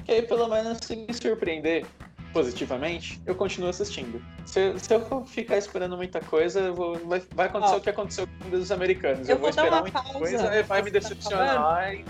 que 0.05 0.13
aí 0.13 0.23
pelo 0.23 0.49
menos 0.49 0.79
se 0.83 0.97
me 0.97 1.13
surpreender, 1.13 1.85
positivamente, 2.33 3.21
eu 3.27 3.35
continuo 3.35 3.69
assistindo. 3.69 4.23
Se, 4.45 4.79
se 4.79 4.95
eu 4.95 5.25
ficar 5.25 5.59
esperando 5.59 5.97
muita 5.97 6.21
coisa, 6.21 6.73
vou, 6.73 6.97
vai, 7.07 7.23
vai, 7.35 7.47
acontecer 7.47 7.77
o 7.77 7.81
que 7.81 7.91
aconteceu 7.91 8.27
com 8.27 8.57
os 8.57 8.73
americanos. 8.73 9.29
Eu, 9.29 9.37
eu 9.37 9.41
vou, 9.41 9.51
esperar 9.51 9.81
muita 9.81 10.03
pausa 10.03 10.19
coisa 10.19 10.55
e 10.57 10.63
vai 10.63 10.83
me 10.83 10.91
tá 10.91 10.99
decepcionar. 10.99 11.57
Tá 11.57 11.95
e... 11.95 12.05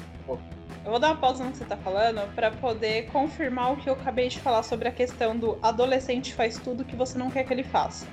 Eu 0.84 0.90
vou 0.90 0.98
dar 0.98 1.08
uma 1.08 1.16
pausa 1.16 1.44
no 1.44 1.52
que 1.52 1.58
você 1.58 1.64
tá 1.64 1.76
falando 1.76 2.34
para 2.34 2.50
poder 2.50 3.06
confirmar 3.06 3.72
o 3.72 3.76
que 3.76 3.88
eu 3.88 3.94
acabei 3.94 4.28
de 4.28 4.40
falar 4.40 4.64
sobre 4.64 4.88
a 4.88 4.92
questão 4.92 5.36
do 5.36 5.56
adolescente 5.62 6.34
faz 6.34 6.58
tudo 6.58 6.84
que 6.84 6.96
você 6.96 7.16
não 7.16 7.30
quer 7.30 7.44
que 7.44 7.52
ele 7.52 7.62
faça. 7.62 8.06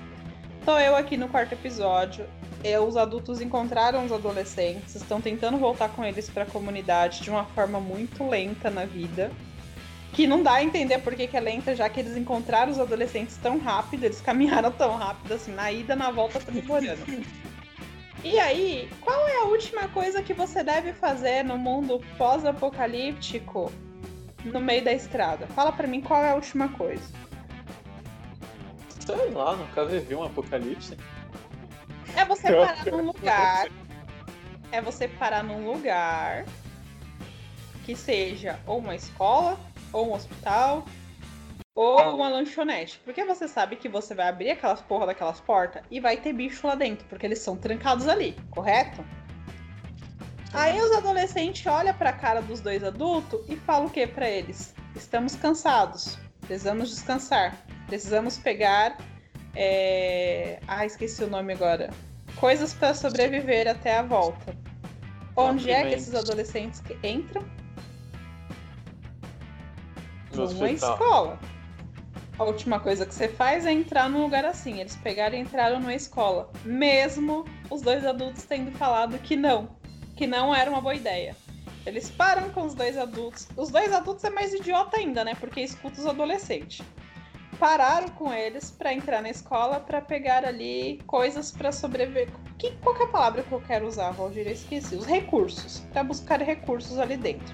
Tô 0.65 0.77
eu 0.77 0.95
aqui 0.95 1.17
no 1.17 1.27
quarto 1.27 1.53
episódio. 1.53 2.27
Eu, 2.63 2.85
os 2.85 2.97
adultos 2.97 3.39
encontraram 3.39 4.05
os 4.05 4.11
adolescentes, 4.11 4.93
estão 4.93 5.21
tentando 5.21 5.57
voltar 5.57 5.89
com 5.89 6.03
eles 6.03 6.29
para 6.29 6.43
a 6.43 6.45
comunidade 6.45 7.21
de 7.21 7.29
uma 7.29 7.45
forma 7.45 7.79
muito 7.79 8.27
lenta 8.27 8.69
na 8.69 8.85
vida 8.85 9.31
que 10.13 10.27
não 10.27 10.41
dá 10.41 10.53
a 10.53 10.63
entender 10.63 10.99
por 10.99 11.15
que, 11.15 11.27
que 11.27 11.37
é 11.37 11.39
lenta, 11.39 11.75
já 11.75 11.89
que 11.89 11.99
eles 11.99 12.17
encontraram 12.17 12.71
os 12.71 12.79
adolescentes 12.79 13.37
tão 13.37 13.59
rápido, 13.59 14.05
eles 14.05 14.21
caminharam 14.21 14.71
tão 14.71 14.95
rápido 14.95 15.33
assim, 15.33 15.53
na 15.53 15.71
ida, 15.71 15.95
na 15.95 16.11
volta, 16.11 16.39
demorando. 16.51 17.03
E 18.23 18.37
aí, 18.39 18.89
qual 19.01 19.27
é 19.27 19.37
a 19.37 19.43
última 19.45 19.87
coisa 19.89 20.21
que 20.21 20.33
você 20.33 20.63
deve 20.63 20.91
fazer 20.91 21.43
no 21.43 21.57
mundo 21.57 22.01
pós-apocalíptico 22.17 23.71
no 24.43 24.59
meio 24.59 24.83
da 24.83 24.91
estrada? 24.91 25.47
Fala 25.47 25.71
para 25.71 25.87
mim 25.87 26.01
qual 26.01 26.23
é 26.23 26.31
a 26.31 26.35
última 26.35 26.67
coisa. 26.69 27.13
Sei 29.05 29.29
lá, 29.31 29.55
nunca 29.55 29.85
vivi 29.85 30.15
um 30.15 30.23
apocalipse. 30.23 30.97
É 32.15 32.25
você 32.25 32.51
parar 32.51 32.85
num 32.85 33.05
lugar 33.05 33.69
é 34.71 34.81
você 34.81 35.07
parar 35.07 35.43
num 35.43 35.71
lugar 35.71 36.45
que 37.85 37.95
seja 37.95 38.59
ou 38.67 38.79
uma 38.79 38.95
escola, 38.95 39.59
ou 39.91 40.09
um 40.09 40.13
hospital, 40.13 40.85
ou 41.75 42.15
uma 42.15 42.29
lanchonete. 42.29 42.99
Porque 43.05 43.23
você 43.23 43.47
sabe 43.47 43.75
que 43.75 43.87
você 43.87 44.13
vai 44.13 44.27
abrir 44.27 44.51
aquelas 44.51 44.81
porra 44.81 45.07
daquelas 45.07 45.39
portas 45.39 45.81
e 45.89 45.99
vai 45.99 46.17
ter 46.17 46.33
bicho 46.33 46.67
lá 46.67 46.75
dentro, 46.75 47.05
porque 47.07 47.25
eles 47.25 47.39
são 47.39 47.55
trancados 47.55 48.07
ali, 48.07 48.35
correto? 48.51 49.03
Aí 50.53 50.81
os 50.81 50.91
adolescentes 50.91 51.65
olham 51.67 51.93
pra 51.93 52.11
cara 52.11 52.41
dos 52.41 52.59
dois 52.59 52.83
adultos 52.83 53.41
e 53.47 53.55
falam 53.55 53.85
o 53.85 53.89
que 53.89 54.05
para 54.07 54.29
eles? 54.29 54.73
Estamos 54.95 55.35
cansados, 55.35 56.17
precisamos 56.41 56.89
descansar, 56.89 57.55
precisamos 57.87 58.37
pegar. 58.37 58.97
É... 59.55 60.59
Ah, 60.67 60.85
esqueci 60.85 61.23
o 61.23 61.27
nome 61.27 61.53
agora. 61.53 61.91
Coisas 62.35 62.73
para 62.73 62.93
sobreviver 62.93 63.67
até 63.67 63.97
a 63.97 64.01
volta. 64.01 64.55
Onde 65.35 65.71
é 65.71 65.87
que 65.87 65.95
esses 65.95 66.15
adolescentes 66.15 66.81
entram? 67.03 67.45
Numa 70.33 70.71
escola. 70.71 71.39
A 72.37 72.43
última 72.45 72.79
coisa 72.79 73.05
que 73.05 73.13
você 73.13 73.27
faz 73.27 73.65
é 73.65 73.71
entrar 73.71 74.09
num 74.09 74.21
lugar 74.21 74.45
assim. 74.45 74.79
Eles 74.79 74.95
pegaram 74.95 75.35
e 75.35 75.41
entraram 75.41 75.79
numa 75.79 75.93
escola. 75.93 76.49
Mesmo 76.63 77.45
os 77.69 77.81
dois 77.81 78.05
adultos 78.05 78.43
tendo 78.43 78.71
falado 78.71 79.17
que 79.19 79.35
não. 79.35 79.69
Que 80.15 80.25
não 80.25 80.55
era 80.55 80.71
uma 80.71 80.79
boa 80.79 80.95
ideia. 80.95 81.35
Eles 81.85 82.09
param 82.09 82.49
com 82.51 82.65
os 82.65 82.73
dois 82.73 82.97
adultos. 82.97 83.47
Os 83.57 83.69
dois 83.69 83.91
adultos 83.91 84.23
é 84.23 84.29
mais 84.29 84.53
idiota 84.53 84.97
ainda, 84.97 85.23
né? 85.25 85.35
Porque 85.35 85.59
escuta 85.59 85.99
os 85.99 86.07
adolescentes. 86.07 86.85
Pararam 87.59 88.07
com 88.09 88.31
eles 88.31 88.71
pra 88.71 88.93
entrar 88.93 89.21
na 89.21 89.29
escola 89.29 89.81
pra 89.81 89.99
pegar 89.99 90.45
ali 90.45 91.01
coisas 91.07 91.51
pra 91.51 91.73
sobreviver. 91.73 92.29
Que, 92.57 92.71
qual 92.77 92.95
é 92.95 93.03
a 93.03 93.07
palavra 93.07 93.43
que 93.43 93.51
eu 93.51 93.61
quero 93.61 93.85
usar, 93.85 94.11
Valdir? 94.11 94.47
Eu 94.47 94.53
esqueci. 94.53 94.95
Os 94.95 95.05
recursos. 95.05 95.79
Pra 95.91 96.03
buscar 96.03 96.39
recursos 96.41 96.97
ali 96.99 97.17
dentro 97.17 97.53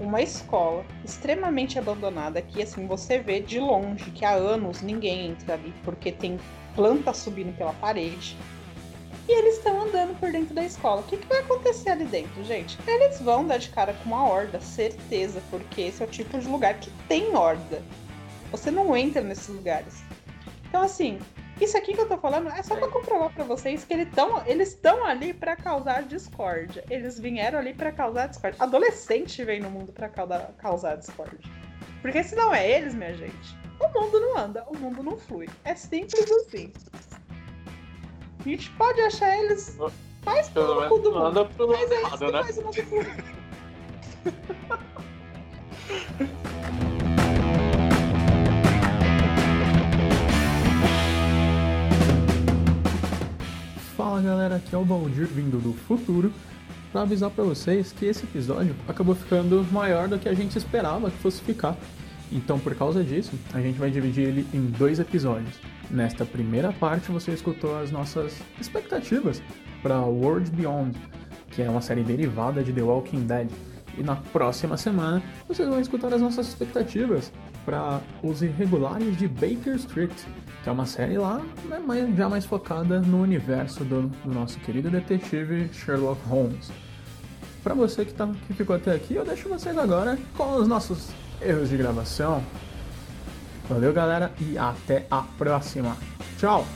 uma 0.00 0.20
escola 0.20 0.84
extremamente 1.04 1.78
abandonada 1.78 2.42
que 2.42 2.62
assim 2.62 2.86
você 2.86 3.18
vê 3.18 3.40
de 3.40 3.60
longe 3.60 4.10
que 4.10 4.24
há 4.24 4.32
anos 4.32 4.82
ninguém 4.82 5.28
entra 5.28 5.54
ali 5.54 5.72
porque 5.84 6.10
tem 6.10 6.38
planta 6.74 7.12
subindo 7.12 7.56
pela 7.56 7.72
parede. 7.74 8.36
E 9.26 9.32
eles 9.32 9.56
estão 9.56 9.80
andando 9.80 10.18
por 10.20 10.30
dentro 10.30 10.54
da 10.54 10.62
escola. 10.62 11.00
O 11.00 11.04
que, 11.04 11.16
que 11.16 11.26
vai 11.26 11.38
acontecer 11.38 11.90
ali 11.90 12.04
dentro, 12.04 12.44
gente? 12.44 12.76
Eles 12.86 13.20
vão 13.20 13.46
dar 13.46 13.56
de 13.56 13.70
cara 13.70 13.94
com 13.94 14.10
uma 14.10 14.28
horda, 14.28 14.60
certeza, 14.60 15.40
porque 15.50 15.82
esse 15.82 16.02
é 16.02 16.06
o 16.06 16.08
tipo 16.08 16.38
de 16.38 16.46
lugar 16.46 16.74
que 16.74 16.90
tem 17.08 17.34
horda. 17.34 17.82
Você 18.50 18.70
não 18.70 18.94
entra 18.94 19.22
nesses 19.22 19.48
lugares. 19.48 20.02
Então, 20.68 20.82
assim, 20.82 21.18
isso 21.60 21.76
aqui 21.76 21.94
que 21.94 22.00
eu 22.00 22.08
tô 22.08 22.18
falando 22.18 22.48
é 22.50 22.62
só 22.62 22.76
pra 22.76 22.88
comprovar 22.88 23.30
pra 23.32 23.44
vocês 23.44 23.84
que 23.84 23.92
eles 23.94 24.08
estão 24.08 24.42
eles 24.46 24.68
estão 24.70 25.04
ali 25.04 25.32
pra 25.32 25.56
causar 25.56 26.02
discórdia. 26.02 26.84
Eles 26.90 27.18
vieram 27.18 27.58
ali 27.58 27.74
pra 27.74 27.92
causar 27.92 28.28
discórdia. 28.28 28.62
Adolescente 28.62 29.42
vem 29.44 29.60
no 29.60 29.70
mundo 29.70 29.92
pra 29.92 30.08
causar, 30.08 30.52
causar 30.58 30.96
discórdia. 30.96 31.38
Porque 32.02 32.22
se 32.22 32.34
não 32.34 32.54
é 32.54 32.70
eles, 32.70 32.94
minha 32.94 33.14
gente, 33.14 33.56
o 33.80 34.00
mundo 34.00 34.20
não 34.20 34.36
anda, 34.36 34.64
o 34.68 34.76
mundo 34.76 35.02
não 35.02 35.16
flui. 35.16 35.48
É 35.64 35.74
simples 35.74 36.30
assim. 36.30 36.72
A 38.40 38.48
gente 38.48 38.70
pode 38.72 39.00
achar 39.00 39.38
eles 39.38 39.78
mais 40.24 40.48
Pelo 40.50 40.98
do 40.98 41.12
mundo. 41.12 41.26
anda 41.26 41.44
pro 41.44 41.68
Mas 41.68 41.90
é 41.90 41.94
isso 41.94 42.06
errado, 42.06 42.26
que 42.26 42.32
né? 42.32 42.42
faz 42.42 42.58
o 42.58 42.62
mundo 42.62 42.82
fluir. 42.82 43.24
Fala 54.04 54.20
galera, 54.20 54.56
aqui 54.56 54.74
é 54.74 54.76
o 54.76 54.84
Valdir 54.84 55.26
vindo 55.26 55.58
do 55.58 55.72
futuro 55.72 56.30
para 56.92 57.00
avisar 57.00 57.30
para 57.30 57.42
vocês 57.42 57.90
que 57.90 58.04
esse 58.04 58.24
episódio 58.24 58.76
acabou 58.86 59.14
ficando 59.14 59.66
maior 59.72 60.08
do 60.08 60.18
que 60.18 60.28
a 60.28 60.34
gente 60.34 60.58
esperava 60.58 61.10
que 61.10 61.16
fosse 61.16 61.40
ficar. 61.40 61.74
Então, 62.30 62.58
por 62.58 62.74
causa 62.74 63.02
disso, 63.02 63.32
a 63.54 63.62
gente 63.62 63.78
vai 63.78 63.90
dividir 63.90 64.28
ele 64.28 64.46
em 64.52 64.66
dois 64.66 65.00
episódios. 65.00 65.58
Nesta 65.90 66.26
primeira 66.26 66.70
parte, 66.70 67.10
você 67.10 67.30
escutou 67.30 67.78
as 67.78 67.90
nossas 67.90 68.38
expectativas 68.60 69.42
para 69.82 69.98
World 70.02 70.50
Beyond, 70.50 70.98
que 71.52 71.62
é 71.62 71.70
uma 71.70 71.80
série 71.80 72.02
derivada 72.02 72.62
de 72.62 72.74
The 72.74 72.82
Walking 72.82 73.24
Dead. 73.24 73.48
E 73.96 74.02
na 74.02 74.16
próxima 74.16 74.76
semana, 74.76 75.22
vocês 75.48 75.66
vão 75.66 75.80
escutar 75.80 76.12
as 76.12 76.20
nossas 76.20 76.48
expectativas 76.48 77.32
para 77.64 78.02
Os 78.22 78.42
Irregulares 78.42 79.16
de 79.16 79.26
Baker 79.26 79.76
Street, 79.76 80.12
que 80.64 80.68
é 80.70 80.72
uma 80.72 80.86
série 80.86 81.18
lá 81.18 81.40
né, 81.68 81.78
mais- 81.78 82.16
já 82.16 82.26
mais 82.28 82.44
focada 82.46 82.98
no 82.98 83.20
universo 83.22 83.84
do, 83.84 84.08
do 84.24 84.32
nosso 84.34 84.58
querido 84.60 84.90
detetive 84.90 85.68
Sherlock 85.72 86.18
Holmes. 86.26 86.72
Para 87.62 87.74
você 87.74 88.04
que, 88.04 88.14
tá, 88.14 88.28
que 88.46 88.54
ficou 88.54 88.74
até 88.74 88.92
aqui, 88.94 89.14
eu 89.14 89.24
deixo 89.24 89.48
vocês 89.48 89.76
agora 89.76 90.18
com 90.36 90.56
os 90.56 90.66
nossos 90.66 91.10
erros 91.40 91.68
de 91.68 91.76
gravação. 91.76 92.42
Valeu, 93.68 93.92
galera, 93.92 94.32
e 94.40 94.56
até 94.58 95.06
a 95.10 95.22
próxima. 95.38 95.96
Tchau! 96.38 96.66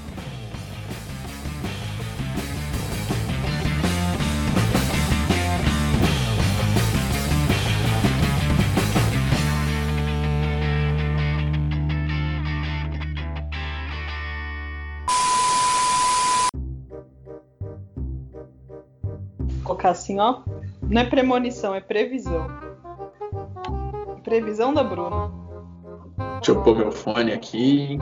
Assim, 20.19 20.21
ó. 20.21 20.43
Não 20.83 21.01
é 21.03 21.05
premonição, 21.05 21.75
é 21.75 21.81
previsão. 21.81 22.47
Previsão 24.25 24.75
da 24.75 24.83
Bruna. 24.83 25.31
Deixa 26.37 26.53
eu 26.53 26.63
pôr 26.63 26.77
meu 26.77 26.93
fone 26.93 27.33
aqui. 27.33 27.99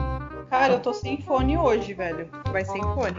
Cara, 0.49 0.73
eu 0.73 0.79
tô 0.79 0.93
sem 0.93 1.21
fone 1.21 1.57
hoje, 1.57 1.93
velho. 1.93 2.29
Vai 2.51 2.65
sem 2.65 2.81
fone. 2.81 3.17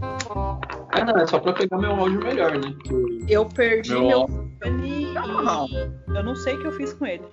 Ah, 0.00 1.04
não, 1.04 1.16
é 1.16 1.26
só 1.26 1.38
pra 1.38 1.52
pegar 1.52 1.78
meu 1.78 1.92
áudio 1.92 2.22
melhor, 2.22 2.52
né? 2.52 2.74
Que- 2.84 3.24
Eu 3.32 3.46
perdi 3.46 3.90
Meu 3.92 4.02
meu, 4.06 4.26
fone 4.62 5.14
Não. 5.14 5.66
e 5.66 6.16
eu 6.16 6.22
não 6.24 6.34
sei 6.36 6.54
o 6.54 6.60
que 6.60 6.66
eu 6.66 6.72
fiz 6.72 6.92
com 6.92 7.06
ele. 7.06 7.24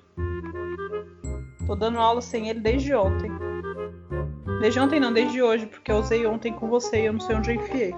Tô 1.67 1.75
dando 1.75 1.97
aula 1.99 2.21
sem 2.21 2.49
ele 2.49 2.59
desde 2.59 2.93
ontem. 2.93 3.31
Desde 4.61 4.79
ontem 4.79 4.99
não, 4.99 5.11
desde 5.11 5.41
hoje, 5.41 5.65
porque 5.65 5.91
eu 5.91 5.97
usei 5.97 6.25
ontem 6.25 6.53
com 6.53 6.67
você 6.69 7.01
e 7.01 7.05
eu 7.05 7.13
não 7.13 7.19
sei 7.19 7.35
onde 7.35 7.51
eu 7.51 7.55
enfiei. 7.55 7.95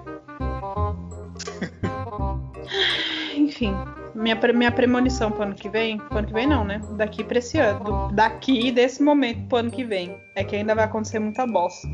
Enfim, 3.36 3.74
minha, 4.16 4.36
minha 4.54 4.72
premonição 4.72 5.32
pro 5.32 5.44
ano 5.44 5.56
que 5.56 5.70
vem, 5.70 5.98
pro 5.98 6.18
ano 6.18 6.28
que 6.28 6.34
vem 6.34 6.48
não, 6.48 6.64
né? 6.64 6.82
Daqui 6.98 7.24
pra 7.24 7.38
esse 7.38 7.58
ano, 7.60 8.12
daqui 8.14 8.72
desse 8.72 9.02
momento 9.04 9.48
pro 9.48 9.60
ano 9.60 9.72
que 9.72 9.84
vem, 9.84 10.18
é 10.36 10.44
que 10.44 10.56
ainda 10.56 10.74
vai 10.74 10.86
acontecer 10.86 11.20
muita 11.20 11.46
bosta. 11.46 11.88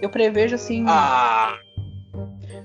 Eu 0.00 0.08
prevejo 0.08 0.54
assim. 0.54 0.84
Ah! 0.86 1.58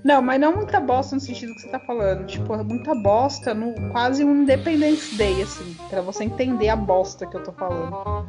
Não, 0.04 0.22
mas 0.22 0.40
não 0.40 0.56
muita 0.56 0.80
bosta 0.80 1.16
no 1.16 1.22
sentido 1.22 1.54
que 1.54 1.62
você 1.62 1.70
tá 1.70 1.80
falando. 1.80 2.26
Tipo, 2.26 2.58
muita 2.64 2.96
bosta 2.96 3.54
no 3.54 3.74
quase 3.92 4.24
um 4.24 4.42
Independence 4.44 5.16
Day, 5.16 5.42
assim. 5.42 5.76
Pra 5.90 6.02
você 6.02 6.24
entender 6.24 6.70
a 6.70 6.76
bosta 6.76 7.26
que 7.28 7.38
eu 7.38 7.44
tô 7.44 7.52
falando. 7.52 8.26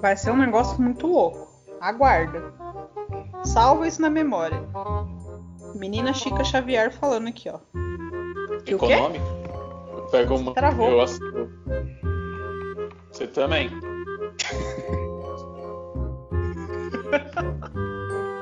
Vai 0.00 0.16
ser 0.16 0.30
um 0.30 0.36
negócio 0.36 0.80
muito 0.80 1.06
louco. 1.06 1.46
Aguarda. 1.80 2.42
Salva 3.44 3.86
isso 3.86 4.00
na 4.00 4.08
memória. 4.08 4.62
Menina 5.74 6.12
Chica 6.12 6.44
Xavier 6.44 6.92
falando 6.92 7.28
aqui, 7.28 7.48
ó. 7.48 7.58
Que 8.64 8.74
o 8.74 8.78
quê? 8.78 8.92
Econômico? 8.92 9.24
Pega 10.10 10.34
uma. 10.34 10.52
Travou. 10.54 10.90
Eu 10.90 11.00
assino. 11.00 11.50
Você 13.10 13.26
também. 13.26 13.70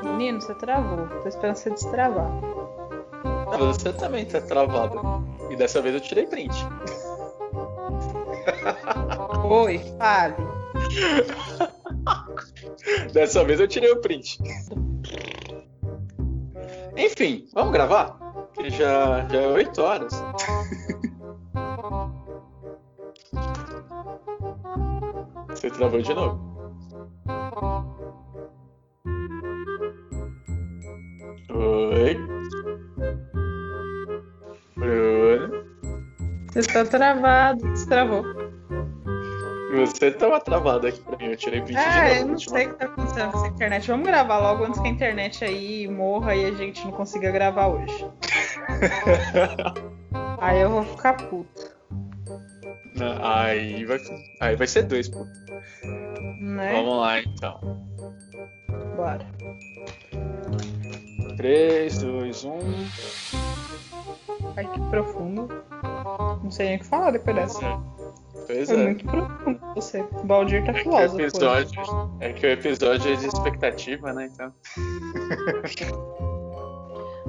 Menino, 0.02 0.40
você 0.40 0.54
travou. 0.54 1.06
Tô 1.22 1.28
esperando 1.28 1.56
você 1.56 1.70
destravar. 1.70 2.30
Você 3.58 3.92
também 3.92 4.24
tá 4.26 4.40
travado. 4.40 5.00
E 5.50 5.56
dessa 5.56 5.82
vez 5.82 5.94
eu 5.94 6.00
tirei 6.00 6.26
print. 6.26 6.54
Oi, 9.48 9.78
fale. 9.98 10.34
Dessa 13.12 13.44
vez 13.44 13.60
eu 13.60 13.68
tirei 13.68 13.90
o 13.90 14.00
print. 14.00 14.38
Enfim, 17.20 17.46
vamos 17.52 17.70
gravar? 17.74 18.16
Que 18.54 18.70
já, 18.70 19.28
já 19.28 19.42
é 19.42 19.46
8 19.48 19.82
horas. 19.82 20.12
Você 25.50 25.70
travou 25.70 26.00
de 26.00 26.14
novo. 26.14 26.40
Oi. 31.50 32.16
Bruno. 34.76 35.64
Você 36.52 36.62
tá 36.72 36.84
travado. 36.84 37.62
Destravou. 37.72 38.24
Você 39.76 40.10
tava 40.10 40.40
travado 40.40 40.86
aqui 40.86 41.00
pra 41.02 41.16
mim. 41.18 41.26
Eu 41.26 41.36
tirei 41.36 41.60
print 41.62 41.78
de 41.78 41.84
É, 41.84 42.08
novo. 42.08 42.20
eu 42.20 42.28
não 42.28 42.38
sei 42.38 42.66
o 42.66 42.70
que 42.70 42.74
tá 42.78 42.88
internet. 43.60 43.86
Vamos 43.88 44.06
gravar 44.06 44.38
logo 44.38 44.64
antes 44.64 44.80
que 44.80 44.88
a 44.88 44.90
internet 44.90 45.44
aí 45.44 45.86
morra 45.86 46.34
e 46.34 46.46
a 46.46 46.52
gente 46.52 46.82
não 46.82 46.92
consiga 46.92 47.30
gravar 47.30 47.66
hoje. 47.66 48.06
Aí 50.40 50.58
eu 50.58 50.70
vou 50.70 50.82
ficar 50.82 51.12
puta. 51.28 51.76
Aí 53.22 53.84
vai, 53.84 53.98
aí 54.40 54.56
vai 54.56 54.66
ser 54.66 54.84
dois, 54.84 55.06
pô. 55.06 55.26
Né? 56.40 56.72
Vamos 56.72 56.98
lá 56.98 57.20
então. 57.20 57.86
Bora. 58.96 59.26
3, 61.36 61.98
2, 61.98 62.44
1. 62.44 62.58
Ai, 64.56 64.66
que 64.72 64.80
profundo. 64.88 65.48
Não 66.42 66.50
sei 66.50 66.68
nem 66.68 66.76
o 66.76 66.78
que 66.78 66.86
falar 66.86 67.10
depois 67.10 67.36
dessa. 67.36 67.60
Pois 68.52 68.68
Foi 68.68 68.80
é. 68.80 68.84
muito 68.84 69.04
profundo 69.04 69.60
você. 69.74 70.00
O 70.00 70.24
Baldir 70.24 70.64
tá 70.64 70.72
É 70.72 70.74
que, 70.74 70.82
filósofo. 70.82 71.20
episódio, 71.20 71.82
é 72.20 72.32
que 72.32 72.46
o 72.46 72.50
episódio 72.50 73.12
é 73.12 73.16
de 73.16 73.26
expectativa, 73.26 74.12
né? 74.12 74.30
Então. 74.32 74.52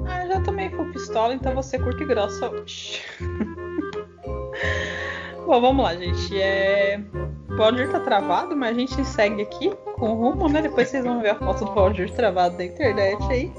Ah, 0.04 0.24
eu 0.24 0.32
já 0.32 0.40
tomei 0.40 0.68
full 0.68 0.90
pistola, 0.90 1.32
então 1.32 1.54
você 1.54 1.78
curta 1.78 2.02
e 2.02 2.06
grossa 2.06 2.50
hoje. 2.50 3.00
Bom, 5.46 5.60
vamos 5.60 5.84
lá, 5.84 5.94
gente. 5.94 6.42
É... 6.42 7.00
O 7.48 7.56
Baldir 7.56 7.88
tá 7.88 8.00
travado, 8.00 8.56
mas 8.56 8.76
a 8.76 8.80
gente 8.80 9.04
segue 9.04 9.42
aqui 9.42 9.70
com 9.94 10.10
o 10.10 10.14
rumo, 10.14 10.48
né? 10.48 10.60
Depois 10.60 10.88
vocês 10.88 11.04
vão 11.04 11.22
ver 11.22 11.28
a 11.30 11.34
foto 11.36 11.66
do 11.66 11.70
Baldir 11.72 12.10
travado 12.10 12.56
da 12.56 12.64
internet 12.64 13.22
aí. 13.30 13.52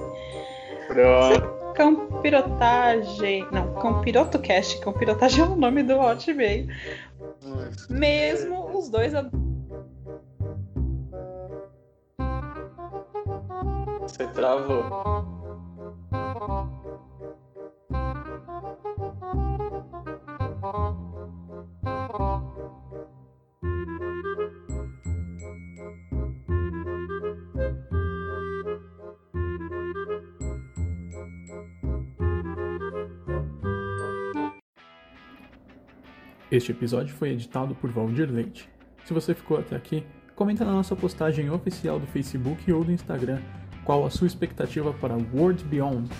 Pronto. 0.88 1.64
Campirotagem. 1.74 3.48
Não, 3.52 3.74
Campirotocast. 3.76 4.80
Campirotagem 4.80 5.44
é 5.44 5.48
o 5.48 5.56
nome 5.56 5.84
do 5.84 6.00
Hotmail. 6.00 6.68
Mesmo 7.90 8.78
os 8.78 8.90
dois. 8.90 9.14
Você 14.02 14.28
travou. 14.28 15.33
Este 36.54 36.72
episódio 36.72 37.16
foi 37.16 37.32
editado 37.32 37.74
por 37.74 37.90
Valdir 37.90 38.32
Leite. 38.32 38.70
Se 39.06 39.12
você 39.12 39.34
ficou 39.34 39.58
até 39.58 39.76
aqui, 39.76 40.06
comenta 40.36 40.64
na 40.64 40.72
nossa 40.72 40.96
postagem 40.96 41.50
oficial 41.50 42.00
do 42.00 42.06
Facebook 42.06 42.72
ou 42.72 42.84
do 42.84 42.92
Instagram 42.92 43.42
qual 43.84 44.06
a 44.06 44.10
sua 44.12 44.28
expectativa 44.28 44.94
para 44.94 45.18
World 45.34 45.64
Beyond. 45.64 46.12